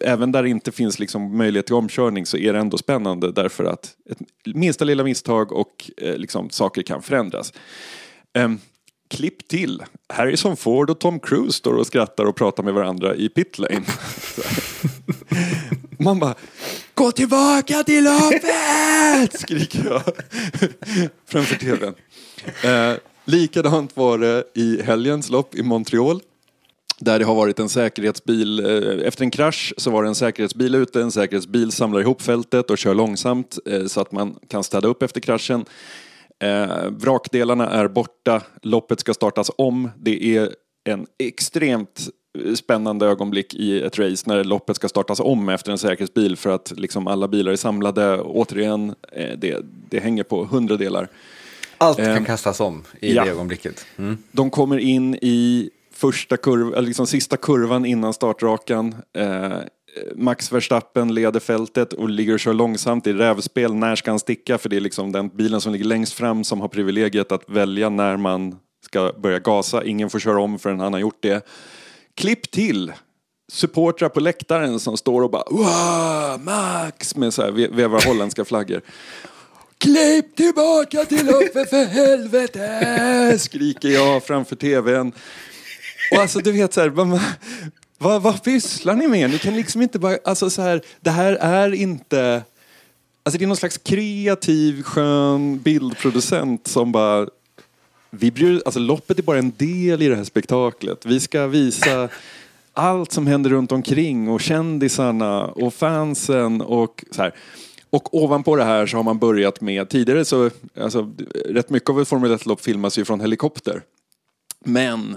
även 0.00 0.32
där 0.32 0.42
det 0.42 0.48
inte 0.48 0.72
finns 0.72 0.98
liksom 0.98 1.36
möjlighet 1.36 1.66
till 1.66 1.74
omkörning 1.74 2.26
så 2.26 2.36
är 2.36 2.52
det 2.52 2.58
ändå 2.58 2.78
spännande 2.78 3.32
därför 3.32 3.64
att 3.64 3.96
ett 4.10 4.18
minsta 4.54 4.84
lilla 4.84 5.04
misstag 5.04 5.52
och 5.52 5.90
eh, 5.96 6.16
liksom, 6.16 6.50
saker 6.50 6.82
kan 6.82 7.02
förändras. 7.02 7.52
Ehm, 8.32 8.58
klipp 9.08 9.48
till. 9.48 9.82
Harrison 10.08 10.56
Ford 10.56 10.90
och 10.90 10.98
Tom 10.98 11.20
Cruise 11.20 11.52
står 11.52 11.72
och 11.72 11.86
skrattar 11.86 12.24
och 12.24 12.36
pratar 12.36 12.62
med 12.62 12.74
varandra 12.74 13.14
i 13.14 13.28
pit 13.28 13.58
lane. 13.58 13.84
Så 14.34 14.42
här. 14.48 14.58
Man 15.98 16.18
bara 16.18 16.34
Gå 16.94 17.12
tillbaka 17.12 17.84
till 17.84 18.04
loppet! 18.04 19.40
Skriker 19.40 19.84
jag 19.84 20.02
framför 21.26 21.56
tvn. 21.56 21.94
Eh, 22.64 22.98
likadant 23.24 23.96
var 23.96 24.18
det 24.18 24.44
i 24.54 24.82
helgens 24.82 25.30
lopp 25.30 25.54
i 25.54 25.62
Montreal. 25.62 26.20
Där 27.00 27.18
det 27.18 27.24
har 27.24 27.34
varit 27.34 27.58
en 27.58 27.68
säkerhetsbil, 27.68 28.66
eh, 28.66 29.06
efter 29.06 29.24
en 29.24 29.30
krasch 29.30 29.74
så 29.76 29.90
var 29.90 30.02
det 30.02 30.08
en 30.08 30.14
säkerhetsbil 30.14 30.74
ute, 30.74 31.00
en 31.00 31.12
säkerhetsbil 31.12 31.72
samlar 31.72 32.00
ihop 32.00 32.22
fältet 32.22 32.70
och 32.70 32.78
kör 32.78 32.94
långsamt 32.94 33.58
eh, 33.66 33.86
så 33.86 34.00
att 34.00 34.12
man 34.12 34.38
kan 34.48 34.64
städa 34.64 34.88
upp 34.88 35.02
efter 35.02 35.20
kraschen. 35.20 35.64
Eh, 36.42 36.90
vrakdelarna 36.90 37.70
är 37.70 37.88
borta, 37.88 38.42
loppet 38.62 39.00
ska 39.00 39.14
startas 39.14 39.50
om. 39.58 39.90
Det 39.96 40.36
är 40.36 40.54
en 40.84 41.06
extremt 41.18 42.08
eh, 42.44 42.54
spännande 42.54 43.06
ögonblick 43.06 43.54
i 43.54 43.82
ett 43.82 43.98
race 43.98 44.24
när 44.26 44.44
loppet 44.44 44.76
ska 44.76 44.88
startas 44.88 45.20
om 45.20 45.48
efter 45.48 45.72
en 45.72 45.78
säkerhetsbil 45.78 46.36
för 46.36 46.50
att 46.50 46.72
liksom 46.76 47.06
alla 47.06 47.28
bilar 47.28 47.52
är 47.52 47.56
samlade. 47.56 48.20
Återigen, 48.20 48.94
eh, 49.12 49.38
det, 49.38 49.56
det 49.90 50.00
hänger 50.00 50.22
på 50.22 50.44
hundradelar. 50.44 51.08
Allt 51.78 51.96
kan 51.96 52.06
Ehm, 52.06 52.24
kastas 52.24 52.60
om 52.60 52.84
i 53.00 53.14
ja. 53.14 53.24
det 53.24 53.30
ögonblicket. 53.30 53.86
Mm. 53.96 54.18
De 54.32 54.50
kommer 54.50 54.78
in 54.78 55.14
i 55.14 55.70
första 55.92 56.36
kurv, 56.36 56.82
liksom 56.82 57.06
sista 57.06 57.36
kurvan 57.36 57.84
innan 57.84 58.12
startrakan. 58.12 58.94
Eh, 59.16 59.58
Max 60.16 60.52
Verstappen 60.52 61.14
leder 61.14 61.40
fältet 61.40 61.92
och 61.92 62.08
ligger 62.08 62.32
och 62.32 62.40
kör 62.40 62.52
långsamt 62.52 63.06
i 63.06 63.12
rävspel. 63.12 63.74
När 63.74 63.96
ska 63.96 64.10
han 64.10 64.18
sticka? 64.18 64.58
För 64.58 64.68
det 64.68 64.76
är 64.76 64.80
liksom 64.80 65.12
den 65.12 65.28
bilen 65.28 65.60
som 65.60 65.72
ligger 65.72 65.84
längst 65.84 66.12
fram 66.12 66.44
som 66.44 66.60
har 66.60 66.68
privilegiet 66.68 67.32
att 67.32 67.50
välja 67.50 67.88
när 67.88 68.16
man 68.16 68.56
ska 68.84 69.12
börja 69.18 69.38
gasa. 69.38 69.84
Ingen 69.84 70.10
får 70.10 70.18
köra 70.18 70.40
om 70.40 70.58
förrän 70.58 70.80
han 70.80 70.92
har 70.92 71.00
gjort 71.00 71.22
det. 71.22 71.46
Klipp 72.14 72.50
till 72.50 72.92
supportrar 73.52 74.08
på 74.08 74.20
läktaren 74.20 74.80
som 74.80 74.96
står 74.96 75.22
och 75.22 75.30
bara 75.30 75.44
wow, 75.50 76.40
Max 76.44 77.16
med 77.16 77.34
så 77.34 77.42
här 77.42 77.50
vevar 77.50 78.06
holländska 78.06 78.44
flaggor. 78.44 78.80
Klipp 79.78 80.36
tillbaka 80.36 81.04
till 81.04 81.28
uppe 81.28 81.64
för 81.64 81.84
helvete! 81.84 83.38
Skriker 83.38 83.88
jag 83.88 84.24
framför 84.24 84.56
tvn. 84.56 85.12
Och 86.12 86.18
alltså 86.18 86.38
du 86.38 86.52
vet 86.52 86.72
så 86.72 86.80
här, 86.80 86.90
man, 86.90 87.20
vad, 87.98 88.22
vad 88.22 88.44
pysslar 88.44 88.94
ni 88.94 89.08
med? 89.08 89.30
Ni 89.30 89.38
kan 89.38 89.56
liksom 89.56 89.82
inte 89.82 89.98
bara, 89.98 90.18
alltså 90.24 90.50
så 90.50 90.62
här, 90.62 90.82
det 91.00 91.10
här 91.10 91.32
är 91.32 91.74
inte, 91.74 92.42
alltså 93.22 93.38
det 93.38 93.44
är 93.44 93.46
någon 93.46 93.56
slags 93.56 93.78
kreativ 93.78 94.82
skön 94.82 95.58
bildproducent 95.58 96.66
som 96.66 96.92
bara, 96.92 97.28
vi 98.10 98.30
bryr, 98.30 98.62
alltså 98.64 98.80
loppet 98.80 99.18
är 99.18 99.22
bara 99.22 99.38
en 99.38 99.52
del 99.56 100.02
i 100.02 100.08
det 100.08 100.16
här 100.16 100.24
spektaklet. 100.24 101.06
Vi 101.06 101.20
ska 101.20 101.46
visa 101.46 102.08
allt 102.72 103.12
som 103.12 103.26
händer 103.26 103.50
runt 103.50 103.72
omkring 103.72 104.28
och 104.28 104.40
kändisarna 104.40 105.44
och 105.44 105.74
fansen 105.74 106.60
och 106.60 107.04
så 107.10 107.22
här. 107.22 107.34
Och 107.90 108.14
ovanpå 108.14 108.56
det 108.56 108.64
här 108.64 108.86
så 108.86 108.96
har 108.96 109.04
man 109.04 109.18
börjat 109.18 109.60
med, 109.60 109.88
tidigare 109.88 110.24
så, 110.24 110.50
alltså 110.80 111.12
rätt 111.48 111.70
mycket 111.70 111.90
av 111.90 112.00
ett 112.00 112.08
Formel 112.08 112.32
1-lopp 112.36 112.60
filmas 112.60 112.98
ju 112.98 113.04
från 113.04 113.20
helikopter. 113.20 113.82
Men 114.64 115.16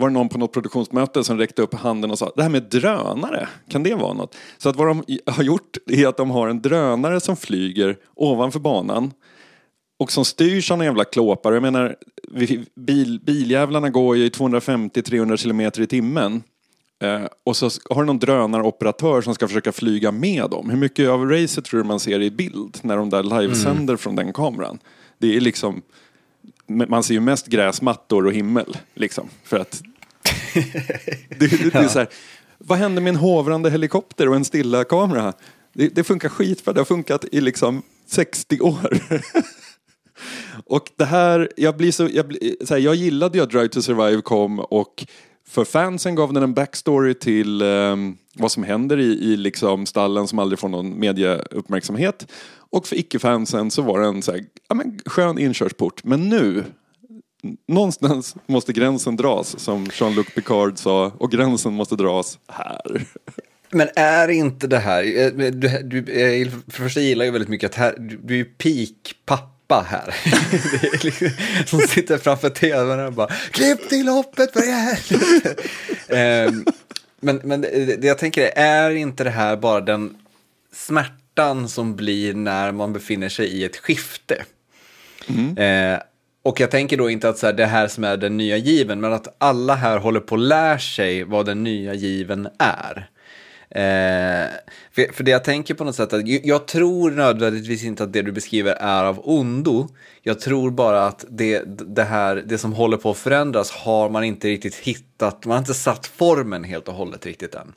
var 0.00 0.08
det 0.08 0.14
någon 0.14 0.28
på 0.28 0.38
något 0.38 0.52
produktionsmöte 0.52 1.24
som 1.24 1.38
räckte 1.38 1.62
upp 1.62 1.74
handen 1.74 2.10
och 2.10 2.18
sa 2.18 2.32
det 2.36 2.42
här 2.42 2.50
med 2.50 2.62
drönare, 2.62 3.48
kan 3.68 3.82
det 3.82 3.94
vara 3.94 4.12
något? 4.12 4.36
Så 4.58 4.68
att 4.68 4.76
vad 4.76 4.86
de 4.86 5.02
har 5.26 5.42
gjort 5.42 5.76
är 5.86 6.06
att 6.06 6.16
de 6.16 6.30
har 6.30 6.48
en 6.48 6.62
drönare 6.62 7.20
som 7.20 7.36
flyger 7.36 7.96
ovanför 8.14 8.60
banan 8.60 9.12
och 9.98 10.12
som 10.12 10.24
styrs 10.24 10.70
av 10.70 10.80
en 10.80 10.84
jävla 10.84 11.04
klåpare. 11.04 11.54
Jag 11.54 11.62
menar, 11.62 11.96
bil, 12.74 13.20
biljävlarna 13.26 13.90
går 13.90 14.16
ju 14.16 14.24
i 14.24 14.28
250-300 14.28 15.36
kilometer 15.36 15.80
i 15.82 15.86
timmen. 15.86 16.42
Eh, 17.02 17.26
och 17.44 17.56
så 17.56 17.70
har 17.90 18.02
du 18.02 18.06
någon 18.06 18.18
drönaroperatör 18.18 19.22
som 19.22 19.34
ska 19.34 19.48
försöka 19.48 19.72
flyga 19.72 20.12
med 20.12 20.50
dem. 20.50 20.70
Hur 20.70 20.76
mycket 20.76 21.08
av 21.08 21.30
racet 21.30 21.64
tror 21.64 21.82
du 21.82 21.86
man 21.86 22.00
ser 22.00 22.22
i 22.22 22.30
bild 22.30 22.78
när 22.82 22.96
de 22.96 23.10
där 23.10 23.22
livesänder 23.22 23.92
mm. 23.92 23.98
från 23.98 24.16
den 24.16 24.32
kameran? 24.32 24.78
Det 25.18 25.36
är 25.36 25.40
liksom, 25.40 25.82
man 26.70 27.02
ser 27.02 27.14
ju 27.14 27.20
mest 27.20 27.46
gräsmattor 27.46 28.26
och 28.26 28.32
himmel. 28.32 28.76
Liksom, 28.94 29.28
för 29.44 29.58
att 29.58 29.82
det, 31.38 31.46
det, 31.46 31.72
det 31.72 31.78
är 31.78 31.88
så 31.88 31.98
här, 31.98 32.08
vad 32.58 32.78
händer 32.78 33.02
med 33.02 33.10
en 33.10 33.16
hovrande 33.16 33.70
helikopter 33.70 34.28
och 34.28 34.36
en 34.36 34.44
stilla 34.44 34.84
kamera? 34.84 35.32
Det, 35.72 35.88
det 35.88 36.04
funkar 36.04 36.28
skitbra, 36.28 36.72
det 36.72 36.80
har 36.80 36.84
funkat 36.84 37.24
i 37.32 37.40
liksom 37.40 37.82
60 38.06 38.60
år. 38.60 38.98
och 40.66 40.90
det 40.96 41.04
här, 41.04 41.50
jag 41.56 41.76
blir 41.76 41.92
så, 41.92 42.08
jag, 42.12 42.28
blir, 42.28 42.66
så 42.66 42.74
här, 42.74 42.80
jag 42.80 42.94
gillade 42.94 43.38
ju 43.38 43.44
att 43.44 43.50
Drive 43.50 43.68
to 43.68 43.82
Survive 43.82 44.22
kom 44.22 44.58
och 44.58 45.06
för 45.50 45.64
fansen 45.64 46.14
gav 46.14 46.32
den 46.32 46.42
en 46.42 46.54
backstory 46.54 47.14
till 47.14 47.62
um, 47.62 48.16
vad 48.34 48.52
som 48.52 48.62
händer 48.62 48.98
i, 48.98 49.04
i 49.04 49.36
liksom 49.36 49.86
stallen 49.86 50.28
som 50.28 50.38
aldrig 50.38 50.58
får 50.58 50.68
någon 50.68 51.00
medieuppmärksamhet. 51.00 52.26
Och 52.70 52.86
för 52.86 52.96
icke-fansen 52.96 53.70
så 53.70 53.82
var 53.82 54.00
det 54.00 54.06
en 54.06 54.22
så 54.22 54.32
här, 54.32 54.44
ja, 54.68 54.74
men, 54.74 55.00
skön 55.06 55.38
inkörsport. 55.38 56.04
Men 56.04 56.28
nu, 56.28 56.64
någonstans 57.68 58.36
måste 58.46 58.72
gränsen 58.72 59.16
dras, 59.16 59.58
som 59.58 59.86
Jean-Luc 59.92 60.26
Picard 60.34 60.78
sa, 60.78 61.12
och 61.18 61.30
gränsen 61.30 61.72
måste 61.72 61.96
dras 61.96 62.38
här. 62.48 63.06
Men 63.72 63.88
är 63.96 64.28
inte 64.28 64.66
det 64.66 64.78
här, 64.78 65.02
eh, 65.18 65.50
du, 65.50 65.68
du, 65.82 65.98
eh, 65.98 66.48
för 66.50 66.62
det 66.66 66.72
första 66.72 67.00
gillar 67.00 67.24
jag 67.24 67.32
väldigt 67.32 67.48
mycket 67.48 67.70
att 67.70 67.76
här, 67.76 68.18
du 68.22 68.40
är 68.40 68.44
peak 68.44 69.14
pappa 69.26 69.59
här. 69.74 70.14
liksom, 71.04 71.30
som 71.66 71.80
sitter 71.80 72.18
framför 72.18 72.50
tvn 72.50 73.00
och 73.00 73.12
bara 73.12 73.28
klipp 73.50 73.88
till 73.88 74.06
loppet 74.06 74.52
för 74.52 74.62
um, 76.48 76.64
Men, 77.20 77.40
men 77.44 77.60
det 77.60 78.04
jag 78.04 78.18
tänker 78.18 78.42
är, 78.42 78.50
är 78.56 78.90
inte 78.90 79.24
det 79.24 79.30
här 79.30 79.56
bara 79.56 79.80
den 79.80 80.16
smärtan 80.72 81.68
som 81.68 81.96
blir 81.96 82.34
när 82.34 82.72
man 82.72 82.92
befinner 82.92 83.28
sig 83.28 83.46
i 83.46 83.64
ett 83.64 83.76
skifte? 83.76 84.44
Mm. 85.28 85.56
Eh, 85.58 86.00
och 86.42 86.60
jag 86.60 86.70
tänker 86.70 86.96
då 86.96 87.10
inte 87.10 87.28
att 87.28 87.38
så 87.38 87.46
här, 87.46 87.52
det 87.52 87.66
här 87.66 87.88
som 87.88 88.04
är 88.04 88.16
den 88.16 88.36
nya 88.36 88.56
given, 88.56 89.00
men 89.00 89.12
att 89.12 89.36
alla 89.38 89.74
här 89.74 89.98
håller 89.98 90.20
på 90.20 90.34
att 90.34 90.40
lära 90.40 90.78
sig 90.78 91.24
vad 91.24 91.46
den 91.46 91.64
nya 91.64 91.94
given 91.94 92.48
är. 92.58 93.10
Eh, 93.74 94.50
för, 94.92 95.12
för 95.12 95.24
det 95.24 95.30
jag 95.30 95.44
tänker 95.44 95.74
på 95.74 95.84
något 95.84 95.96
sätt, 95.96 96.12
att 96.12 96.28
jag, 96.28 96.46
jag 96.46 96.66
tror 96.66 97.10
nödvändigtvis 97.10 97.84
inte 97.84 98.04
att 98.04 98.12
det 98.12 98.22
du 98.22 98.32
beskriver 98.32 98.72
är 98.72 99.04
av 99.04 99.20
ondo. 99.24 99.88
Jag 100.22 100.40
tror 100.40 100.70
bara 100.70 101.06
att 101.06 101.24
det, 101.28 101.62
det 101.66 102.04
här, 102.04 102.42
det 102.46 102.58
som 102.58 102.72
håller 102.72 102.96
på 102.96 103.10
att 103.10 103.18
förändras 103.18 103.70
har 103.70 104.10
man 104.10 104.24
inte 104.24 104.48
riktigt 104.48 104.76
hittat, 104.76 105.44
man 105.46 105.52
har 105.52 105.58
inte 105.58 105.74
satt 105.74 106.06
formen 106.06 106.64
helt 106.64 106.88
och 106.88 106.94
hållet 106.94 107.26
riktigt 107.26 107.54
än. 107.54 107.72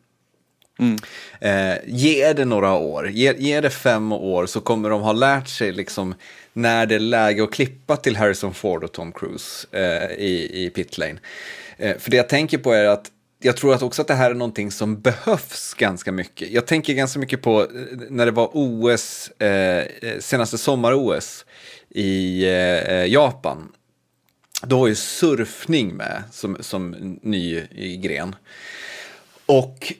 Mm. 0.79 0.97
Eh, 1.39 1.77
ge 1.85 2.33
det 2.33 2.45
några 2.45 2.73
år, 2.73 3.09
ge, 3.09 3.33
ge 3.37 3.61
det 3.61 3.69
fem 3.69 4.11
år 4.11 4.45
så 4.45 4.61
kommer 4.61 4.89
de 4.89 5.01
ha 5.01 5.13
lärt 5.13 5.47
sig 5.47 5.71
liksom 5.71 6.15
när 6.53 6.85
det 6.85 6.95
är 6.95 6.99
läge 6.99 7.43
att 7.43 7.53
klippa 7.53 7.97
till 7.97 8.15
Harrison 8.15 8.53
Ford 8.53 8.83
och 8.83 8.91
Tom 8.91 9.11
Cruise 9.11 9.67
eh, 9.71 10.11
i, 10.11 10.65
i 10.65 10.69
pitlane. 10.69 11.19
Eh, 11.77 11.97
för 11.97 12.11
det 12.11 12.17
jag 12.17 12.29
tänker 12.29 12.57
på 12.57 12.71
är 12.73 12.85
att 12.85 13.11
jag 13.45 13.57
tror 13.57 13.73
att 13.73 13.81
också 13.81 14.01
att 14.01 14.07
det 14.07 14.13
här 14.13 14.31
är 14.31 14.35
någonting 14.35 14.71
som 14.71 15.01
behövs 15.01 15.73
ganska 15.73 16.11
mycket. 16.11 16.51
Jag 16.51 16.67
tänker 16.67 16.93
ganska 16.93 17.19
mycket 17.19 17.41
på 17.41 17.61
eh, 17.61 17.67
när 18.09 18.25
det 18.25 18.31
var 18.31 18.49
OS, 18.53 19.31
eh, 19.39 19.49
eh, 20.01 20.19
senaste 20.19 20.57
sommar-OS 20.57 21.45
i 21.89 22.43
eh, 22.45 22.51
eh, 22.51 23.05
Japan. 23.05 23.71
Då 24.63 24.79
var 24.79 24.87
ju 24.87 24.95
surfning 24.95 25.95
med 25.95 26.23
som, 26.31 26.57
som 26.59 26.91
ny 27.21 27.67
gren. 27.97 28.35
Och 29.45 29.93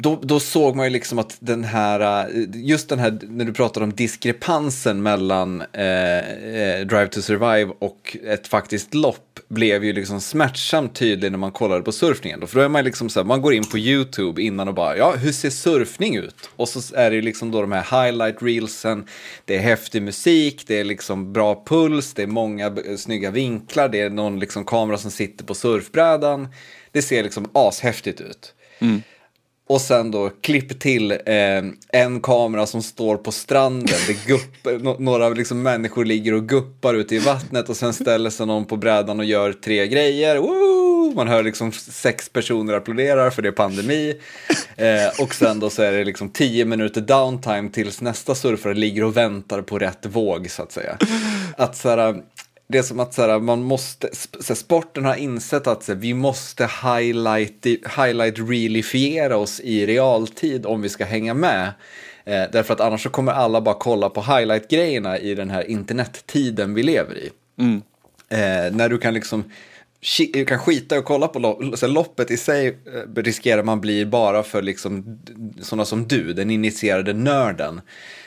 då, 0.00 0.18
då, 0.22 0.40
såg 0.40 0.76
man 0.76 0.86
ju 0.86 0.90
liksom 0.90 1.18
att 1.18 1.36
den 1.40 1.64
här, 1.64 2.26
eh, 2.28 2.44
just 2.54 2.88
den 2.88 2.98
här, 2.98 3.18
när 3.22 3.44
du 3.44 3.52
pratade 3.52 3.84
om 3.84 3.92
diskrepansen 3.92 5.02
mellan 5.02 5.60
eh, 5.72 6.18
eh, 6.18 6.86
Drive 6.86 7.08
to 7.08 7.22
Survive 7.22 7.72
och 7.78 8.16
ett 8.24 8.48
faktiskt 8.48 8.94
lopp 8.94 9.40
blev 9.48 9.84
ju 9.84 9.92
liksom 9.92 10.20
smärtsamt 10.20 10.94
tydlig 10.94 11.30
när 11.30 11.38
man 11.38 11.52
kollade 11.52 11.82
på 11.82 11.92
surfningen. 11.92 12.40
Då. 12.40 12.46
För 12.46 12.58
då 12.58 12.64
är 12.64 12.68
man 12.68 12.84
liksom 12.84 13.08
så 13.08 13.20
här, 13.20 13.24
man 13.24 13.42
går 13.42 13.54
in 13.54 13.64
på 13.64 13.78
YouTube 13.78 14.42
innan 14.42 14.68
och 14.68 14.74
bara, 14.74 14.96
ja, 14.96 15.12
hur 15.16 15.32
ser 15.32 15.50
surfning 15.50 16.16
ut? 16.16 16.34
Och 16.56 16.68
så 16.68 16.96
är 16.96 17.10
det 17.10 17.16
ju 17.16 17.22
liksom 17.22 17.50
då 17.50 17.60
de 17.60 17.72
här 17.72 18.04
highlight 18.04 18.42
reelsen, 18.42 19.06
det 19.44 19.56
är 19.56 19.60
häftig 19.60 20.02
musik, 20.02 20.64
det 20.66 20.80
är 20.80 20.84
liksom 20.84 21.32
bra 21.32 21.64
puls, 21.66 22.14
det 22.14 22.22
är 22.22 22.26
många 22.26 22.66
eh, 22.66 22.96
snygga 22.96 23.30
vinklar, 23.30 23.88
det 23.88 24.00
är 24.00 24.10
någon 24.10 24.38
liksom 24.38 24.64
kamera 24.64 24.98
som 24.98 25.10
sitter 25.10 25.44
på 25.44 25.54
surfbrädan. 25.54 26.48
Det 26.92 27.02
ser 27.02 27.22
liksom 27.22 27.50
ashäftigt 27.52 28.20
ut. 28.20 28.54
Mm. 28.78 29.02
Och 29.66 29.80
sen 29.80 30.10
då 30.10 30.30
klipp 30.40 30.80
till 30.80 31.10
eh, 31.10 31.18
en 31.88 32.20
kamera 32.22 32.66
som 32.66 32.82
står 32.82 33.16
på 33.16 33.32
stranden. 33.32 33.98
Det 34.06 34.26
gupp, 34.26 34.98
några 34.98 35.28
liksom 35.28 35.62
människor 35.62 36.04
ligger 36.04 36.34
och 36.34 36.48
guppar 36.48 36.94
ute 36.94 37.14
i 37.14 37.18
vattnet 37.18 37.68
och 37.68 37.76
sen 37.76 37.92
ställer 37.92 38.30
sig 38.30 38.46
någon 38.46 38.64
på 38.64 38.76
brädan 38.76 39.18
och 39.18 39.24
gör 39.24 39.52
tre 39.52 39.88
grejer. 39.88 40.36
Woo! 40.36 41.12
Man 41.14 41.28
hör 41.28 41.42
liksom 41.42 41.72
sex 41.72 42.28
personer 42.28 42.74
applåderar 42.74 43.30
för 43.30 43.42
det 43.42 43.48
är 43.48 43.52
pandemi. 43.52 44.14
Eh, 44.76 45.22
och 45.22 45.34
sen 45.34 45.60
då 45.60 45.70
så 45.70 45.82
är 45.82 45.92
det 45.92 46.04
liksom 46.04 46.28
tio 46.28 46.64
minuter 46.64 47.00
downtime 47.00 47.70
tills 47.70 48.00
nästa 48.00 48.34
surfare 48.34 48.74
ligger 48.74 49.04
och 49.04 49.16
väntar 49.16 49.62
på 49.62 49.78
rätt 49.78 50.06
våg 50.06 50.50
så 50.50 50.62
att 50.62 50.72
säga. 50.72 50.98
Att 51.56 51.76
så 51.76 51.88
här, 51.88 52.22
det 52.72 52.78
är 52.78 52.82
som 52.82 53.00
att 53.00 53.14
så 53.14 53.22
här, 53.22 53.38
man 53.38 53.62
måste, 53.62 54.08
så 54.12 54.48
här, 54.48 54.54
sporten 54.54 55.04
har 55.04 55.14
insett 55.14 55.66
att 55.66 55.82
så 55.82 55.92
här, 55.92 56.00
vi 56.00 56.14
måste 56.14 56.70
highlight, 56.84 57.66
highlight 57.96 58.38
realifiera 58.38 59.36
oss 59.36 59.60
i 59.60 59.86
realtid 59.86 60.66
om 60.66 60.82
vi 60.82 60.88
ska 60.88 61.04
hänga 61.04 61.34
med. 61.34 61.72
Eh, 62.24 62.42
därför 62.52 62.74
att 62.74 62.80
annars 62.80 63.02
så 63.02 63.08
kommer 63.08 63.32
alla 63.32 63.60
bara 63.60 63.74
kolla 63.74 64.08
på 64.08 64.20
highlight-grejerna 64.20 65.18
i 65.18 65.34
den 65.34 65.50
här 65.50 65.70
internettiden 65.70 66.74
vi 66.74 66.82
lever 66.82 67.18
i. 67.18 67.30
Mm. 67.58 67.82
Eh, 68.28 68.76
när 68.76 68.88
du 68.88 68.98
kan 68.98 69.14
liksom 69.14 69.44
du 70.32 70.44
kan 70.44 70.58
skita 70.58 70.98
och 70.98 71.04
kolla 71.04 71.28
på 71.28 71.38
lopp, 71.38 71.78
så 71.78 71.86
loppet 71.86 72.30
i 72.30 72.36
sig 72.36 72.66
eh, 72.66 73.22
riskerar 73.22 73.62
man 73.62 73.80
bli 73.80 74.06
bara 74.06 74.42
för 74.42 74.62
liksom 74.62 75.18
sådana 75.60 75.84
som 75.84 76.08
du, 76.08 76.32
den 76.32 76.50
initierade 76.50 77.12
nörden. 77.12 77.80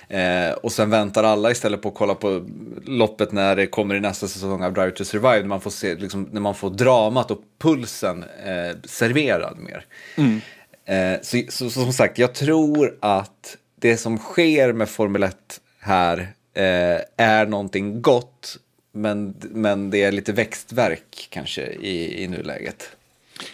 Eh, 0.10 0.52
och 0.52 0.72
sen 0.72 0.90
väntar 0.90 1.24
alla 1.24 1.52
istället 1.52 1.82
på 1.82 1.90
att 1.90 1.96
kolla 1.96 2.16
på 2.16 2.46
loppet 2.86 3.32
när 3.32 3.56
det 3.56 3.68
kommer 3.68 3.96
i 3.96 4.00
nästa 4.00 4.28
säsong 4.28 4.64
av 4.64 4.74
Drive 4.74 4.92
to 4.92 5.04
Survive. 5.04 5.40
När 5.40 5.48
man 5.48 5.62
får, 5.62 5.72
se, 5.72 5.96
liksom, 5.96 6.30
när 6.32 6.42
man 6.42 6.56
får 6.56 6.70
dramat 6.70 7.32
och 7.32 7.42
pulsen 7.60 8.24
eh, 8.24 8.78
serverad 8.84 9.58
mer. 9.58 9.86
Mm. 10.16 10.42
Eh, 10.86 11.22
så, 11.22 11.42
så, 11.50 11.70
som 11.70 11.94
sagt, 11.94 12.18
jag 12.18 12.34
tror 12.34 12.98
att 13.00 13.58
det 13.80 13.98
som 13.98 14.18
sker 14.18 14.74
med 14.74 14.90
Formel 14.90 15.24
1 15.24 15.62
här 15.80 16.20
eh, 16.54 17.00
är 17.18 17.46
någonting 17.46 18.02
gott. 18.02 18.58
Men, 18.92 19.36
men 19.42 19.90
det 19.90 20.04
är 20.04 20.12
lite 20.12 20.34
växtverk 20.34 21.28
kanske 21.30 21.62
i, 21.66 22.24
i 22.24 22.28
nuläget. 22.28 22.90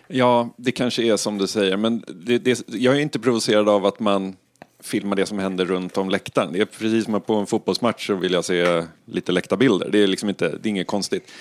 Ja, 0.07 0.49
det 0.57 0.71
kanske 0.71 1.03
är 1.03 1.17
som 1.17 1.37
du 1.37 1.47
säger, 1.47 1.77
men 1.77 2.03
det, 2.07 2.37
det, 2.37 2.63
jag 2.67 2.95
är 2.95 2.99
inte 2.99 3.19
provocerad 3.19 3.69
av 3.69 3.85
att 3.85 3.99
man 3.99 4.35
filma 4.83 5.15
det 5.15 5.25
som 5.25 5.39
händer 5.39 5.65
runt 5.65 5.97
om 5.97 6.09
läktaren. 6.09 6.53
Det 6.53 6.61
är 6.61 6.65
precis 6.65 7.05
som 7.05 7.21
på 7.21 7.35
en 7.35 7.45
fotbollsmatch 7.45 8.07
så 8.07 8.15
vill 8.15 8.33
jag 8.33 8.45
se 8.45 8.83
lite 9.05 9.31
läktarbilder. 9.31 9.89
Det 9.91 10.03
är 10.03 10.07
liksom 10.07 10.29
inte, 10.29 10.49
det 10.49 10.67
är 10.67 10.69
inget 10.69 10.87
konstigt. 10.87 11.31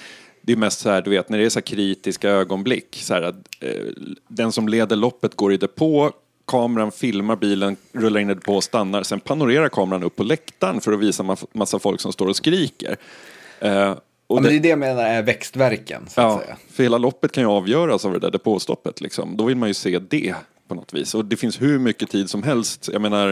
Det 0.42 0.52
är 0.52 0.56
mest 0.56 0.80
så 0.80 0.90
här, 0.90 1.02
du 1.02 1.10
vet, 1.10 1.28
när 1.28 1.38
det 1.38 1.44
är 1.44 1.50
så 1.50 1.60
kritiska 1.60 2.30
ögonblick. 2.30 2.98
Så 3.02 3.14
här, 3.14 3.22
att, 3.22 3.34
eh, 3.60 3.86
den 4.28 4.52
som 4.52 4.68
leder 4.68 4.96
loppet 4.96 5.34
går 5.34 5.52
i 5.52 5.56
depå, 5.56 6.12
kameran 6.46 6.92
filmar 6.92 7.36
bilen, 7.36 7.76
rullar 7.92 8.20
in 8.20 8.30
i 8.30 8.34
depå 8.34 8.56
och 8.56 8.64
stannar. 8.64 9.02
Sen 9.02 9.20
panorerar 9.20 9.68
kameran 9.68 10.02
upp 10.02 10.16
på 10.16 10.22
läktaren 10.22 10.80
för 10.80 10.92
att 10.92 11.00
visa 11.00 11.36
massa 11.52 11.78
folk 11.78 12.00
som 12.00 12.12
står 12.12 12.26
och 12.26 12.36
skriker. 12.36 12.96
Eh, 13.60 13.94
och 14.30 14.38
ja, 14.38 14.42
det, 14.42 14.42
men 14.42 14.52
det 14.52 14.56
är 14.58 14.60
det 14.60 14.68
jag 14.68 14.78
menar 14.78 15.04
är 15.04 15.22
växtverken. 15.22 16.08
Så 16.08 16.20
ja, 16.20 16.42
för 16.72 16.82
hela 16.82 16.98
loppet 16.98 17.32
kan 17.32 17.42
ju 17.42 17.48
avgöras 17.48 18.04
av 18.04 18.12
det 18.12 18.18
där 18.18 18.30
depåstoppet. 18.30 19.00
Liksom. 19.00 19.36
Då 19.36 19.44
vill 19.44 19.56
man 19.56 19.68
ju 19.68 19.74
se 19.74 19.98
det 19.98 20.34
på 20.70 20.74
något 20.74 20.94
vis. 20.94 21.14
Och 21.14 21.24
det 21.24 21.36
finns 21.36 21.62
hur 21.62 21.78
mycket 21.78 22.10
tid 22.10 22.30
som 22.30 22.42
helst. 22.42 22.88
Jag 22.92 23.02
menar, 23.02 23.30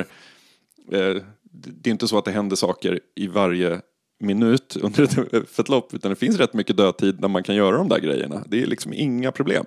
eh, 0.93 1.17
det 1.51 1.91
är 1.91 1.93
inte 1.93 2.09
så 2.09 2.19
att 2.19 2.25
det 2.25 2.31
händer 2.31 2.57
saker 2.57 3.01
i 3.15 3.27
varje 3.27 3.81
minut 4.21 4.77
under 4.83 5.03
ett, 5.03 5.59
ett 5.59 5.69
lopp, 5.69 5.95
utan 5.95 6.11
det 6.11 6.17
finns 6.17 6.37
rätt 6.37 6.55
mycket 6.55 6.77
dödtid 6.77 7.21
när 7.21 7.29
man 7.29 7.43
kan 7.43 7.55
göra 7.55 7.77
de 7.77 7.89
där 7.89 7.99
grejerna. 7.99 8.45
Det 8.49 8.63
är 8.63 8.67
liksom 8.67 8.93
inga 8.93 9.33
problem. 9.33 9.67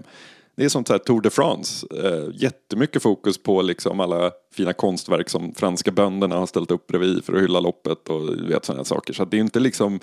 Det 0.55 0.65
är 0.65 0.69
som 0.69 0.86
så 0.86 0.93
här 0.93 0.99
Tour 0.99 1.22
de 1.22 1.30
France, 1.30 1.88
eh, 2.03 2.30
jättemycket 2.34 3.01
fokus 3.01 3.43
på 3.43 3.61
liksom 3.61 3.99
alla 3.99 4.32
fina 4.53 4.74
konstverk 4.74 5.30
som 5.30 5.53
franska 5.53 5.91
bönderna 5.91 6.36
har 6.36 6.45
ställt 6.45 6.72
upp 6.72 6.88
bredvid 6.88 7.24
för 7.24 7.34
att 7.34 7.41
hylla 7.41 7.59
loppet 7.59 8.09
och 8.09 8.49
vet 8.49 8.65
sådana 8.65 8.84
saker. 8.84 9.13
Så 9.13 9.26
det 9.26 9.38
är 9.38 9.41
inte 9.41 9.59
liksom, 9.59 9.99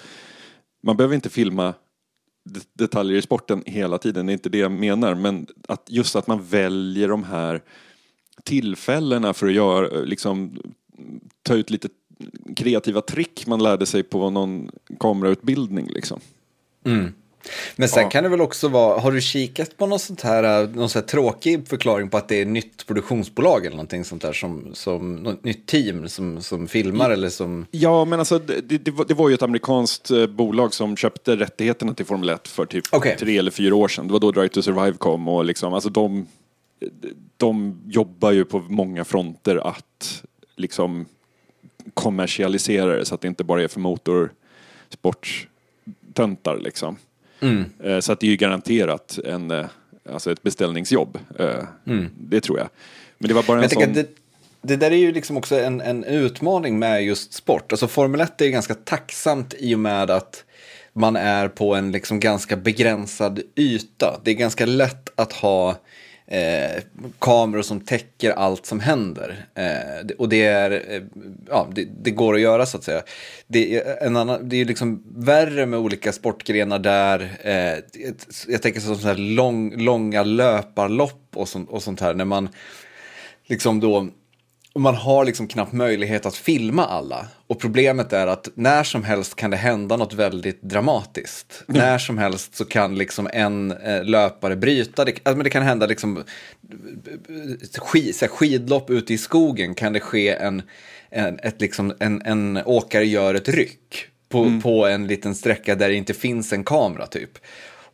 man 0.82 0.96
behöver 0.96 1.14
inte 1.14 1.30
filma 1.30 1.74
detaljer 2.72 3.18
i 3.18 3.22
sporten 3.22 3.62
hela 3.66 3.98
tiden, 3.98 4.26
det 4.26 4.32
är 4.32 4.34
inte 4.34 4.48
det 4.48 4.58
jag 4.58 4.72
menar. 4.72 5.14
Men 5.14 5.46
att 5.68 5.82
just 5.88 6.16
att 6.16 6.26
man 6.26 6.44
väljer 6.44 7.08
de 7.08 7.24
här 7.24 7.62
tillfällena 8.44 9.34
för 9.34 9.46
att 9.46 9.52
göra, 9.52 10.00
liksom, 10.00 10.58
ta 11.42 11.54
ut 11.54 11.70
lite 11.70 11.88
kreativa 12.56 13.00
trick 13.00 13.46
man 13.46 13.62
lärde 13.62 13.86
sig 13.86 14.02
på 14.02 14.30
någon 14.30 14.70
kamerautbildning. 15.00 15.86
Liksom. 15.86 16.20
Mm. 16.84 17.12
Men 17.76 17.88
sen 17.88 18.02
Ja. 18.02 18.10
kan 18.10 18.22
det 18.24 18.28
väl 18.30 18.40
också 18.40 18.68
vara, 18.68 19.00
har 19.00 19.12
du 19.12 19.20
kikat 19.20 19.76
på 19.76 19.86
någon 19.86 19.98
sånt 19.98 20.22
här, 20.22 20.62
eh, 20.62 20.68
någon 20.70 20.88
sån 20.88 21.00
här 21.02 21.06
tråkig 21.06 21.68
förklaring 21.68 22.08
på 22.10 22.16
att 22.16 22.28
det 22.28 22.40
är 22.40 22.46
nytt 22.46 22.86
produktionsbolag 22.86 23.66
eller 23.66 23.76
någonting 23.76 24.04
sånt 24.04 24.22
där 24.22 24.32
som, 24.32 24.70
som 24.74 25.16
något 25.16 25.44
nytt 25.44 25.66
team 25.66 26.08
som, 26.08 26.42
som 26.42 26.68
filmar 26.68 27.10
eller 27.10 27.28
som... 27.28 27.66
Ja, 27.70 28.04
men 28.04 28.18
alltså 28.18 28.38
det, 28.38 28.78
det, 28.78 28.90
var- 28.90 29.04
det 29.04 29.14
var 29.14 29.28
ju 29.28 29.34
ett 29.34 29.42
amerikanskt 29.42 30.10
eh, 30.10 30.26
bolag 30.26 30.74
som 30.74 30.96
köpte 30.96 31.36
rättigheterna 31.36 31.94
till 31.94 32.06
Formel 32.06 32.28
1 32.28 32.48
för 32.48 32.66
typ 32.66 32.84
Okej. 32.92 33.16
tre 33.18 33.38
eller 33.38 33.50
fyra 33.50 33.74
år 33.74 33.88
sedan. 33.88 34.06
Det 34.06 34.12
var 34.12 34.20
då 34.20 34.30
Drive 34.30 34.48
to 34.48 34.62
Survive 34.62 34.92
kom 34.98 35.28
och 35.28 35.44
liksom, 35.44 35.74
alltså 35.74 35.90
de, 35.90 36.26
de 37.36 37.80
jobbar 37.86 38.32
ju 38.32 38.44
på 38.44 38.58
många 38.58 39.04
fronter 39.04 39.56
att 39.68 40.22
liksom 40.56 41.06
kommersialisera 41.94 42.96
det 42.96 43.04
så 43.04 43.14
att 43.14 43.20
det 43.20 43.28
inte 43.28 43.44
bara 43.44 43.62
är 43.62 43.68
för 43.68 43.80
motorsporttöntar 43.80 46.58
liksom. 46.58 46.96
Eh, 47.84 48.00
Så 48.00 48.12
att 48.12 48.20
det 48.20 48.26
är 48.26 48.30
ju 48.30 48.36
garanterat 48.36 49.18
en, 49.24 49.50
eh, 49.50 49.66
alltså 50.12 50.32
ett 50.32 50.42
beställningsjobb. 50.42 51.18
Eh, 51.38 51.64
Det 52.18 52.40
tror 52.40 52.58
jag. 52.58 52.68
Men 53.18 53.28
det 53.28 53.34
var 53.34 53.42
bara 53.42 53.56
en 53.56 53.62
jag 53.62 53.72
sån... 53.72 53.92
det, 53.92 54.08
det 54.62 54.76
där 54.76 54.90
är 54.90 54.96
ju 54.96 55.12
liksom 55.12 55.36
också 55.36 55.60
en, 55.60 55.80
en 55.80 56.04
utmaning 56.04 56.78
med 56.78 57.04
just 57.04 57.32
sport. 57.32 57.72
Alltså 57.72 57.88
Formel 57.88 58.20
1 58.20 58.40
är 58.40 58.48
ganska 58.48 58.74
tacksamt 58.74 59.54
i 59.58 59.74
och 59.74 59.78
med 59.78 60.10
att 60.10 60.44
man 60.92 61.16
är 61.16 61.48
på 61.48 61.74
en 61.74 61.92
liksom 61.92 62.20
ganska 62.20 62.56
begränsad 62.56 63.40
yta. 63.56 64.20
Det 64.24 64.30
är 64.30 64.34
ganska 64.34 64.66
lätt 64.66 65.20
att 65.20 65.32
ha 65.32 65.76
eh, 66.30 66.82
kameror 67.18 67.62
som 67.62 67.80
täcker 67.80 68.30
allt 68.30 68.66
som 68.66 68.80
händer. 68.80 69.46
Eh, 69.54 70.16
och 70.18 70.28
det, 70.28 70.42
är, 70.42 70.70
eh, 70.70 71.02
ja, 71.48 71.68
det, 71.74 71.88
det 72.02 72.10
går 72.10 72.34
att 72.34 72.40
göra 72.40 72.66
så 72.66 72.76
att 72.76 72.84
säga. 72.84 73.02
Det 73.46 73.76
är, 73.76 74.06
en 74.06 74.16
annan, 74.16 74.48
det 74.48 74.56
är 74.56 74.58
ju 74.58 74.64
liksom 74.64 75.02
värre 75.16 75.66
med 75.66 75.78
olika 75.78 76.12
sportgrenar 76.12 76.78
där, 76.78 77.30
eh, 77.42 78.02
jag 78.48 78.62
tänker 78.62 78.80
som 78.80 78.96
så 78.96 79.08
här 79.08 79.14
lång, 79.16 79.76
långa 79.76 80.22
löparlopp 80.22 81.28
och 81.34 81.48
sånt, 81.48 81.70
och 81.70 81.82
sånt 81.82 82.00
här, 82.00 82.14
när 82.14 82.24
man 82.24 82.48
liksom 83.46 83.80
då, 83.80 84.08
man 84.74 84.94
har 84.94 85.24
liksom 85.24 85.48
knappt 85.48 85.72
möjlighet 85.72 86.26
att 86.26 86.36
filma 86.36 86.86
alla. 86.86 87.26
Och 87.46 87.60
problemet 87.60 88.12
är 88.12 88.26
att 88.26 88.48
när 88.54 88.84
som 88.84 89.04
helst 89.04 89.36
kan 89.36 89.50
det 89.50 89.56
hända 89.56 89.96
något 89.96 90.14
väldigt 90.14 90.62
dramatiskt. 90.62 91.62
När 91.66 91.98
som 91.98 92.18
helst 92.18 92.56
så 92.56 92.64
kan 92.64 92.94
liksom 92.94 93.28
en 93.32 93.70
eh, 93.70 94.04
löpare 94.04 94.56
bryta. 94.56 95.04
Det, 95.04 95.10
alltså, 95.10 95.36
men 95.36 95.44
det 95.44 95.50
kan 95.50 95.62
hända 95.62 95.86
liksom 95.86 96.24
skid, 97.78 98.16
så 98.16 98.24
här, 98.24 98.32
skidlopp 98.32 98.90
ute 98.90 99.14
i 99.14 99.18
skogen 99.18 99.74
kan 99.74 99.92
det 99.92 100.00
ske 100.00 100.28
en, 100.28 100.62
en, 101.10 101.38
ett, 101.38 101.60
liksom, 101.60 101.94
en, 102.00 102.22
en 102.22 102.62
åkare 102.64 103.04
gör 103.04 103.34
ett 103.34 103.48
ryck 103.48 104.06
på, 104.28 104.60
på 104.62 104.86
en 104.86 105.06
liten 105.06 105.34
sträcka 105.34 105.74
där 105.74 105.88
det 105.88 105.94
inte 105.94 106.14
finns 106.14 106.52
en 106.52 106.64
kamera 106.64 107.06
typ. 107.06 107.38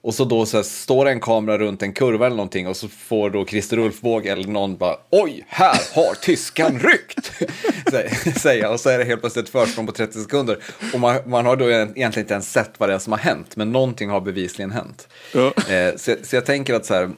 Och 0.05 0.15
så 0.15 0.25
då 0.25 0.47
så 0.47 0.57
här, 0.57 0.65
står 0.65 1.07
en 1.07 1.21
kamera 1.21 1.59
runt 1.59 1.83
en 1.83 1.93
kurva 1.93 2.27
eller 2.27 2.37
någonting 2.37 2.69
och 2.69 2.77
så 2.77 2.89
får 2.89 3.31
då 3.31 3.47
Christer 3.47 3.79
Ulfbåge 3.79 4.33
eller 4.33 4.49
någon 4.49 4.77
bara 4.77 4.97
oj, 5.11 5.45
här 5.49 5.81
har 5.95 6.15
tyskan 6.15 6.79
ryckt. 6.79 7.33
Sä- 7.93 8.39
Säga 8.39 8.71
och 8.71 8.81
så 8.81 8.89
är 8.89 8.99
det 8.99 9.05
helt 9.05 9.21
plötsligt 9.21 9.45
ett 9.45 9.51
försprång 9.53 9.87
på 9.87 9.93
30 9.93 10.23
sekunder. 10.23 10.59
Och 10.95 11.01
man, 11.01 11.17
man 11.27 11.47
har 11.47 11.57
då 11.57 11.71
egentligen 11.71 12.19
inte 12.19 12.35
ens 12.35 12.53
sett 12.53 12.71
vad 12.79 12.89
det 12.89 12.95
är 12.95 12.99
som 12.99 13.13
har 13.13 13.19
hänt, 13.21 13.57
men 13.57 13.73
någonting 13.73 14.11
har 14.11 14.21
bevisligen 14.21 14.71
hänt. 14.71 15.09
Ja. 15.35 15.53
Eh, 15.75 15.97
så, 15.97 16.15
så 16.23 16.37
jag 16.37 16.47
tänker 16.47 16.75
att 16.75 16.87
så 16.87 16.95
här, 16.95 17.11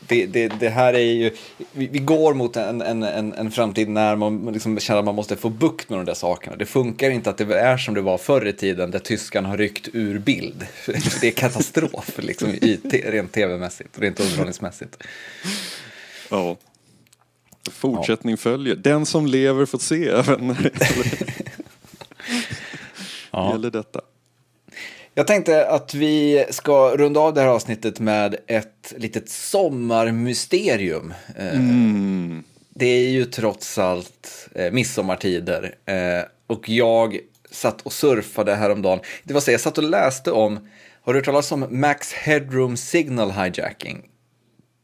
det, 0.00 0.26
det, 0.26 0.48
det 0.48 0.68
här 0.68 0.94
är 0.94 0.98
ju, 1.12 1.30
vi, 1.72 1.86
vi 1.86 1.98
går 1.98 2.34
mot 2.34 2.56
en, 2.56 2.82
en, 2.82 3.02
en, 3.02 3.32
en 3.32 3.50
framtid 3.50 3.88
när 3.88 4.16
man 4.16 4.52
liksom 4.52 4.78
känner 4.80 4.98
att 4.98 5.04
man 5.04 5.14
måste 5.14 5.36
få 5.36 5.48
bukt 5.48 5.88
med 5.90 5.98
de 5.98 6.04
där 6.04 6.14
sakerna. 6.14 6.56
Det 6.56 6.66
funkar 6.66 7.10
inte 7.10 7.30
att 7.30 7.38
det 7.38 7.58
är 7.60 7.76
som 7.76 7.94
det 7.94 8.00
var 8.00 8.18
förr 8.18 8.46
i 8.46 8.52
tiden 8.52 8.90
där 8.90 8.98
tyskarna 8.98 9.48
har 9.48 9.56
ryckt 9.56 9.88
ur 9.92 10.18
bild. 10.18 10.66
Det 11.20 11.26
är 11.28 11.30
katastrof 11.30 12.18
liksom, 12.18 12.48
i, 12.48 12.80
te- 12.90 13.10
rent 13.10 13.32
tv-mässigt, 13.32 13.98
rent 13.98 14.20
underhållningsmässigt. 14.20 15.02
Ja. 16.30 16.56
Fortsättning 17.70 18.36
följer. 18.36 18.74
Den 18.74 19.06
som 19.06 19.26
lever 19.26 19.66
får 19.66 19.78
se, 19.78 20.22
vänner. 20.22 20.70
Ja. 23.30 23.52
Gäller 23.52 23.70
detta. 23.70 24.00
Jag 25.14 25.26
tänkte 25.26 25.68
att 25.68 25.94
vi 25.94 26.44
ska 26.50 26.96
runda 26.96 27.20
av 27.20 27.34
det 27.34 27.40
här 27.40 27.48
avsnittet 27.48 28.00
med 28.00 28.36
ett 28.46 28.94
litet 28.96 29.28
sommarmysterium. 29.28 31.14
Eh, 31.36 31.60
Det 32.70 32.86
är 32.86 33.08
ju 33.10 33.24
trots 33.24 33.78
allt 33.78 34.48
eh, 34.54 34.72
midsommartider. 34.72 35.74
Eh, 35.86 36.24
och 36.46 36.68
jag 36.68 37.18
satt 37.50 37.82
och 37.82 37.92
surfade 37.92 38.54
häromdagen. 38.54 39.00
Det 39.24 39.34
var 39.34 39.40
så 39.40 39.50
jag 39.50 39.60
satt 39.60 39.78
och 39.78 39.84
läste 39.84 40.30
om, 40.32 40.68
har 41.02 41.12
du 41.12 41.18
hört 41.18 41.24
talas 41.26 41.52
om 41.52 41.66
Max 41.70 42.12
Headroom 42.12 42.76
Signal 42.76 43.30
Hijacking? 43.30 44.02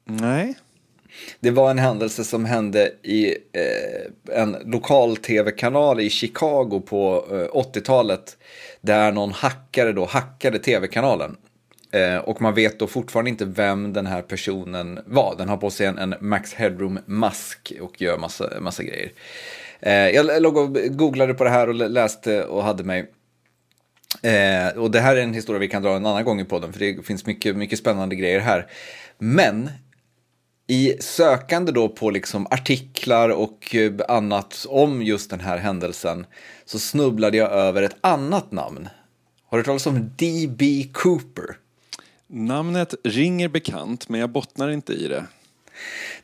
Nej. 0.07 0.55
Det 1.41 1.51
var 1.51 1.71
en 1.71 1.79
händelse 1.79 2.25
som 2.25 2.45
hände 2.45 2.93
i 3.03 3.29
eh, 3.53 4.41
en 4.41 4.57
lokal 4.65 5.17
tv-kanal 5.17 6.01
i 6.01 6.11
Chicago 6.11 6.83
på 6.87 7.27
eh, 7.31 7.59
80-talet. 7.59 8.37
Där 8.81 9.13
någon 9.13 9.33
hackare 9.33 9.93
då 9.93 10.05
hackade 10.05 10.59
tv-kanalen. 10.59 11.37
Eh, 11.93 12.17
och 12.17 12.43
man 12.43 12.55
vet 12.55 12.79
då 12.79 12.87
fortfarande 12.87 13.31
inte 13.31 13.45
vem 13.45 13.93
den 13.93 14.07
här 14.07 14.23
personen 14.23 15.01
var. 15.07 15.35
Den 15.39 15.49
har 15.49 15.57
på 15.57 15.71
sig 15.71 15.87
en, 15.87 15.99
en 15.99 16.15
Max 16.21 16.55
Headroom-mask 16.55 17.73
och 17.81 18.03
gör 18.03 18.19
massa, 18.19 18.51
massa 18.61 18.83
grejer. 18.83 19.13
Eh, 19.81 19.93
jag 19.93 20.43
låg 20.43 20.57
och 20.57 20.73
googlade 20.73 21.35
på 21.35 21.45
det 21.45 21.51
här 21.51 21.69
och 21.69 21.75
läste 21.75 22.45
och 22.45 22.65
hade 22.65 22.85
mig. 22.85 23.11
Eh, 24.23 24.79
och 24.79 24.91
det 24.91 25.01
här 25.01 25.17
är 25.17 25.23
en 25.23 25.35
historia 25.35 25.59
vi 25.59 25.69
kan 25.69 25.83
dra 25.83 25.97
en 25.97 26.07
annan 26.07 26.25
gång 26.25 26.41
i 26.41 26.45
podden, 26.45 26.73
för 26.73 26.81
det 26.81 27.07
finns 27.07 27.27
mycket, 27.27 27.57
mycket 27.57 27.79
spännande 27.79 28.17
grejer 28.17 28.41
här. 28.41 28.67
Men 29.19 29.71
i 30.67 30.97
sökande 31.01 31.73
då 31.73 31.89
på 31.89 32.11
liksom 32.11 32.47
artiklar 32.51 33.29
och 33.29 33.75
eh, 33.75 33.93
annat 34.09 34.67
om 34.69 35.03
just 35.03 35.31
den 35.31 35.41
här 35.41 35.59
händelsen 35.59 36.27
så 36.65 36.79
snubblade 36.79 37.37
jag 37.37 37.53
över 37.53 37.83
ett 37.83 37.97
annat 38.01 38.53
namn. 38.53 38.89
Har 39.47 39.59
du 39.59 39.61
hört 39.61 39.67
talas 39.67 39.87
om 39.87 40.11
D.B. 40.17 40.87
Cooper? 40.93 41.57
Namnet 42.27 42.95
ringer 43.05 43.49
bekant, 43.49 44.09
men 44.09 44.21
jag 44.21 44.31
bottnar 44.31 44.71
inte 44.71 44.93
i 44.93 45.09
det. 45.09 45.27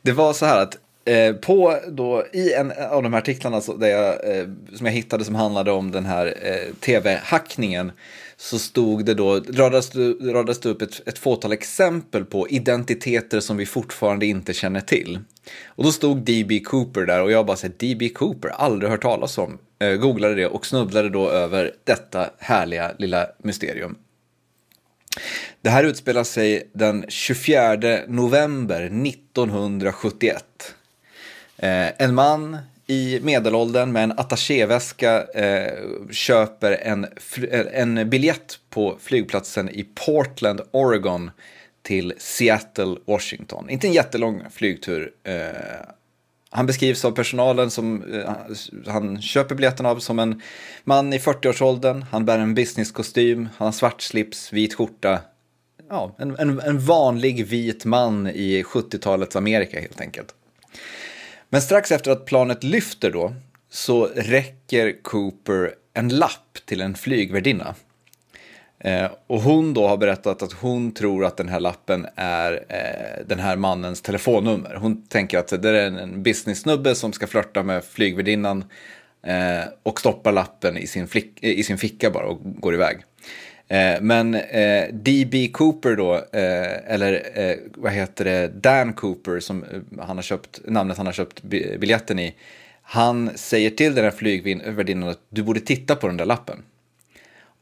Det 0.01 0.11
var 0.11 0.33
så 0.33 0.45
här 0.45 0.61
att 0.61 0.77
eh, 1.05 1.35
på 1.35 1.77
då, 1.87 2.25
i 2.33 2.53
en 2.53 2.71
av 2.91 3.03
de 3.03 3.13
här 3.13 3.21
artiklarna 3.21 3.61
så, 3.61 3.73
där 3.77 3.87
jag, 3.87 4.37
eh, 4.37 4.47
som 4.73 4.85
jag 4.85 4.93
hittade 4.93 5.25
som 5.25 5.35
handlade 5.35 5.71
om 5.71 5.91
den 5.91 6.05
här 6.05 6.25
eh, 6.41 6.73
tv-hackningen 6.79 7.91
så 8.37 8.59
stod 8.59 9.05
det 9.05 9.13
då, 9.13 9.35
radades, 9.39 9.89
det- 9.89 10.13
radades 10.13 10.59
det 10.59 10.69
upp 10.69 10.81
ett, 10.81 11.07
ett 11.07 11.19
fåtal 11.19 11.51
exempel 11.51 12.25
på 12.25 12.49
identiteter 12.49 13.39
som 13.39 13.57
vi 13.57 13.65
fortfarande 13.65 14.25
inte 14.25 14.53
känner 14.53 14.81
till. 14.81 15.19
Och 15.65 15.83
då 15.83 15.91
stod 15.91 16.17
D.B. 16.17 16.59
Cooper 16.59 17.01
där 17.05 17.21
och 17.21 17.31
jag 17.31 17.45
bara 17.45 17.57
säger 17.57 17.73
D.B. 17.77 18.09
Cooper, 18.09 18.49
aldrig 18.49 18.91
hört 18.91 19.01
talas 19.01 19.37
om. 19.37 19.57
Eh, 19.79 19.91
googlade 19.95 20.35
det 20.35 20.47
och 20.47 20.65
snubblade 20.65 21.09
då 21.09 21.29
över 21.29 21.71
detta 21.83 22.29
härliga 22.39 22.91
lilla 22.99 23.27
mysterium. 23.43 23.95
Det 25.61 25.69
här 25.69 25.83
utspelar 25.83 26.23
sig 26.23 26.69
den 26.73 27.05
24 27.09 27.77
november 28.07 28.81
1971. 28.81 30.43
Eh, 31.61 31.89
en 31.97 32.15
man 32.15 32.57
i 32.87 33.19
medelåldern 33.23 33.91
med 33.91 34.03
en 34.03 34.11
attachéväska 34.11 35.23
eh, 35.23 35.73
köper 36.11 36.71
en, 36.71 37.03
eh, 37.51 37.65
en 37.73 38.09
biljett 38.09 38.59
på 38.69 38.97
flygplatsen 39.01 39.69
i 39.69 39.83
Portland, 39.83 40.61
Oregon 40.71 41.31
till 41.81 42.13
Seattle, 42.17 42.95
Washington. 43.05 43.69
Inte 43.69 43.87
en 43.87 43.93
jättelång 43.93 44.41
flygtur. 44.51 45.11
Eh, 45.23 45.35
han 46.49 46.65
beskrivs 46.65 47.05
av 47.05 47.11
personalen 47.11 47.71
som 47.71 48.03
eh, 48.13 48.31
han 48.87 49.21
köper 49.21 49.55
biljetten 49.55 49.85
av 49.85 49.99
som 49.99 50.19
en 50.19 50.41
man 50.83 51.13
i 51.13 51.17
40-årsåldern. 51.17 52.05
Han 52.11 52.25
bär 52.25 52.39
en 52.39 52.55
businesskostym, 52.55 53.49
han 53.57 53.65
har 53.65 53.71
svart 53.71 54.01
slips, 54.01 54.53
vit 54.53 54.73
skjorta. 54.73 55.19
Ja, 55.89 56.15
en, 56.17 56.35
en, 56.39 56.59
en 56.59 56.79
vanlig 56.79 57.47
vit 57.47 57.85
man 57.85 58.27
i 58.27 58.63
70-talets 58.63 59.35
Amerika 59.35 59.79
helt 59.79 60.01
enkelt. 60.01 60.35
Men 61.53 61.61
strax 61.61 61.91
efter 61.91 62.11
att 62.11 62.25
planet 62.25 62.63
lyfter 62.63 63.11
då 63.11 63.33
så 63.69 64.05
räcker 64.05 65.03
Cooper 65.03 65.73
en 65.93 66.09
lapp 66.09 66.57
till 66.65 66.81
en 66.81 66.95
flygvärdinna. 66.95 67.75
Eh, 68.79 69.11
och 69.27 69.41
hon 69.41 69.73
då 69.73 69.87
har 69.87 69.97
berättat 69.97 70.41
att 70.41 70.53
hon 70.53 70.91
tror 70.91 71.25
att 71.25 71.37
den 71.37 71.49
här 71.49 71.59
lappen 71.59 72.07
är 72.15 72.65
eh, 72.69 73.25
den 73.27 73.39
här 73.39 73.55
mannens 73.55 74.01
telefonnummer. 74.01 74.75
Hon 74.75 75.07
tänker 75.07 75.37
att 75.37 75.61
det 75.61 75.69
är 75.69 75.87
en, 75.87 75.97
en 75.97 76.23
business-snubbe 76.23 76.95
som 76.95 77.13
ska 77.13 77.27
flörta 77.27 77.63
med 77.63 77.83
flygvärdinnan 77.83 78.63
eh, 79.23 79.69
och 79.83 79.99
stoppar 79.99 80.31
lappen 80.31 80.77
i 80.77 80.87
sin, 80.87 81.07
flick, 81.07 81.43
eh, 81.43 81.59
i 81.59 81.63
sin 81.63 81.77
ficka 81.77 82.11
bara 82.11 82.25
och 82.25 82.39
går 82.43 82.73
iväg. 82.73 82.97
Eh, 83.71 84.01
men 84.01 84.35
eh, 84.35 84.87
D.B. 84.93 85.49
Cooper 85.53 85.95
då, 85.95 86.15
eh, 86.15 86.93
eller 86.93 87.39
eh, 87.39 87.55
vad 87.75 87.91
heter 87.91 88.25
det, 88.25 88.47
Dan 88.47 88.93
Cooper, 88.93 89.39
som 89.39 89.63
eh, 89.63 90.05
han 90.05 90.17
har 90.17 90.23
köpt, 90.23 90.59
namnet 90.65 90.97
han 90.97 91.05
har 91.05 91.13
köpt 91.13 91.43
bi- 91.43 91.77
biljetten 91.77 92.19
i, 92.19 92.35
han 92.81 93.29
säger 93.35 93.69
till 93.69 93.95
den 93.95 94.03
här 94.03 94.11
flygvärdinnan 94.11 95.09
att 95.09 95.19
du 95.29 95.43
borde 95.43 95.59
titta 95.59 95.95
på 95.95 96.07
den 96.07 96.17
där 96.17 96.25
lappen. 96.25 96.63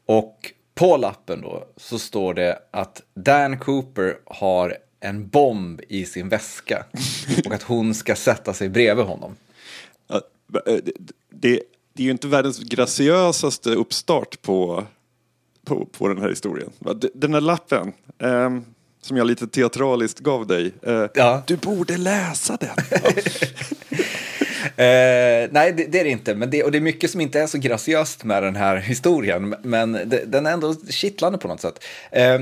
Och 0.06 0.52
på 0.74 0.96
lappen 0.96 1.40
då 1.40 1.64
så 1.76 1.98
står 1.98 2.34
det 2.34 2.58
att 2.70 3.02
Dan 3.14 3.58
Cooper 3.58 4.16
har 4.24 4.76
en 5.00 5.28
bomb 5.28 5.80
i 5.88 6.04
sin 6.04 6.28
väska 6.28 6.84
och 7.46 7.54
att 7.54 7.62
hon 7.62 7.94
ska 7.94 8.14
sätta 8.14 8.54
sig 8.54 8.68
bredvid 8.68 9.04
honom. 9.04 9.36
Det, 11.30 11.60
det 11.94 12.02
är 12.02 12.04
ju 12.04 12.10
inte 12.10 12.26
världens 12.26 12.58
graciösaste 12.58 13.70
uppstart 13.70 14.42
på, 14.42 14.86
på, 15.70 15.86
på 15.86 16.08
den 16.08 16.18
här 16.18 16.28
historien. 16.28 16.70
Den 17.14 17.34
här 17.34 17.40
lappen, 17.40 17.92
eh, 18.22 18.50
som 19.02 19.16
jag 19.16 19.26
lite 19.26 19.46
teatraliskt 19.46 20.18
gav 20.18 20.46
dig, 20.46 20.72
eh, 20.82 21.04
Ja. 21.14 21.42
du 21.46 21.56
borde 21.56 21.96
läsa 21.96 22.56
den. 22.56 22.76
Eh, 24.76 25.48
nej, 25.50 25.72
det, 25.72 25.84
det 25.92 26.00
är 26.00 26.04
det 26.04 26.10
inte. 26.10 26.34
Men 26.34 26.50
det, 26.50 26.62
och 26.64 26.72
det 26.72 26.78
är 26.78 26.82
mycket 26.82 27.10
som 27.10 27.20
inte 27.20 27.40
är 27.40 27.46
så 27.46 27.58
graciöst 27.58 28.24
med 28.24 28.42
den 28.42 28.56
här 28.56 28.76
historien. 28.76 29.54
Men 29.62 29.92
det, 29.92 30.24
den 30.26 30.46
är 30.46 30.52
ändå 30.52 30.74
kittlande 30.90 31.38
på 31.38 31.48
något 31.48 31.60
sätt. 31.60 31.84
Eh, 32.12 32.40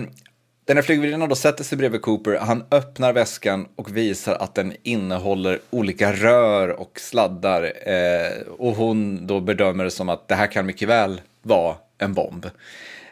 den 0.65 0.77
här 0.77 0.83
flygvärdinnan 0.83 1.29
då 1.29 1.35
sätter 1.35 1.65
sig 1.65 1.79
bredvid 1.79 2.03
Cooper, 2.03 2.39
han 2.39 2.65
öppnar 2.71 3.13
väskan 3.13 3.67
och 3.77 3.97
visar 3.97 4.35
att 4.35 4.55
den 4.55 4.73
innehåller 4.83 5.59
olika 5.71 6.13
rör 6.13 6.69
och 6.69 7.01
sladdar. 7.01 7.63
Eh, 7.89 8.43
och 8.59 8.73
hon 8.75 9.27
då 9.27 9.41
bedömer 9.41 9.85
det 9.85 9.91
som 9.91 10.09
att 10.09 10.29
det 10.29 10.35
här 10.35 10.47
kan 10.47 10.67
mycket 10.67 10.89
väl 10.89 11.21
vara 11.43 11.77
en 11.99 12.15
bomb. 12.15 12.47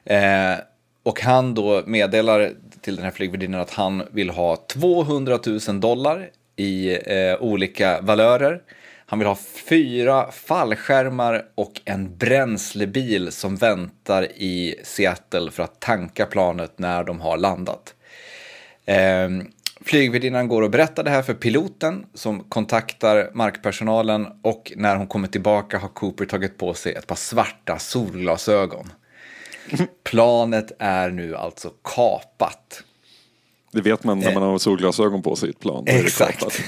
Eh, 0.07 0.55
och 1.03 1.21
han 1.21 1.55
då 1.55 1.83
meddelar 1.87 2.53
till 2.81 2.97
den 2.97 3.05
här 3.05 3.11
flygvärdinnan 3.11 3.61
att 3.61 3.71
han 3.71 4.03
vill 4.11 4.31
ha 4.31 4.57
200 4.57 5.39
000 5.69 5.81
dollar 5.81 6.31
i 6.57 6.99
eh, 7.13 7.37
olika 7.41 8.01
valörer. 8.01 8.63
Han 9.07 9.19
vill 9.19 9.29
ha 9.29 9.39
fyra 9.69 10.31
fallskärmar 10.33 11.45
och 11.55 11.81
en 11.85 12.17
bränslebil 12.17 13.33
som 13.33 13.57
väntar 13.57 14.33
i 14.33 14.75
Seattle 14.83 15.51
för 15.51 15.63
att 15.63 15.81
tanka 15.81 16.27
planet 16.27 16.79
när 16.79 17.05
de 17.05 17.21
har 17.21 17.37
landat. 17.37 17.95
Eh, 18.85 19.29
flygvärdinnan 19.85 20.49
går 20.49 20.63
och 20.63 20.71
berättar 20.71 21.05
det 21.05 21.11
här 21.11 21.23
för 21.23 21.35
piloten 21.35 22.07
som 22.15 22.41
kontaktar 22.41 23.31
markpersonalen 23.35 24.27
och 24.43 24.73
när 24.77 24.97
hon 24.97 25.07
kommer 25.07 25.29
tillbaka 25.29 25.79
har 25.79 25.89
Cooper 25.89 26.25
tagit 26.25 26.59
på 26.59 26.75
sig 26.75 26.93
ett 26.93 27.07
par 27.07 27.17
svarta 27.17 27.79
solglasögon. 27.79 28.91
Planet 30.05 30.73
är 30.79 31.11
nu 31.11 31.37
alltså 31.37 31.71
kapat. 31.83 32.83
Det 33.73 33.81
vet 33.81 34.05
man 34.05 34.19
när 34.19 34.35
man 34.35 34.43
har 34.43 34.59
solglasögon 34.59 35.23
på 35.23 35.37
sig 35.37 35.49
i 35.49 35.51
ett 35.51 35.61
plan. 35.61 35.85
Exakt. 35.87 36.45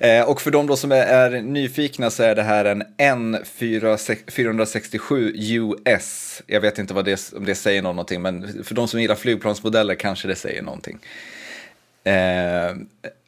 Eh, 0.00 0.22
och 0.22 0.40
för 0.40 0.50
de 0.50 0.76
som 0.76 0.92
är, 0.92 1.06
är 1.06 1.42
nyfikna 1.42 2.10
så 2.10 2.22
är 2.22 2.34
det 2.34 2.42
här 2.42 2.64
en 2.64 2.82
N467 2.82 5.32
US. 5.34 6.42
Jag 6.46 6.60
vet 6.60 6.78
inte 6.78 6.94
vad 6.94 7.04
det, 7.04 7.32
om 7.36 7.44
det 7.44 7.54
säger 7.54 7.82
någonting, 7.82 8.22
men 8.22 8.64
för 8.64 8.74
de 8.74 8.88
som 8.88 9.00
gillar 9.00 9.14
flygplansmodeller 9.14 9.94
kanske 9.94 10.28
det 10.28 10.34
säger 10.34 10.62
någonting. 10.62 10.98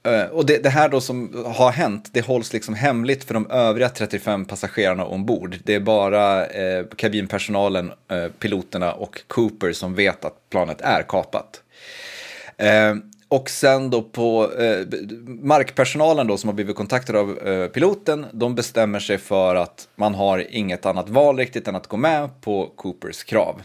Eh, 0.06 0.26
och 0.26 0.46
det, 0.46 0.62
det 0.62 0.70
här 0.70 0.88
då 0.88 1.00
som 1.00 1.44
har 1.46 1.70
hänt, 1.70 2.08
det 2.12 2.26
hålls 2.26 2.52
liksom 2.52 2.74
hemligt 2.74 3.24
för 3.24 3.34
de 3.34 3.50
övriga 3.50 3.88
35 3.88 4.44
passagerarna 4.44 5.04
ombord. 5.04 5.56
Det 5.64 5.74
är 5.74 5.80
bara 5.80 6.46
eh, 6.46 6.84
kabinpersonalen, 6.96 7.92
eh, 8.10 8.26
piloterna 8.38 8.92
och 8.92 9.22
Cooper 9.28 9.72
som 9.72 9.94
vet 9.94 10.24
att 10.24 10.50
planet 10.50 10.80
är 10.80 11.02
kapat. 11.02 11.62
Eh, 12.56 12.94
och 13.28 13.50
sen 13.50 13.90
då 13.90 14.02
på 14.02 14.52
eh, 14.58 14.86
markpersonalen 15.26 16.26
då 16.26 16.36
som 16.36 16.48
har 16.48 16.54
blivit 16.54 16.76
kontaktade 16.76 17.18
av 17.18 17.38
eh, 17.38 17.66
piloten, 17.66 18.26
de 18.32 18.54
bestämmer 18.54 18.98
sig 18.98 19.18
för 19.18 19.54
att 19.54 19.88
man 19.96 20.14
har 20.14 20.44
inget 20.50 20.86
annat 20.86 21.08
val 21.08 21.36
riktigt 21.36 21.68
än 21.68 21.76
att 21.76 21.86
gå 21.86 21.96
med 21.96 22.40
på 22.40 22.72
Coopers 22.76 23.24
krav. 23.24 23.62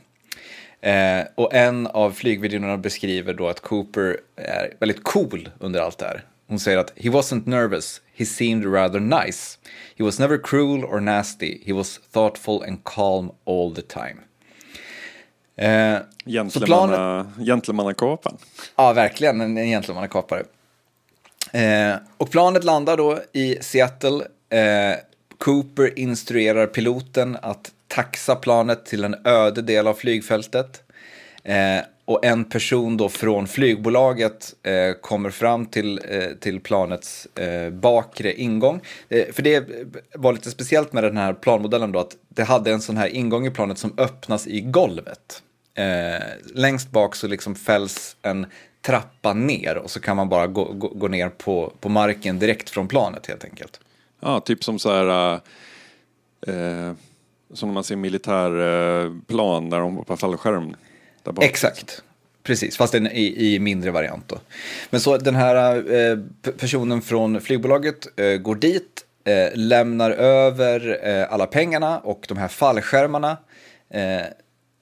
Eh, 0.81 1.25
och 1.35 1.53
en 1.53 1.87
av 1.87 2.11
flygvideorna 2.11 2.77
beskriver 2.77 3.33
då 3.33 3.47
att 3.47 3.59
Cooper 3.59 4.17
är 4.35 4.73
väldigt 4.79 5.03
cool 5.03 5.49
under 5.59 5.81
allt 5.81 5.97
det 5.97 6.05
här. 6.05 6.23
Hon 6.51 6.59
säger 6.59 6.77
att 6.77 6.93
he 6.95 7.09
wasn't 7.09 7.47
nervous, 7.49 8.01
he 8.15 8.25
seemed 8.25 8.65
rather 8.73 8.99
nice. 8.99 9.57
He 9.97 10.03
was 10.03 10.19
never 10.19 10.37
cruel 10.37 10.83
or 10.85 10.99
nasty, 10.99 11.61
he 11.65 11.73
was 11.73 11.99
thoughtful 12.13 12.63
and 12.67 12.83
calm 12.83 13.31
all 13.45 13.75
the 13.75 13.81
time. 13.81 14.17
Eh, 15.55 15.97
så 16.49 16.59
planet, 16.59 16.99
Gentlemanna- 16.99 17.45
Gentlemannakapan. 17.45 18.37
Ja, 18.75 18.93
verkligen 18.93 19.41
en, 19.41 19.57
en 19.57 19.67
gentlemannakapare. 19.69 20.43
Eh, 21.51 21.95
och 22.17 22.31
planet 22.31 22.63
landar 22.63 22.97
då 22.97 23.19
i 23.33 23.57
Seattle. 23.61 24.25
Eh, 24.49 24.97
Cooper 25.37 25.99
instruerar 25.99 26.67
piloten 26.67 27.37
att 27.41 27.71
taxa 27.87 28.35
planet 28.35 28.85
till 28.85 29.03
en 29.03 29.15
öde 29.25 29.61
del 29.61 29.87
av 29.87 29.93
flygfältet. 29.93 30.83
Eh, 31.43 31.77
och 32.05 32.25
en 32.25 32.45
person 32.45 32.97
då 32.97 33.09
från 33.09 33.47
flygbolaget 33.47 34.55
eh, 34.63 34.93
kommer 35.01 35.29
fram 35.29 35.65
till, 35.65 35.99
eh, 36.09 36.37
till 36.39 36.59
planets 36.59 37.25
eh, 37.25 37.69
bakre 37.69 38.33
ingång. 38.33 38.81
Eh, 39.09 39.33
för 39.33 39.43
det 39.43 39.69
var 40.15 40.33
lite 40.33 40.51
speciellt 40.51 40.93
med 40.93 41.03
den 41.03 41.17
här 41.17 41.33
planmodellen 41.33 41.91
då 41.91 41.99
att 41.99 42.15
det 42.29 42.43
hade 42.43 42.71
en 42.71 42.81
sån 42.81 42.97
här 42.97 43.07
ingång 43.07 43.47
i 43.47 43.51
planet 43.51 43.77
som 43.77 43.93
öppnas 43.97 44.47
i 44.47 44.61
golvet. 44.61 45.43
Eh, 45.73 46.23
längst 46.55 46.91
bak 46.91 47.15
så 47.15 47.27
liksom 47.27 47.55
fälls 47.55 48.15
en 48.21 48.45
trappa 48.81 49.33
ner 49.33 49.77
och 49.77 49.91
så 49.91 49.99
kan 49.99 50.15
man 50.15 50.29
bara 50.29 50.47
gå, 50.47 50.63
gå, 50.63 50.87
gå 50.87 51.07
ner 51.07 51.29
på, 51.29 51.73
på 51.79 51.89
marken 51.89 52.39
direkt 52.39 52.69
från 52.69 52.87
planet 52.87 53.27
helt 53.27 53.45
enkelt. 53.45 53.79
Ja, 54.19 54.39
typ 54.39 54.63
som 54.63 54.79
så 54.79 54.91
här... 54.91 55.33
Eh, 56.47 56.55
eh, 56.55 56.93
som 57.53 57.69
när 57.69 57.73
man 57.73 57.83
ser 57.83 57.95
militärplan 57.95 59.63
eh, 59.63 59.69
där 59.69 59.79
de 59.79 59.95
hoppar 59.95 60.15
fallskärm. 60.15 60.75
Där 61.23 61.31
bak. 61.31 61.43
Exakt. 61.45 62.01
Precis, 62.43 62.77
fast 62.77 62.95
en, 62.95 63.07
i, 63.07 63.53
i 63.53 63.59
mindre 63.59 63.91
variant 63.91 64.27
då. 64.27 64.37
Men 64.89 65.01
så 65.01 65.17
den 65.17 65.35
här 65.35 65.75
eh, 65.93 66.17
personen 66.57 67.01
från 67.01 67.41
flygbolaget 67.41 68.19
eh, 68.19 68.37
går 68.37 68.55
dit, 68.55 69.05
eh, 69.23 69.49
lämnar 69.53 70.11
över 70.11 70.99
eh, 71.03 71.33
alla 71.33 71.45
pengarna 71.45 71.99
och 71.99 72.25
de 72.27 72.37
här 72.37 72.47
fallskärmarna 72.47 73.37
eh, 73.89 74.21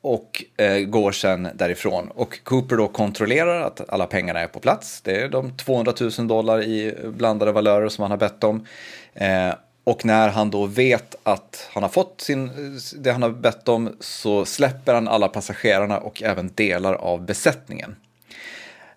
och 0.02 0.44
eh, 0.58 0.80
går 0.80 1.12
sen 1.12 1.48
därifrån. 1.54 2.08
Och 2.08 2.44
Cooper 2.44 2.78
då 2.78 2.88
kontrollerar 2.88 3.62
att 3.62 3.90
alla 3.90 4.06
pengarna 4.06 4.40
är 4.40 4.48
på 4.48 4.60
plats. 4.60 5.02
Det 5.02 5.22
är 5.22 5.30
de 5.30 5.58
200 5.58 5.94
000 6.18 6.28
dollar 6.28 6.64
i 6.64 6.96
blandade 7.06 7.52
valörer 7.52 7.90
som 7.90 8.02
han 8.02 8.12
har 8.12 8.18
bett 8.18 8.44
om. 8.44 8.66
Eh, 9.14 9.54
och 9.90 10.06
när 10.06 10.30
han 10.30 10.52
då 10.52 10.66
vet 10.66 11.16
att 11.24 11.70
han 11.74 11.84
har 11.84 11.90
fått 11.90 12.22
sin, 12.22 12.52
det 12.98 13.12
han 13.12 13.22
har 13.22 13.30
bett 13.30 13.68
om 13.68 13.96
så 14.00 14.46
släpper 14.46 14.94
han 14.94 15.08
alla 15.08 15.28
passagerarna 15.28 15.98
och 15.98 16.24
även 16.24 16.52
delar 16.56 16.94
av 16.94 17.26
besättningen. 17.26 17.96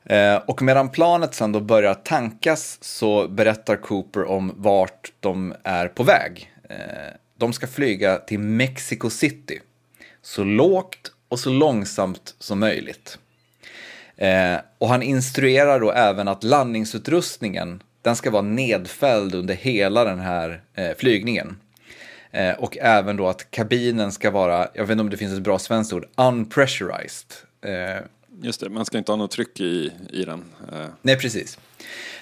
Eh, 0.04 0.36
och 0.36 0.62
medan 0.62 0.88
planet 0.88 1.34
sen 1.34 1.52
då 1.52 1.60
börjar 1.60 1.94
tankas 1.94 2.78
så 2.80 3.28
berättar 3.28 3.76
Cooper 3.76 4.24
om 4.24 4.52
vart 4.56 5.12
de 5.20 5.54
är 5.62 5.88
på 5.88 6.02
väg. 6.02 6.52
Eh, 6.68 6.76
de 7.36 7.52
ska 7.52 7.66
flyga 7.66 8.18
till 8.18 8.38
Mexico 8.38 9.10
City. 9.10 9.60
Så 10.22 10.44
lågt 10.44 11.12
och 11.28 11.38
så 11.38 11.50
långsamt 11.50 12.34
som 12.38 12.60
möjligt. 12.60 13.18
Eh, 14.16 14.56
och 14.78 14.88
han 14.88 15.02
instruerar 15.02 15.80
då 15.80 15.92
även 15.92 16.28
att 16.28 16.44
landningsutrustningen 16.44 17.82
den 18.02 18.16
ska 18.16 18.30
vara 18.30 18.42
nedfälld 18.42 19.34
under 19.34 19.54
hela 19.54 20.04
den 20.04 20.18
här 20.18 20.62
eh, 20.74 20.90
flygningen. 20.98 21.56
Eh, 22.30 22.54
och 22.54 22.78
även 22.80 23.16
då 23.16 23.28
att 23.28 23.50
kabinen 23.50 24.12
ska 24.12 24.30
vara, 24.30 24.68
jag 24.74 24.82
vet 24.82 24.90
inte 24.90 25.00
om 25.00 25.10
det 25.10 25.16
finns 25.16 25.32
ett 25.32 25.42
bra 25.42 25.58
svenskt 25.58 25.92
ord, 25.92 26.06
unpressurized. 26.16 27.32
Eh, 27.64 28.02
Just 28.40 28.60
det, 28.60 28.68
man 28.68 28.84
ska 28.84 28.98
inte 28.98 29.12
ha 29.12 29.16
något 29.16 29.30
tryck 29.30 29.60
i, 29.60 29.92
i 30.10 30.24
den. 30.24 30.44
Eh, 30.72 30.86
Nej, 31.02 31.16
precis. 31.16 31.58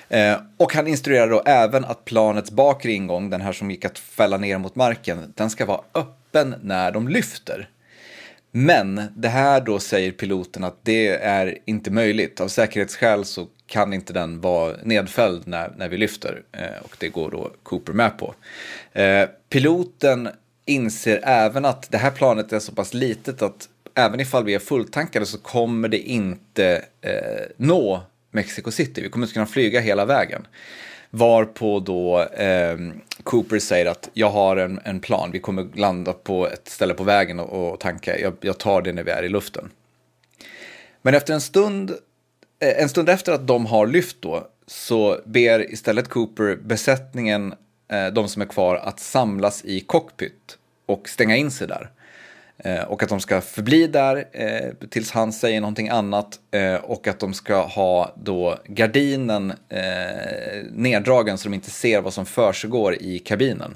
Eh, 0.09 0.37
och 0.57 0.75
han 0.75 0.87
instruerar 0.87 1.29
då 1.29 1.43
även 1.47 1.85
att 1.85 2.05
planets 2.05 2.51
bakre 2.51 2.93
ingång, 2.93 3.31
den 3.31 3.41
här 3.41 3.53
som 3.53 3.71
gick 3.71 3.85
att 3.85 3.99
fälla 3.99 4.37
ner 4.37 4.59
mot 4.59 4.77
marken, 4.77 5.33
den 5.37 5.51
ska 5.51 5.67
vara 5.67 5.81
öppen 5.95 6.55
när 6.63 6.93
de 6.93 7.09
lyfter. 7.09 7.69
Men 8.53 9.03
det 9.17 9.29
här 9.29 9.61
då 9.61 9.79
säger 9.79 10.13
piloten 10.13 10.65
att 10.65 10.79
det 10.83 11.09
är 11.09 11.59
inte 11.65 11.91
möjligt. 11.91 12.41
Av 12.41 12.49
säkerhetsskäl 12.49 13.25
så 13.25 13.47
kan 13.71 13.93
inte 13.93 14.13
den 14.13 14.41
vara 14.41 14.77
nedfälld 14.83 15.47
när, 15.47 15.73
när 15.77 15.89
vi 15.89 15.97
lyfter. 15.97 16.43
Eh, 16.53 16.83
och 16.83 16.97
det 16.99 17.09
går 17.09 17.31
då 17.31 17.51
Cooper 17.63 17.93
med 17.93 18.19
på. 18.19 18.35
Eh, 18.93 19.29
piloten 19.49 20.29
inser 20.65 21.21
även 21.23 21.65
att 21.65 21.91
det 21.91 21.99
här 21.99 22.11
planet 22.11 22.53
är 22.53 22.59
så 22.59 22.73
pass 22.73 22.95
litet 22.95 23.43
att 23.43 23.69
även 23.95 24.21
ifall 24.21 24.45
vi 24.45 24.55
är 24.55 24.59
fulltankade 24.59 25.27
så 25.27 25.39
kommer 25.39 25.89
det 25.89 25.99
inte 25.99 26.85
eh, 27.01 27.47
nå 27.57 28.03
Mexico 28.31 28.71
City. 28.71 29.03
Vi 29.03 29.09
kommer 29.09 29.27
inte 29.27 29.35
kunna 29.35 29.47
flyga 29.47 29.81
hela 29.81 30.05
vägen. 30.05 30.47
Varpå 31.11 31.81
då 31.81 32.23
eh, 32.23 32.79
Cooper 33.23 33.59
säger 33.59 33.87
att 33.87 34.11
jag 34.13 34.31
har 34.31 34.57
en, 34.57 34.81
en 34.85 35.01
plan, 35.01 35.31
vi 35.33 35.39
kommer 35.39 35.69
landa 35.75 36.13
på 36.13 36.49
ett 36.49 36.69
ställe 36.69 36.95
på 36.95 37.05
vägen 37.05 37.41
och, 37.41 37.73
och 37.73 37.81
tanka, 37.81 38.19
jag, 38.19 38.35
jag 38.41 38.59
tar 38.59 38.83
det 38.83 38.93
när 38.93 39.03
vi 39.03 39.11
är 39.11 39.23
i 39.23 39.29
luften. 39.29 39.71
Men 41.03 41.15
efter 41.15 41.35
en 41.35 41.41
stund, 41.41 41.93
Eh, 42.61 42.83
en 42.83 42.89
stund 42.89 43.09
efter 43.09 43.33
att 43.33 43.47
de 43.47 43.67
har 43.67 43.87
lyft 43.87 44.17
då, 44.21 44.49
så 44.67 45.21
ber 45.25 45.73
istället 45.73 46.09
Cooper 46.09 46.57
besättningen, 46.57 47.55
eh, 47.89 48.07
de 48.07 48.29
som 48.29 48.43
är 48.43 48.47
kvar, 48.47 48.77
att 48.77 49.01
samlas 49.01 49.65
i 49.65 49.81
cockpit 49.81 50.59
och 50.87 51.09
stänga 51.09 51.37
in 51.37 51.51
sig 51.51 51.67
där. 51.67 51.91
Eh, 52.59 52.83
och 52.83 53.03
att 53.03 53.09
de 53.09 53.21
ska 53.21 53.41
förbli 53.41 53.87
där 53.87 54.25
eh, 54.33 54.89
tills 54.89 55.11
han 55.11 55.33
säger 55.33 55.61
någonting 55.61 55.89
annat 55.89 56.39
eh, 56.51 56.75
och 56.75 57.09
att 57.09 57.19
de 57.19 57.35
ska 57.35 57.63
ha 57.63 58.15
då 58.17 58.59
gardinen 58.67 59.53
eh, 59.69 60.65
neddragen 60.73 61.39
så 61.39 61.49
de 61.49 61.55
inte 61.55 61.71
ser 61.71 62.01
vad 62.01 62.15
som 62.15 62.27
försiggår 62.27 62.95
i 63.03 63.19
kabinen. 63.19 63.75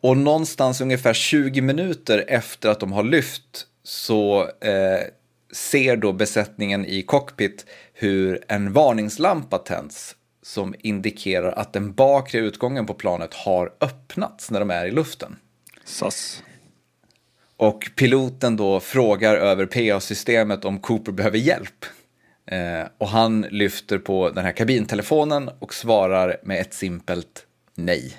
Och 0.00 0.16
någonstans 0.16 0.80
ungefär 0.80 1.14
20 1.14 1.60
minuter 1.60 2.24
efter 2.28 2.68
att 2.68 2.80
de 2.80 2.92
har 2.92 3.02
lyft 3.02 3.66
så 3.82 4.40
eh, 4.60 5.00
ser 5.52 5.96
då 5.96 6.12
besättningen 6.12 6.86
i 6.86 7.02
cockpit 7.02 7.66
hur 7.92 8.44
en 8.48 8.72
varningslampa 8.72 9.58
tänds 9.58 10.16
som 10.42 10.74
indikerar 10.78 11.52
att 11.52 11.72
den 11.72 11.92
bakre 11.92 12.38
utgången 12.40 12.86
på 12.86 12.94
planet 12.94 13.34
har 13.34 13.72
öppnats 13.80 14.50
när 14.50 14.60
de 14.60 14.70
är 14.70 14.86
i 14.86 14.90
luften. 14.90 15.36
SAS. 15.84 16.42
Och 17.56 17.90
piloten 17.96 18.56
då 18.56 18.80
frågar 18.80 19.36
över 19.36 19.66
PA-systemet 19.66 20.64
om 20.64 20.78
Cooper 20.78 21.12
behöver 21.12 21.38
hjälp. 21.38 21.84
Eh, 22.46 22.86
och 22.98 23.08
han 23.08 23.40
lyfter 23.40 23.98
på 23.98 24.30
den 24.30 24.44
här 24.44 24.52
kabintelefonen 24.52 25.50
och 25.58 25.74
svarar 25.74 26.36
med 26.42 26.60
ett 26.60 26.74
simpelt 26.74 27.46
nej. 27.74 28.16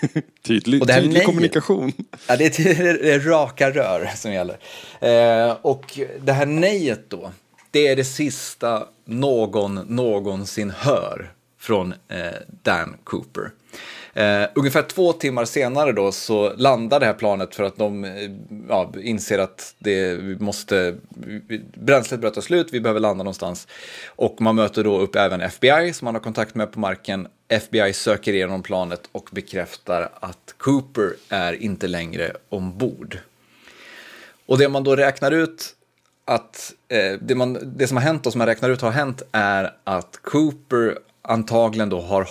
Tydlig, 0.42 0.80
Och 0.80 0.86
det 0.86 0.92
här 0.92 1.00
tydlig 1.00 1.14
nejet- 1.18 1.26
kommunikation. 1.26 1.92
Ja, 2.28 2.36
det 2.36 2.58
är, 2.58 3.02
det 3.02 3.12
är 3.12 3.20
raka 3.20 3.70
rör 3.70 4.10
som 4.16 4.32
gäller. 4.32 4.58
Eh, 5.00 5.56
och 5.62 5.98
det 6.20 6.32
här 6.32 6.46
nejet 6.46 7.10
då, 7.10 7.32
det 7.70 7.88
är 7.88 7.96
det 7.96 8.04
sista 8.04 8.86
någon 9.04 9.74
någonsin 9.74 10.70
hör 10.76 11.32
från 11.60 11.92
eh, 12.08 12.18
Dan 12.62 12.96
Cooper. 13.04 13.50
Eh, 14.14 14.48
ungefär 14.54 14.82
två 14.82 15.12
timmar 15.12 15.44
senare 15.44 15.92
då 15.92 16.12
så 16.12 16.52
landar 16.56 17.00
det 17.00 17.06
här 17.06 17.14
planet 17.14 17.54
för 17.54 17.64
att 17.64 17.76
de 17.76 18.04
eh, 18.04 18.30
ja, 18.68 18.92
inser 19.02 19.38
att 19.38 19.74
det 19.78 20.18
måste, 20.40 20.96
bränslet 21.74 22.20
börjar 22.20 22.34
ta 22.34 22.42
slut, 22.42 22.68
vi 22.72 22.80
behöver 22.80 23.00
landa 23.00 23.24
någonstans. 23.24 23.68
Och 24.06 24.40
man 24.40 24.56
möter 24.56 24.84
då 24.84 24.98
upp 24.98 25.16
även 25.16 25.40
FBI 25.40 25.92
som 25.92 26.04
man 26.04 26.14
har 26.14 26.22
kontakt 26.22 26.54
med 26.54 26.72
på 26.72 26.80
marken. 26.80 27.28
FBI 27.48 27.92
söker 27.92 28.32
igenom 28.32 28.62
planet 28.62 29.00
och 29.12 29.28
bekräftar 29.32 30.10
att 30.20 30.54
Cooper 30.58 31.12
är 31.28 31.52
inte 31.52 31.88
längre 31.88 32.32
ombord. 32.48 33.18
Och 34.46 34.58
det 34.58 34.68
man 34.68 34.84
då 34.84 34.96
räknar 34.96 35.30
ut 35.30 35.76
att 36.24 36.74
eh, 36.88 37.18
det, 37.20 37.34
man, 37.34 37.58
det 37.76 37.86
som 37.86 37.96
har 37.96 38.04
hänt 38.04 38.26
och 38.26 38.32
som 38.32 38.38
man 38.38 38.46
räknar 38.46 38.70
ut 38.70 38.80
har 38.80 38.90
hänt 38.90 39.22
är 39.32 39.74
att 39.84 40.18
Cooper 40.22 40.98
antagligen 41.22 41.88
då 41.88 42.00
har 42.00 42.24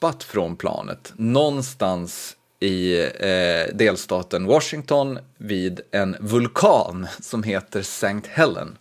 hoppat 0.00 0.24
från 0.24 0.56
planet 0.56 1.12
någonstans 1.16 2.36
i 2.60 3.00
eh, 3.00 3.74
delstaten 3.74 4.46
Washington 4.46 5.18
vid 5.38 5.80
en 5.90 6.16
vulkan 6.20 7.06
som 7.20 7.42
heter 7.42 7.80
St. 7.80 8.20
Helen. 8.28 8.78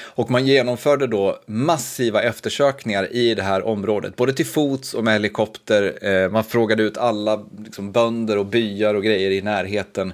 Och 0.00 0.30
man 0.30 0.46
genomförde 0.46 1.06
då 1.06 1.40
massiva 1.46 2.22
eftersökningar 2.22 3.12
i 3.12 3.34
det 3.34 3.42
här 3.42 3.66
området, 3.66 4.16
både 4.16 4.32
till 4.32 4.46
fots 4.46 4.94
och 4.94 5.04
med 5.04 5.12
helikopter. 5.12 5.98
Eh, 6.06 6.30
man 6.30 6.44
frågade 6.44 6.82
ut 6.82 6.98
alla 6.98 7.46
liksom, 7.64 7.92
bönder 7.92 8.38
och 8.38 8.46
byar 8.46 8.94
och 8.94 9.02
grejer 9.02 9.30
i 9.30 9.42
närheten. 9.42 10.12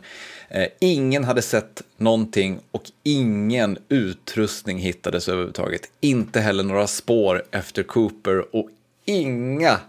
Eh, 0.49 0.67
ingen 0.81 1.25
hade 1.25 1.43
sett 1.43 1.83
någonting 1.97 2.59
och 2.71 2.91
ingen 3.03 3.79
utrustning 3.89 4.79
hittades 4.79 5.29
överhuvudtaget. 5.29 5.83
Inte 6.01 6.41
heller 6.41 6.65
några 6.65 6.87
spår 6.87 7.45
efter 7.51 7.83
Cooper 7.83 8.57
och 8.57 8.71
inga 9.05 9.81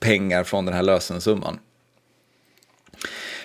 pengar 0.00 0.44
från 0.44 0.64
den 0.64 0.74
här 0.74 0.82
lösensumman. 0.82 1.58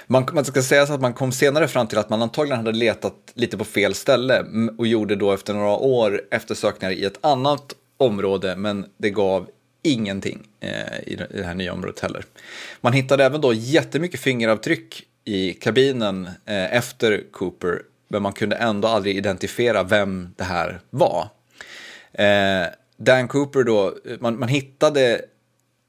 Man, 0.07 0.27
man 0.33 0.45
ska 0.45 0.61
säga 0.61 0.87
så 0.87 0.93
att 0.93 1.01
man 1.01 1.13
kom 1.13 1.31
senare 1.31 1.67
fram 1.67 1.87
till 1.87 1.97
att 1.97 2.09
man 2.09 2.21
antagligen 2.21 2.57
hade 2.57 2.77
letat 2.77 3.15
lite 3.33 3.57
på 3.57 3.65
fel 3.65 3.93
ställe 3.93 4.45
och 4.77 4.87
gjorde 4.87 5.15
då 5.15 5.31
efter 5.31 5.53
några 5.53 5.69
år 5.71 6.21
eftersökningar 6.31 6.91
i 6.93 7.05
ett 7.05 7.25
annat 7.25 7.73
område, 7.97 8.55
men 8.55 8.85
det 8.97 9.09
gav 9.09 9.47
ingenting 9.83 10.47
eh, 10.59 10.69
i 11.07 11.15
det 11.15 11.27
i 11.33 11.37
det 11.37 11.43
här 11.43 11.55
nya 11.55 11.73
området 11.73 11.99
heller. 11.99 12.25
Man 12.81 12.93
hittade 12.93 13.25
även 13.25 13.41
då 13.41 13.53
jättemycket 13.53 14.19
fingeravtryck 14.19 15.03
i 15.25 15.53
kabinen 15.53 16.29
eh, 16.45 16.75
efter 16.75 17.23
Cooper, 17.31 17.81
men 18.07 18.21
man 18.21 18.33
kunde 18.33 18.55
ändå 18.55 18.87
aldrig 18.87 19.17
identifiera 19.17 19.83
vem 19.83 20.33
det 20.37 20.43
här 20.43 20.79
var. 20.89 21.29
Eh, 22.13 22.67
Dan 23.03 23.27
Cooper 23.27 23.63
då, 23.63 23.95
man, 24.19 24.39
man 24.39 24.49
hittade 24.49 25.21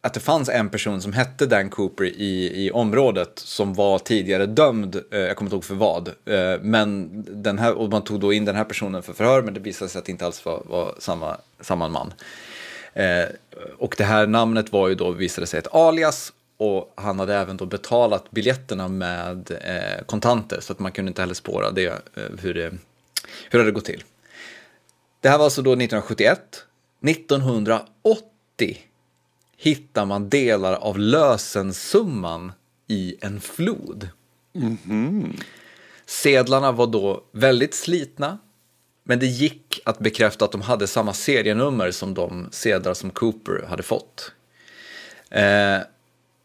att 0.01 0.15
det 0.15 0.21
fanns 0.21 0.49
en 0.49 0.71
person 0.71 1.03
som 1.03 1.13
hette 1.13 1.47
Dan 1.47 1.71
Cooper 1.71 2.05
i, 2.05 2.67
i 2.67 2.71
området 2.71 3.39
som 3.39 3.75
var 3.75 3.99
tidigare 3.99 4.47
dömd, 4.47 4.97
eh, 5.11 5.19
jag 5.19 5.37
kommer 5.37 5.47
inte 5.47 5.57
ihåg 5.57 5.65
för 5.65 5.75
vad, 5.75 6.09
eh, 6.09 6.61
men 6.63 7.11
den 7.43 7.59
här, 7.59 7.75
och 7.75 7.91
man 7.91 8.05
tog 8.05 8.21
då 8.21 8.33
in 8.33 8.45
den 8.45 8.57
här 8.57 8.65
personen 8.65 9.03
för 9.03 9.13
förhör, 9.13 9.43
men 9.43 9.55
det 9.55 9.61
visade 9.61 9.89
sig 9.89 9.99
att 9.99 10.05
det 10.05 10.13
inte 10.13 10.27
alls 10.27 10.45
var, 10.45 10.63
var 10.67 10.95
samma, 10.99 11.37
samma 11.61 11.89
man. 11.89 12.15
Eh, 12.93 13.25
och 13.79 13.95
det 13.99 14.05
här 14.05 14.27
namnet 14.27 14.73
var 14.73 14.89
ju 14.89 14.95
då, 14.95 15.11
visade 15.11 15.47
sig, 15.47 15.59
ett 15.59 15.75
alias 15.75 16.33
och 16.57 16.93
han 16.97 17.19
hade 17.19 17.35
även 17.35 17.57
då 17.57 17.67
betalat 17.67 18.31
biljetterna 18.31 18.89
med 18.89 19.51
eh, 19.51 20.05
kontanter 20.07 20.61
så 20.61 20.73
att 20.73 20.79
man 20.79 20.93
kunde 20.93 21.09
inte 21.09 21.23
heller 21.23 21.35
spåra 21.35 21.71
det, 21.71 21.87
eh, 21.87 22.23
hur, 22.41 22.55
det, 22.55 22.71
hur 23.51 23.59
det 23.59 23.59
hade 23.59 23.71
gått 23.71 23.85
till. 23.85 24.05
Det 25.21 25.29
här 25.29 25.39
var 25.39 25.45
alltså 25.45 25.63
då 25.63 25.71
1971. 25.71 26.65
1980 27.03 28.78
hittar 29.57 30.07
man 30.07 30.28
delar 30.28 30.72
av 30.74 30.98
lösensumman 30.98 32.53
i 32.88 33.16
en 33.20 33.40
flod. 33.40 34.09
Sedlarna 36.07 36.72
var 36.72 36.86
då 36.86 37.24
väldigt 37.32 37.74
slitna, 37.74 38.38
men 39.05 39.18
det 39.18 39.26
gick 39.26 39.80
att 39.84 39.98
bekräfta 39.98 40.44
att 40.44 40.53
de 40.53 40.61
hade 40.61 40.86
samma 40.86 41.12
serienummer 41.12 41.90
som 41.90 42.14
de 42.14 42.48
sedlar 42.50 42.94
som 42.94 43.11
Cooper 43.11 43.66
hade 43.68 43.82
fått. 43.82 44.32
Eh, 45.30 45.78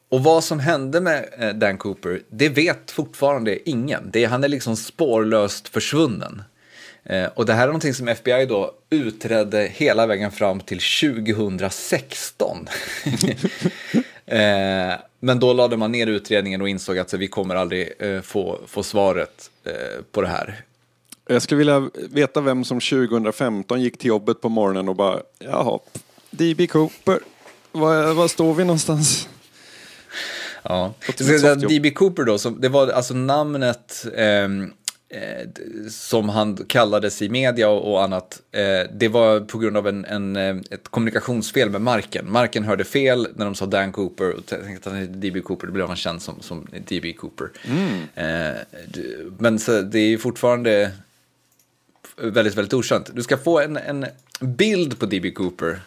och 0.09 0.23
vad 0.23 0.43
som 0.43 0.59
hände 0.59 1.01
med 1.01 1.29
eh, 1.37 1.49
Dan 1.49 1.77
Cooper, 1.77 2.21
det 2.29 2.49
vet 2.49 2.91
fortfarande 2.91 3.69
ingen. 3.69 4.09
Det, 4.13 4.25
han 4.25 4.43
är 4.43 4.47
liksom 4.47 4.75
spårlöst 4.75 5.67
försvunnen. 5.67 6.43
Eh, 7.09 7.25
och 7.35 7.45
det 7.45 7.53
här 7.53 7.63
är 7.63 7.67
någonting 7.67 7.93
som 7.93 8.07
FBI 8.07 8.45
då 8.45 8.73
utredde 8.89 9.67
hela 9.73 10.07
vägen 10.07 10.31
fram 10.31 10.59
till 10.59 10.79
2016. 10.79 12.67
eh, 14.25 14.93
men 15.19 15.39
då 15.39 15.53
lade 15.53 15.77
man 15.77 15.91
ner 15.91 16.07
utredningen 16.07 16.61
och 16.61 16.69
insåg 16.69 16.97
att 16.97 17.09
så, 17.09 17.17
vi 17.17 17.27
kommer 17.27 17.55
aldrig 17.55 17.93
eh, 17.99 18.21
få, 18.21 18.59
få 18.67 18.83
svaret 18.83 19.49
eh, 19.63 20.03
på 20.11 20.21
det 20.21 20.27
här. 20.27 20.61
Jag 21.29 21.41
skulle 21.41 21.57
vilja 21.57 21.89
veta 22.09 22.41
vem 22.41 22.63
som 22.63 22.79
2015 22.79 23.81
gick 23.81 23.97
till 23.97 24.07
jobbet 24.07 24.41
på 24.41 24.49
morgonen 24.49 24.89
och 24.89 24.95
bara, 24.95 25.19
jaha, 25.39 25.79
DB 26.29 26.67
Cooper, 26.67 27.19
var, 27.71 28.13
var 28.13 28.27
står 28.27 28.53
vi 28.53 28.63
någonstans? 28.63 29.29
Ja. 30.63 30.93
DB 31.69 31.91
Cooper 31.95 32.23
då, 32.23 32.37
som, 32.37 32.61
det 32.61 32.69
var 32.69 32.87
alltså 32.87 33.13
namnet 33.13 34.05
ehm, 34.15 34.73
eh, 35.09 35.49
som 35.89 36.29
han 36.29 36.57
kallades 36.67 37.21
i 37.21 37.29
media 37.29 37.69
och, 37.69 37.91
och 37.91 38.03
annat. 38.03 38.41
Eh, 38.51 38.91
det 38.93 39.07
var 39.07 39.39
på 39.39 39.57
grund 39.57 39.77
av 39.77 39.87
en, 39.87 40.05
en, 40.05 40.35
eh, 40.35 40.55
ett 40.71 40.87
kommunikationsfel 40.89 41.69
med 41.69 41.81
marken. 41.81 42.31
Marken 42.31 42.63
hörde 42.63 42.83
fel 42.83 43.27
när 43.35 43.45
de 43.45 43.55
sa 43.55 43.65
Dan 43.65 43.91
Cooper 43.91 44.31
och 44.37 44.45
tänkte 44.45 44.89
att 44.89 44.93
han 44.95 45.01
hette 45.01 45.13
DB 45.13 45.41
Cooper, 45.43 45.67
då 45.67 45.73
blev 45.73 45.87
han 45.87 45.95
känd 45.95 46.21
som, 46.21 46.41
som 46.41 46.67
DB 46.87 47.13
Cooper. 47.17 47.49
Eh, 48.15 48.57
d- 48.87 49.01
men 49.39 49.59
så, 49.59 49.81
det 49.81 49.99
är 49.99 50.17
fortfarande 50.17 50.91
väldigt, 52.17 52.55
väldigt 52.55 52.73
okänt. 52.73 53.09
Du 53.13 53.23
ska 53.23 53.37
få 53.37 53.59
en, 53.59 53.77
en 53.77 54.05
bild 54.39 54.99
på 54.99 55.05
DB 55.05 55.31
Cooper. 55.35 55.79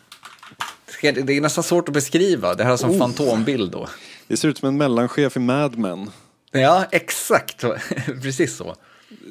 Det 1.02 1.08
är- 1.08 1.40
nästan 1.40 1.64
svårt 1.64 1.88
att 1.88 1.94
beskriva, 1.94 2.54
det 2.54 2.64
här 2.64 2.72
är 2.72 2.84
en 2.84 2.90
Oh. 2.90 2.98
fantombild 2.98 3.70
då. 3.72 3.88
Det 4.28 4.36
ser 4.36 4.48
ut 4.48 4.58
som 4.58 4.68
en 4.68 4.76
mellanchef 4.76 5.36
i 5.36 5.40
Mad 5.40 5.78
Men. 5.78 6.10
Ja, 6.52 6.84
exakt. 6.90 7.64
Precis 8.22 8.56
så. 8.56 8.76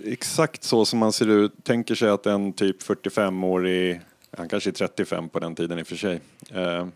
Exakt 0.06 0.64
så 0.64 0.86
som 0.86 1.00
man 1.00 1.14
ser 1.14 1.28
ut, 1.28 1.64
tänker 1.64 1.96
sig 1.96 2.10
att 2.10 2.26
en 2.26 2.54
typ 2.54 2.84
45-årig, 2.84 4.02
han 4.38 4.50
kanske 4.50 4.70
är 4.70 4.72
35 4.72 5.30
på 5.30 5.40
den 5.40 5.56
tiden 5.56 5.80
i 5.80 5.82
och 5.82 5.88
för 5.88 5.96
sig. 5.96 6.20
Eh, 6.52 6.88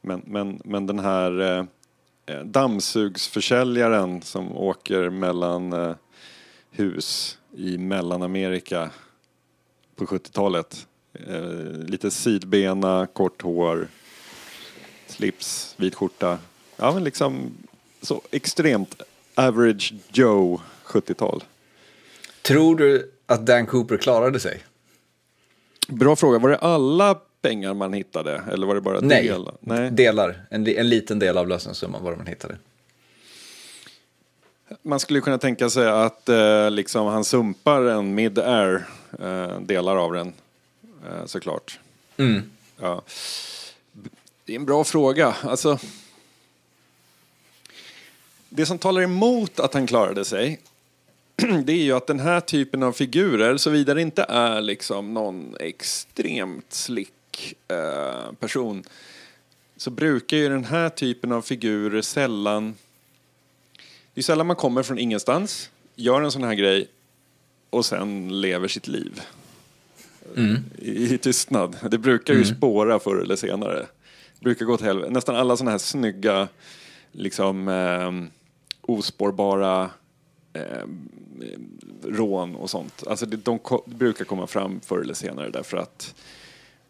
men, 0.00 0.22
men, 0.26 0.60
men 0.64 0.86
den 0.86 0.98
här 0.98 1.58
eh, 2.26 2.40
dammsugsförsäljaren 2.44 4.22
som 4.22 4.56
åker 4.56 5.10
mellan 5.10 5.72
eh, 5.72 5.94
hus 6.70 7.38
i 7.56 7.78
Mellanamerika 7.78 8.90
på 9.96 10.04
70-talet. 10.04 10.86
Lite 11.86 12.10
sidbena, 12.10 13.06
kort 13.12 13.42
hår, 13.42 13.88
slips, 15.06 15.74
vit 15.76 15.94
skjorta. 15.94 16.38
Ja 16.76 16.92
men 16.92 17.04
liksom 17.04 17.52
så 18.02 18.22
extremt 18.30 19.02
average 19.34 19.94
Joe 20.12 20.60
70-tal. 20.84 21.44
Tror 22.42 22.76
du 22.76 23.12
att 23.26 23.46
Dan 23.46 23.66
Cooper 23.66 23.96
klarade 23.96 24.40
sig? 24.40 24.62
Bra 25.88 26.16
fråga. 26.16 26.38
Var 26.38 26.50
det 26.50 26.56
alla 26.56 27.14
pengar 27.40 27.74
man 27.74 27.92
hittade? 27.92 28.42
Eller 28.52 28.66
var 28.66 28.74
det 28.74 28.80
bara 28.80 29.00
Nej, 29.00 29.22
delar? 29.28 29.54
Nej. 29.60 29.90
delar. 29.90 30.46
En, 30.50 30.66
en 30.66 30.88
liten 30.88 31.18
del 31.18 31.38
av 31.38 31.48
lösensumman 31.48 32.04
var 32.04 32.10
det 32.10 32.16
man 32.16 32.26
hittade. 32.26 32.56
Man 34.82 35.00
skulle 35.00 35.20
kunna 35.20 35.38
tänka 35.38 35.70
sig 35.70 35.88
att 35.88 36.28
eh, 36.28 36.70
liksom, 36.70 37.06
han 37.06 37.24
sumpar 37.24 37.82
en 37.82 38.14
mid-air, 38.14 38.86
eh, 39.20 39.60
delar 39.60 39.96
av 39.96 40.12
den, 40.12 40.32
eh, 41.06 41.26
såklart. 41.26 41.78
Mm. 42.16 42.50
Ja. 42.80 43.02
Det 44.44 44.52
är 44.52 44.56
en 44.56 44.64
bra 44.64 44.84
fråga. 44.84 45.34
Alltså, 45.42 45.78
det 48.48 48.66
som 48.66 48.78
talar 48.78 49.02
emot 49.02 49.60
att 49.60 49.74
han 49.74 49.86
klarade 49.86 50.24
sig 50.24 50.60
det 51.64 51.72
är 51.72 51.82
ju 51.82 51.92
att 51.92 52.06
den 52.06 52.20
här 52.20 52.40
typen 52.40 52.82
av 52.82 52.92
figurer, 52.92 53.56
såvida 53.56 53.94
det 53.94 54.02
inte 54.02 54.22
är 54.28 54.60
liksom 54.60 55.14
någon 55.14 55.56
extremt 55.60 56.72
slick 56.72 57.54
eh, 57.68 58.32
person, 58.40 58.84
så 59.76 59.90
brukar 59.90 60.36
ju 60.36 60.48
den 60.48 60.64
här 60.64 60.88
typen 60.88 61.32
av 61.32 61.42
figurer 61.42 62.02
sällan... 62.02 62.74
Det 64.14 64.20
är 64.20 64.22
sällan 64.22 64.46
man 64.46 64.56
kommer 64.56 64.82
från 64.82 64.98
ingenstans, 64.98 65.70
gör 65.96 66.22
en 66.22 66.32
sån 66.32 66.44
här 66.44 66.54
grej 66.54 66.88
och 67.70 67.84
sen 67.84 68.40
lever 68.40 68.68
sitt 68.68 68.88
liv. 68.88 69.20
Mm. 70.36 70.64
I, 70.78 71.14
i 71.14 71.18
tystnad. 71.18 71.76
Det 71.90 71.98
brukar 71.98 72.34
ju 72.34 72.44
spåra 72.44 72.98
förr 72.98 73.16
eller 73.16 73.36
senare. 73.36 73.86
Det 74.38 74.44
brukar 74.44 74.64
gå 74.64 74.76
till 74.76 74.86
helvete. 74.86 75.10
Nästan 75.10 75.36
alla 75.36 75.56
såna 75.56 75.70
här 75.70 75.78
snygga, 75.78 76.48
liksom 77.12 77.68
eh, 77.68 78.10
ospårbara 78.80 79.90
eh, 80.52 80.86
rån 82.04 82.56
och 82.56 82.70
sånt. 82.70 83.04
Alltså 83.06 83.26
det, 83.26 83.36
de 83.36 83.58
ko- 83.58 83.82
brukar 83.86 84.24
komma 84.24 84.46
fram 84.46 84.80
förr 84.80 84.98
eller 85.00 85.14
senare 85.14 85.50
därför 85.50 85.76
att 85.76 86.14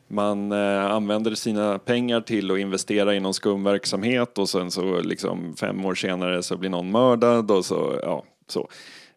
man 0.08 0.52
eh, 0.52 0.84
använder 0.90 1.34
sina 1.34 1.78
pengar 1.78 2.20
till 2.20 2.50
att 2.50 2.58
investera 2.58 3.14
i 3.14 3.20
någon 3.20 3.34
skumverksamhet 3.34 4.38
och 4.38 4.48
sen 4.48 4.70
så 4.70 5.00
liksom 5.00 5.56
fem 5.56 5.84
år 5.84 5.94
senare 5.94 6.42
så 6.42 6.56
blir 6.56 6.70
någon 6.70 6.90
mördad 6.90 7.50
och 7.50 7.64
så, 7.64 8.00
ja, 8.02 8.24
så. 8.48 8.68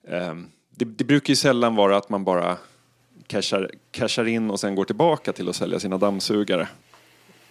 Eh, 0.08 0.34
det, 0.78 0.86
det 0.86 1.04
brukar 1.04 1.30
ju 1.30 1.36
sällan 1.36 1.76
vara 1.76 1.98
att 1.98 2.10
man 2.10 2.24
bara 2.24 2.58
cashar, 3.28 3.72
cashar 3.92 4.28
in 4.28 4.50
och 4.52 4.60
sen 4.60 4.76
går 4.76 4.86
tillbaka 4.86 5.34
till 5.34 5.50
att 5.50 5.56
sälja 5.56 5.80
sina 5.80 5.98
dammsugare. 5.98 6.68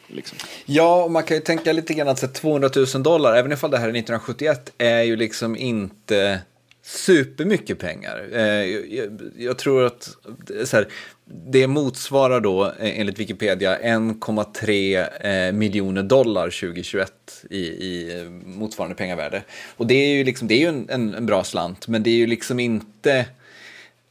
Liksom. 0.06 0.38
Ja, 0.66 1.04
och 1.04 1.10
man 1.10 1.22
kan 1.22 1.36
ju 1.36 1.42
tänka 1.42 1.72
lite 1.72 1.94
grann 1.94 2.08
att 2.08 2.18
så 2.18 2.28
200 2.28 2.70
000 2.94 3.02
dollar, 3.02 3.34
även 3.36 3.52
ifall 3.52 3.70
det 3.70 3.76
här 3.78 3.84
är 3.84 3.90
1971, 3.90 4.72
är 4.78 5.02
ju 5.02 5.16
liksom 5.16 5.56
inte 5.56 6.40
supermycket 6.84 7.78
pengar. 7.78 8.28
Eh, 8.32 8.64
jag, 8.94 9.20
jag 9.38 9.58
tror 9.58 9.84
att 9.84 10.16
så 10.64 10.76
här, 10.76 10.88
det 11.24 11.66
motsvarar 11.66 12.40
då 12.40 12.64
eh, 12.64 13.00
enligt 13.00 13.18
Wikipedia 13.18 13.78
1,3 13.78 15.48
eh, 15.48 15.52
miljoner 15.52 16.02
dollar 16.02 16.44
2021 16.44 17.12
i, 17.50 17.58
i 17.58 18.20
eh, 18.20 18.30
motsvarande 18.30 18.96
pengavärde. 18.96 19.42
Och 19.76 19.86
det 19.86 19.94
är 19.94 20.16
ju, 20.16 20.24
liksom, 20.24 20.48
det 20.48 20.54
är 20.54 20.58
ju 20.58 20.68
en, 20.68 20.86
en, 20.90 21.14
en 21.14 21.26
bra 21.26 21.44
slant, 21.44 21.88
men 21.88 22.02
det 22.02 22.10
är 22.10 22.16
ju 22.16 22.26
liksom 22.26 22.60
inte 22.60 23.26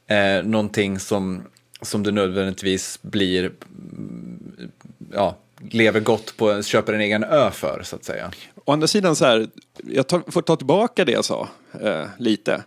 eh, 0.06 0.42
någonting 0.44 0.98
som, 0.98 1.42
som 1.82 2.02
du 2.02 2.12
nödvändigtvis 2.12 2.98
blir, 3.02 3.40
mm, 3.40 4.70
ja, 5.12 5.36
lever 5.70 6.00
gott 6.00 6.36
på, 6.36 6.62
köper 6.62 6.92
en 6.92 7.00
egen 7.00 7.24
ö 7.24 7.50
för 7.50 7.82
så 7.84 7.96
att 7.96 8.04
säga. 8.04 8.32
Å 8.64 8.72
andra 8.72 8.86
sidan 8.86 9.16
så 9.16 9.24
här, 9.24 9.48
jag 9.84 10.06
tar, 10.06 10.22
får 10.26 10.42
ta 10.42 10.56
tillbaka 10.56 11.04
det 11.04 11.12
jag 11.12 11.24
sa 11.24 11.48
eh, 11.80 12.06
lite. 12.18 12.62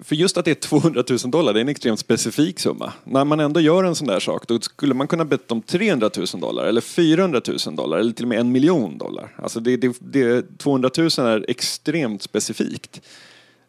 För 0.00 0.16
just 0.16 0.36
att 0.36 0.44
det 0.44 0.50
är 0.50 0.54
200 0.54 1.04
000 1.10 1.18
dollar, 1.30 1.52
det 1.52 1.58
är 1.58 1.62
en 1.62 1.68
extremt 1.68 2.00
specifik 2.00 2.60
summa. 2.60 2.92
När 3.04 3.24
man 3.24 3.40
ändå 3.40 3.60
gör 3.60 3.84
en 3.84 3.94
sån 3.94 4.06
där 4.06 4.20
sak, 4.20 4.48
då 4.48 4.60
skulle 4.60 4.94
man 4.94 5.08
kunna 5.08 5.24
bett 5.24 5.52
om 5.52 5.62
300 5.62 6.10
000 6.16 6.26
dollar, 6.40 6.64
eller 6.64 6.80
400 6.80 7.40
000 7.66 7.76
dollar, 7.76 7.98
eller 7.98 8.12
till 8.12 8.24
och 8.24 8.28
med 8.28 8.40
en 8.40 8.52
miljon 8.52 8.98
dollar. 8.98 9.34
Alltså 9.36 9.60
det, 9.60 9.76
det, 9.76 9.96
det, 10.00 10.58
200 10.58 10.90
000 10.98 11.08
är 11.18 11.44
extremt 11.48 12.22
specifikt. 12.22 13.00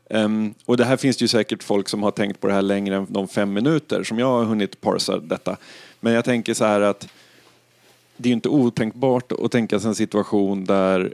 Um, 0.10 0.54
och 0.66 0.78
det 0.78 0.86
här 0.86 0.98
finns 0.98 1.18
det 1.18 1.24
ju 1.24 1.28
säkert 1.28 1.64
folk 1.64 1.89
som 1.89 2.04
har 2.04 2.12
tänkt 2.12 2.39
på 2.39 2.48
det 2.48 2.54
här 2.54 2.62
längre 2.62 2.96
än 2.96 3.08
de 3.10 3.28
fem 3.28 3.54
minuter 3.54 4.04
som 4.04 4.20
jag 4.20 4.28
har 4.28 4.44
hunnit 4.44 4.82
parsa 4.82 5.20
detta. 5.20 5.58
Men 6.00 6.14
jag 6.14 6.26
tänker 6.26 6.54
så 6.54 6.66
här 6.66 6.82
att 6.82 7.08
det 8.18 8.28
är 8.28 8.30
ju 8.30 8.34
inte 8.34 8.50
otänkbart 8.50 9.32
att 9.32 9.52
tänka 9.52 9.80
sig 9.80 9.88
en 9.88 9.96
situation 9.96 10.66
där 10.66 11.14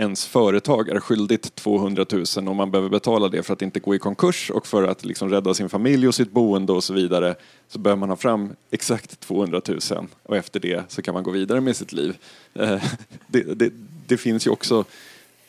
ens 0.00 0.26
företag 0.26 0.88
är 0.88 1.00
skyldigt 1.00 1.54
200 1.54 2.06
000 2.10 2.48
och 2.48 2.56
man 2.56 2.70
behöver 2.70 2.88
betala 2.88 3.28
det 3.28 3.42
för 3.42 3.52
att 3.52 3.62
inte 3.62 3.80
gå 3.80 3.94
i 3.94 3.98
konkurs 3.98 4.50
och 4.50 4.66
för 4.66 4.82
att 4.82 5.04
liksom 5.04 5.30
rädda 5.30 5.54
sin 5.54 5.68
familj 5.68 6.08
och 6.08 6.14
sitt 6.14 6.30
boende 6.30 6.72
och 6.72 6.84
så 6.84 6.94
vidare 6.94 7.34
så 7.68 7.78
behöver 7.78 8.00
man 8.00 8.08
ha 8.08 8.16
fram 8.16 8.52
exakt 8.70 9.20
200 9.20 9.60
000 9.68 10.06
och 10.22 10.36
efter 10.36 10.60
det 10.60 10.82
så 10.88 11.02
kan 11.02 11.14
man 11.14 11.22
gå 11.22 11.30
vidare 11.30 11.60
med 11.60 11.76
sitt 11.76 11.92
liv. 11.92 12.16
Eh, 12.54 12.82
det, 13.26 13.42
det, 13.42 13.72
det 14.06 14.16
finns 14.16 14.46
ju 14.46 14.50
också 14.50 14.84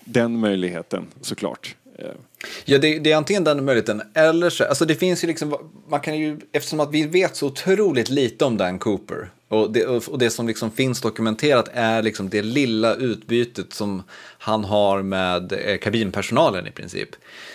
den 0.06 0.40
möjligheten 0.40 1.08
såklart. 1.22 1.76
Eh. 1.98 2.06
Ja, 2.66 2.78
det, 2.78 3.00
det 3.00 3.12
är 3.12 3.16
antingen 3.16 3.44
den 3.44 3.66
möjligheten 3.66 4.02
eller 4.14 4.50
så, 4.50 4.64
alltså 4.64 4.86
det 4.86 4.96
finns 4.96 5.24
ju 5.24 5.28
liksom, 5.28 5.72
man 5.88 6.00
kan 6.00 6.20
ju, 6.20 6.40
eftersom 6.52 6.80
att 6.80 6.92
vi 6.92 7.08
vet 7.08 7.36
så 7.36 7.48
otroligt 7.48 8.10
lite 8.10 8.46
om 8.46 8.58
Dan 8.58 8.80
Cooper 8.80 9.30
och 9.52 9.72
det, 9.72 9.86
och 9.86 10.20
det 10.20 10.30
som 10.30 10.48
liksom 10.48 10.72
finns 10.72 11.02
dokumenterat 11.02 11.70
är 11.74 12.02
liksom 12.02 12.30
det 12.30 12.42
lilla 12.42 12.96
utbytet 12.96 13.74
som 13.74 14.04
han 14.38 14.64
har 14.64 15.02
med 15.02 15.54
eh, 15.54 15.78
kabinpersonalen 15.78 16.68
i 16.68 16.72
princip. 16.72 17.10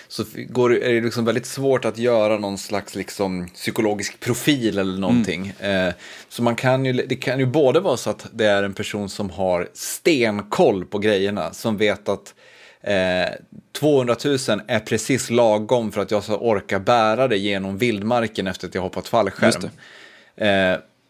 Så 0.08 0.24
går, 0.48 0.74
är 0.74 0.94
det 0.94 1.00
liksom 1.00 1.24
väldigt 1.24 1.46
svårt 1.46 1.84
att 1.84 1.98
göra 1.98 2.38
någon 2.38 2.58
slags 2.58 2.94
liksom 2.94 3.48
psykologisk 3.48 4.20
profil 4.20 4.78
eller 4.78 4.98
någonting. 4.98 5.46
Eh, 5.60 5.92
så 6.28 6.42
man 6.42 6.56
kan 6.56 6.84
ju, 6.84 6.92
det 6.92 7.16
kan 7.16 7.38
ju 7.38 7.46
både 7.46 7.80
vara 7.80 7.96
så 7.96 8.10
att 8.10 8.26
det 8.32 8.46
är 8.46 8.62
en 8.62 8.74
person 8.74 9.08
som 9.08 9.30
har 9.30 9.68
stenkoll 9.74 10.84
på 10.84 10.98
grejerna, 10.98 11.52
som 11.52 11.76
vet 11.76 12.08
att 12.08 12.34
Eh, 12.80 13.28
200 13.72 14.16
000 14.24 14.36
är 14.66 14.80
precis 14.80 15.30
lagom 15.30 15.92
för 15.92 16.00
att 16.00 16.10
jag 16.10 16.22
ska 16.22 16.36
orka 16.36 16.78
bära 16.78 17.28
det 17.28 17.36
genom 17.36 17.78
vildmarken 17.78 18.46
efter 18.46 18.68
att 18.68 18.74
jag 18.74 18.82
hoppat 18.82 19.08
fallskärm. 19.08 19.70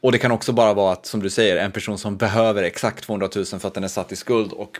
Och 0.01 0.13
det 0.13 0.19
kan 0.19 0.31
också 0.31 0.53
bara 0.53 0.75
vara 0.75 0.93
att, 0.93 1.07
som 1.07 1.23
du 1.23 1.31
säger, 1.31 1.57
en 1.57 1.73
person 1.73 1.99
som 1.99 2.17
behöver 2.17 2.63
exakt 2.63 3.05
200 3.05 3.29
000 3.37 3.45
för 3.45 3.69
att 3.69 3.75
den 3.75 3.85
är 3.85 3.89
satt 3.89 4.13
i 4.13 4.17
skuld 4.17 4.53
och 4.53 4.79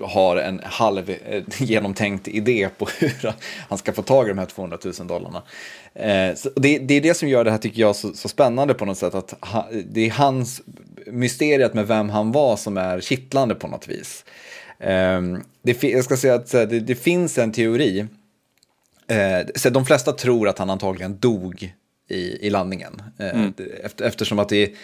har 0.00 0.36
en 0.36 0.60
halv 0.64 1.10
eh, 1.10 1.42
genomtänkt 1.58 2.28
idé 2.28 2.68
på 2.78 2.88
hur 2.98 3.34
han 3.68 3.78
ska 3.78 3.92
få 3.92 4.02
tag 4.02 4.26
i 4.26 4.28
de 4.28 4.38
här 4.38 4.46
200 4.46 4.78
000 4.84 5.06
dollarna. 5.06 5.42
Eh, 5.94 6.34
det, 6.56 6.78
det 6.78 6.94
är 6.94 7.00
det 7.00 7.14
som 7.14 7.28
gör 7.28 7.44
det 7.44 7.50
här, 7.50 7.58
tycker 7.58 7.80
jag, 7.80 7.96
så, 7.96 8.12
så 8.12 8.28
spännande 8.28 8.74
på 8.74 8.84
något 8.84 8.98
sätt. 8.98 9.14
Att 9.14 9.34
ha, 9.40 9.68
det 9.84 10.06
är 10.06 10.10
hans 10.10 10.62
mysteriet 11.06 11.74
med 11.74 11.86
vem 11.86 12.10
han 12.10 12.32
var 12.32 12.56
som 12.56 12.76
är 12.76 13.00
kittlande 13.00 13.54
på 13.54 13.68
något 13.68 13.88
vis. 13.88 14.24
Ehm, 14.78 15.42
det, 15.62 15.82
jag 15.82 16.04
ska 16.04 16.16
säga 16.16 16.34
att 16.34 16.50
det, 16.50 16.66
det 16.66 16.94
finns 16.94 17.38
en 17.38 17.52
teori. 17.52 18.06
Eh, 19.08 19.46
så 19.54 19.70
de 19.70 19.86
flesta 19.86 20.12
tror 20.12 20.48
att 20.48 20.58
han 20.58 20.70
antagligen 20.70 21.18
dog 21.18 21.72
i, 22.10 22.46
i 22.46 22.50
landningen. 22.50 23.02
Eh, 23.18 23.44
efter, 23.84 24.04
eftersom 24.04 24.38
att 24.38 24.48
det 24.48 24.74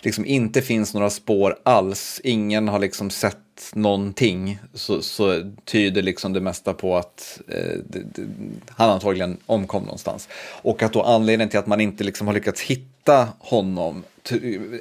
liksom 0.00 0.26
inte 0.26 0.62
finns 0.62 0.94
några 0.94 1.10
spår 1.10 1.58
alls. 1.62 2.20
Ingen 2.24 2.68
har 2.68 2.78
liksom 2.78 3.10
sett 3.10 3.38
någonting. 3.74 4.58
Så, 4.74 5.02
så 5.02 5.52
tyder 5.64 6.02
liksom 6.02 6.32
det 6.32 6.40
mesta 6.40 6.74
på 6.74 6.96
att 6.96 7.40
eh, 7.48 7.78
det, 7.88 8.02
det, 8.14 8.26
han 8.68 8.90
antagligen 8.90 9.36
omkom 9.46 9.82
någonstans. 9.82 10.28
Och 10.62 10.82
att 10.82 10.92
då 10.92 11.02
anledningen 11.02 11.48
till 11.48 11.58
att 11.58 11.66
man 11.66 11.80
inte 11.80 12.04
liksom 12.04 12.26
har 12.26 12.34
lyckats 12.34 12.60
hitta 12.60 13.28
honom. 13.38 14.04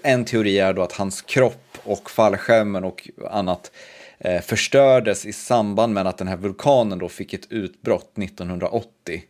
En 0.03 0.25
teori 0.25 0.59
är 0.59 0.73
då 0.73 0.81
att 0.81 0.93
hans 0.93 1.21
kropp 1.21 1.77
och 1.83 2.11
fallskärmen 2.11 2.83
och 2.83 3.09
annat 3.31 3.71
eh, 4.19 4.41
förstördes 4.41 5.25
i 5.25 5.33
samband 5.33 5.93
med 5.93 6.07
att 6.07 6.17
den 6.17 6.27
här 6.27 6.37
vulkanen 6.37 6.99
då 6.99 7.09
fick 7.09 7.33
ett 7.33 7.51
utbrott 7.51 8.17
1980. 8.17 9.23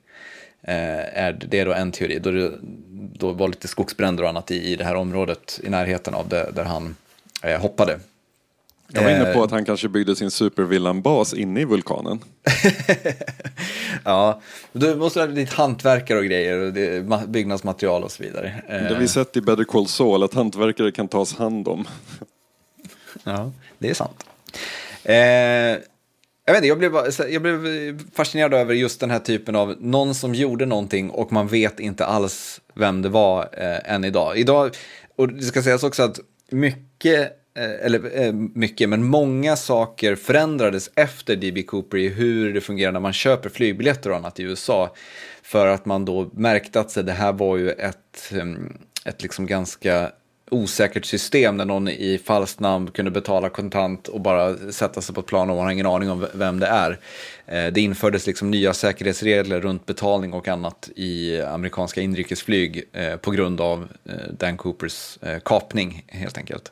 Eh, 0.64 1.24
är 1.24 1.38
det 1.48 1.60
är 1.60 1.66
då 1.66 1.74
en 1.74 1.92
teori, 1.92 2.20
då 2.20 2.32
det 2.32 2.52
då 3.14 3.32
var 3.32 3.48
lite 3.48 3.68
skogsbränder 3.68 4.24
och 4.24 4.30
annat 4.30 4.52
i, 4.52 4.56
i 4.56 4.76
det 4.76 4.84
här 4.84 4.96
området 4.96 5.60
i 5.64 5.70
närheten 5.70 6.14
av 6.14 6.28
det, 6.28 6.52
där 6.56 6.64
han 6.64 6.96
eh, 7.44 7.62
hoppade. 7.62 8.00
Jag 8.94 9.04
var 9.04 9.10
inne 9.10 9.26
på 9.26 9.40
Eh, 9.40 9.44
att 9.44 9.52
han 9.52 9.66
kanske 9.66 9.90
byggde 9.90 10.16
sin 10.16 10.32
supervillan-bas 10.32 11.34
inne 11.34 11.62
i 11.62 11.66
vulkanen. 11.66 12.20
Ja, 14.04 14.42
du 14.72 14.96
måste 14.96 15.20
ha 15.20 15.28
lite 15.28 15.56
hantverkare 15.56 16.18
och 16.18 16.26
grejer, 16.26 16.58
och 16.58 17.30
byggnadsmaterial 17.30 18.04
och 18.04 18.12
så 18.12 18.24
vidare. 18.24 18.64
Eh, 18.68 18.84
Det 18.84 18.94
har 18.94 19.00
vi 19.00 19.08
sett 19.08 19.38
i 19.38 19.42
Better 19.42 19.64
Call 19.64 19.88
Saul, 19.88 20.24
att 20.24 20.34
hantverkare 20.34 20.92
kan 20.92 21.08
tas 21.08 21.36
hand 21.36 21.68
om. 21.68 21.88
Ja, 23.24 23.52
det 23.78 23.90
är 23.90 23.94
sant. 23.94 24.26
Eh, 25.04 25.91
jag, 26.46 26.54
vet 26.54 26.58
inte, 26.58 26.68
jag, 26.68 26.80
blev, 26.80 26.94
jag 27.30 27.42
blev 27.42 27.66
eh, 27.66 27.96
fascinerad 28.14 28.54
över 28.54 28.74
just 28.74 29.00
den 29.00 29.12
här 29.12 29.20
typen 29.20 29.56
av 29.56 29.76
någon 29.80 30.16
som 30.16 30.36
gjorde 30.36 30.66
någonting 30.66 31.10
och 31.10 31.32
man 31.32 31.48
vet 31.48 31.80
inte 31.80 32.06
alls 32.06 32.62
vem 32.74 33.02
det 33.02 33.10
var 33.10 33.50
eh, 33.54 33.94
än 33.94 34.04
idag. 34.04 34.38
Idag, 34.38 34.72
och 35.16 35.34
det 35.34 35.44
ska 35.44 35.62
sägas 35.64 35.84
också 35.84 36.04
att 36.04 36.20
mycket, 36.50 37.22
eh, 37.58 37.86
eller 37.86 38.22
eh, 38.22 38.34
mycket, 38.34 38.90
men 38.90 39.04
många 39.04 39.56
saker 39.56 40.16
förändrades 40.16 40.92
efter 40.96 41.36
D.B. 41.36 41.64
Cooper 41.64 41.98
i 41.98 42.10
hur 42.10 42.54
det 42.54 42.62
fungerar 42.62 42.92
när 42.92 43.00
man 43.00 43.14
köper 43.14 43.50
flygbiljetter 43.50 44.10
och 44.10 44.16
annat 44.16 44.40
i 44.40 44.44
USA. 44.44 44.96
För 45.44 45.68
att 45.68 45.86
man 45.86 46.06
då 46.06 46.30
märkte 46.34 46.80
att 46.80 46.92
så, 46.92 47.02
det 47.02 47.12
här 47.12 47.34
var 47.34 47.58
ju 47.58 47.70
ett, 47.70 48.32
mm, 48.32 48.78
ett 49.06 49.22
liksom 49.22 49.46
ganska 49.46 50.12
osäkert 50.52 51.06
system 51.06 51.58
där 51.58 51.66
någon 51.66 51.88
i 51.88 52.22
falskt 52.26 52.60
namn 52.60 52.92
kunde 52.92 53.12
betala 53.12 53.50
kontant 53.50 54.08
och 54.08 54.22
bara 54.22 54.72
sätta 54.72 55.02
sig 55.02 55.16
på 55.16 55.22
ett 55.22 55.28
plan 55.28 55.50
och 55.50 55.56
man 55.56 55.66
har 55.66 55.72
ingen 55.72 55.86
aning 55.86 56.10
om 56.10 56.28
vem 56.34 56.60
det 56.60 56.68
är. 56.68 57.00
Eh, 57.46 57.74
det 57.74 57.82
infördes 57.82 58.28
liksom 58.28 58.52
nya 58.52 58.74
säkerhetsregler 58.74 59.62
runt 59.62 59.86
betalning 59.86 60.34
och 60.34 60.48
annat 60.48 60.90
i 60.96 61.42
amerikanska 61.42 62.02
inrikesflyg 62.02 62.84
eh, 62.94 63.16
på 63.16 63.32
grund 63.32 63.62
av 63.62 63.88
eh, 64.06 64.34
Dan 64.40 64.58
Coopers 64.58 65.18
kapning 65.46 66.06
helt 66.08 66.38
enkelt. 66.38 66.72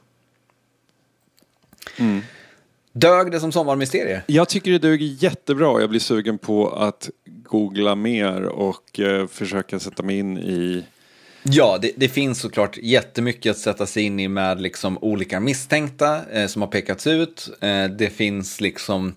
Mm. 1.98 2.22
Dög 2.92 3.32
det 3.32 3.40
som 3.40 3.52
sommarmysterie? 3.52 4.22
Jag 4.28 4.50
tycker 4.50 4.72
det 4.72 4.80
duger 4.80 5.24
jättebra. 5.24 5.82
Jag 5.82 5.90
blir 5.90 6.00
sugen 6.00 6.38
på 6.38 6.70
att 6.70 7.10
googla 7.26 7.96
mer 7.96 8.44
och 8.44 9.00
försöka 9.30 9.80
sätta 9.80 10.04
mig 10.04 10.18
in 10.18 10.38
i 10.38 10.84
Ja, 11.52 11.78
det, 11.82 11.92
det, 11.96 12.10
finns 12.10 12.40
såklart 12.40 12.78
jättemycket 12.78 13.52
att 13.52 13.58
sätta 13.58 13.86
sig 13.86 14.04
in 14.04 14.20
i 14.20 14.28
med 14.28 14.62
liksom 14.62 14.98
olika 14.98 15.40
misstänkta 15.40 16.22
eh, 16.32 16.48
som 16.48 16.62
har 16.62 16.70
pekats 16.70 17.08
ut. 17.08 17.50
Eh, 17.62 17.86
det 17.86 18.10
finns 18.10 18.62
liksom 18.62 19.16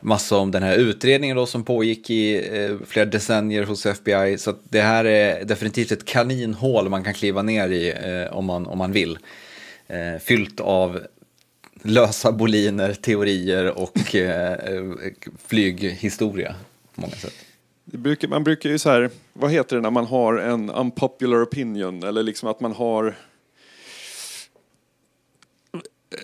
massa 0.00 0.36
om 0.38 0.50
den 0.50 0.62
här 0.62 0.76
utredningen 0.76 1.36
då 1.36 1.46
som 1.46 1.64
pågick 1.64 2.10
i 2.10 2.48
eh, 2.58 2.76
flera 2.86 3.06
decennier 3.06 3.64
hos 3.64 3.86
FBI. 3.86 4.38
Så 4.38 4.54
det 4.64 4.80
här 4.80 5.04
är 5.04 5.44
definitivt 5.44 5.92
ett 5.92 6.04
kaninhål 6.04 6.88
man 6.88 7.04
kan 7.04 7.14
kliva 7.14 7.42
ner 7.42 7.68
i 7.68 7.90
eh, 7.90 8.36
om, 8.36 8.44
man, 8.44 8.66
om 8.66 8.78
man 8.78 8.92
vill. 8.92 9.18
Eh, 9.88 10.18
fyllt 10.20 10.60
av 10.60 11.00
lösa 11.82 12.32
boliner, 12.32 12.94
teorier 12.94 13.78
och 13.78 14.14
eh, 14.14 14.52
eh 14.52 14.82
flyghistoria 15.46 16.54
på 16.94 17.00
många 17.00 17.14
sätt. 17.14 17.34
Brukar, 17.84 18.28
man 18.28 18.44
brukar 18.44 18.70
ju 18.70 18.78
så 18.78 18.90
här, 18.90 19.10
vad 19.32 19.50
heter 19.50 19.76
det 19.76 19.82
när 19.82 19.90
man 19.90 20.06
har 20.06 20.34
en 20.34 20.70
unpopular 20.70 21.44
opinion 21.44 22.02
eller 22.02 22.22
liksom 22.22 22.48
att 22.48 22.60
man 22.60 22.72
har 22.72 23.14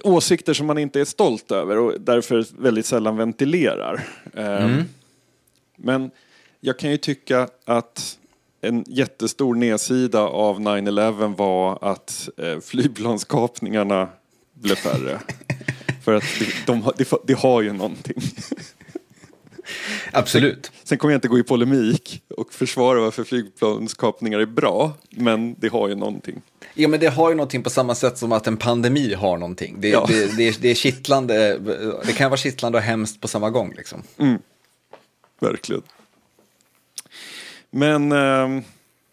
åsikter 0.02 0.54
som 0.54 0.66
man 0.66 0.78
inte 0.78 1.00
är 1.00 1.04
stolt 1.04 1.50
över 1.50 1.78
och 1.78 2.00
därför 2.00 2.46
väldigt 2.62 2.86
sällan 2.86 3.16
ventilerar. 3.16 4.08
Ehm, 4.34 4.64
mm. 4.64 4.84
Men 5.76 6.10
jag 6.60 6.78
kan 6.78 6.90
ju 6.90 6.96
tycka 6.96 7.48
att 7.64 8.18
en 8.60 8.84
jättestor 8.86 9.54
nedsida 9.54 10.20
av 10.20 10.60
9-11 10.60 11.36
var 11.36 11.78
att 11.82 12.28
eh, 12.36 12.60
flygplanskapningarna 12.60 14.08
blev 14.54 14.74
färre. 14.74 15.20
För 16.04 16.14
att 16.14 16.24
de, 16.66 16.80
de, 16.80 16.92
de, 16.96 17.18
de 17.24 17.34
har 17.34 17.62
ju 17.62 17.72
någonting. 17.72 18.22
Absolut. 20.12 20.66
Sen, 20.66 20.74
sen 20.84 20.98
kommer 20.98 21.12
jag 21.12 21.16
inte 21.16 21.28
gå 21.28 21.38
i 21.38 21.42
polemik 21.42 22.22
och 22.36 22.52
försvara 22.52 23.00
varför 23.00 23.24
flygplanskapningar 23.24 24.38
är 24.38 24.46
bra, 24.46 24.92
men 25.10 25.54
det 25.58 25.68
har 25.68 25.88
ju 25.88 25.94
någonting. 25.94 26.42
Ja, 26.74 26.88
men 26.88 27.00
det 27.00 27.06
har 27.06 27.30
ju 27.30 27.36
någonting 27.36 27.62
på 27.62 27.70
samma 27.70 27.94
sätt 27.94 28.18
som 28.18 28.32
att 28.32 28.46
en 28.46 28.56
pandemi 28.56 29.14
har 29.14 29.38
någonting. 29.38 29.76
Det, 29.78 29.88
ja. 29.88 30.04
det, 30.08 30.36
det, 30.36 30.48
är, 30.48 30.56
det 30.60 30.68
är 30.68 30.74
kittlande, 30.74 31.58
det 32.06 32.12
kan 32.12 32.30
vara 32.30 32.38
kittlande 32.38 32.78
och 32.78 32.84
hemskt 32.84 33.20
på 33.20 33.28
samma 33.28 33.50
gång. 33.50 33.74
Liksom. 33.76 34.02
Mm. 34.18 34.38
Verkligen. 35.40 35.82
Men 37.70 38.12
eh, 38.12 38.62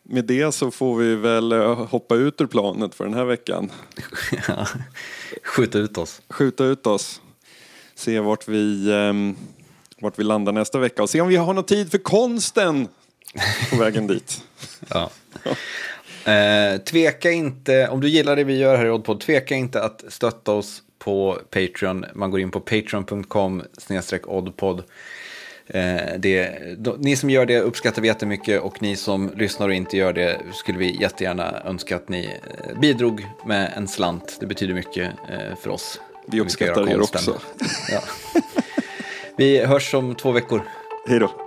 med 0.03 0.25
det 0.25 0.51
så 0.51 0.71
får 0.71 0.95
vi 0.97 1.15
väl 1.15 1.51
eh, 1.51 1.85
hoppa 1.85 2.15
ut 2.15 2.41
ur 2.41 2.45
planet 2.45 2.95
för 2.95 3.03
den 3.03 3.13
här 3.13 3.25
veckan. 3.25 3.71
Skjuta 5.43 5.77
ut 5.77 5.97
oss. 5.97 6.21
Skjuta 6.29 6.65
ut 6.65 6.87
oss. 6.87 7.21
Se 7.95 8.19
vart 8.19 8.47
vi 8.47 8.89
eh, 8.91 9.13
vart 10.01 10.19
vi 10.19 10.23
landar 10.23 10.51
nästa 10.51 10.79
vecka 10.79 11.03
och 11.03 11.09
se 11.09 11.21
om 11.21 11.27
vi 11.27 11.35
har 11.35 11.53
någon 11.53 11.63
tid 11.63 11.91
för 11.91 11.97
konsten 11.97 12.87
på 13.71 13.75
vägen 13.75 14.07
dit. 14.07 14.41
ja. 14.89 15.09
Eh, 16.31 16.77
tveka 16.77 17.31
inte, 17.31 17.87
om 17.87 18.01
du 18.01 18.09
gillar 18.09 18.35
det 18.35 18.43
vi 18.43 18.57
gör 18.57 18.77
här 18.77 18.85
i 18.85 18.89
Oddpod, 18.89 19.19
tveka 19.19 19.55
inte 19.55 19.83
att 19.83 20.03
stötta 20.07 20.51
oss 20.51 20.83
på 20.99 21.39
Patreon. 21.49 22.05
Man 22.13 22.31
går 22.31 22.39
in 22.39 22.51
på 22.51 22.59
patreon.com 22.59 23.63
oddpod. 24.25 24.83
Eh, 25.67 26.19
det, 26.19 26.59
ni 26.97 27.15
som 27.15 27.29
gör 27.29 27.45
det 27.45 27.59
uppskattar 27.59 28.01
vi 28.01 28.07
jättemycket 28.07 28.61
och 28.61 28.81
ni 28.81 28.95
som 28.95 29.31
lyssnar 29.35 29.67
och 29.67 29.73
inte 29.73 29.97
gör 29.97 30.13
det 30.13 30.41
skulle 30.53 30.77
vi 30.77 31.01
jättegärna 31.01 31.61
önska 31.65 31.95
att 31.95 32.09
ni 32.09 32.25
eh, 32.25 32.79
bidrog 32.79 33.25
med 33.45 33.73
en 33.75 33.87
slant. 33.87 34.37
Det 34.39 34.45
betyder 34.45 34.73
mycket 34.73 35.11
eh, 35.29 35.55
för 35.61 35.69
oss. 35.69 36.01
Vi 36.27 36.41
uppskattar 36.41 36.89
er 36.89 37.01
också. 37.01 37.41
Ja. 37.91 38.01
Vi 39.37 39.65
hörs 39.65 39.93
om 39.93 40.15
två 40.15 40.31
veckor. 40.31 40.61
Hej 41.07 41.19
då. 41.19 41.44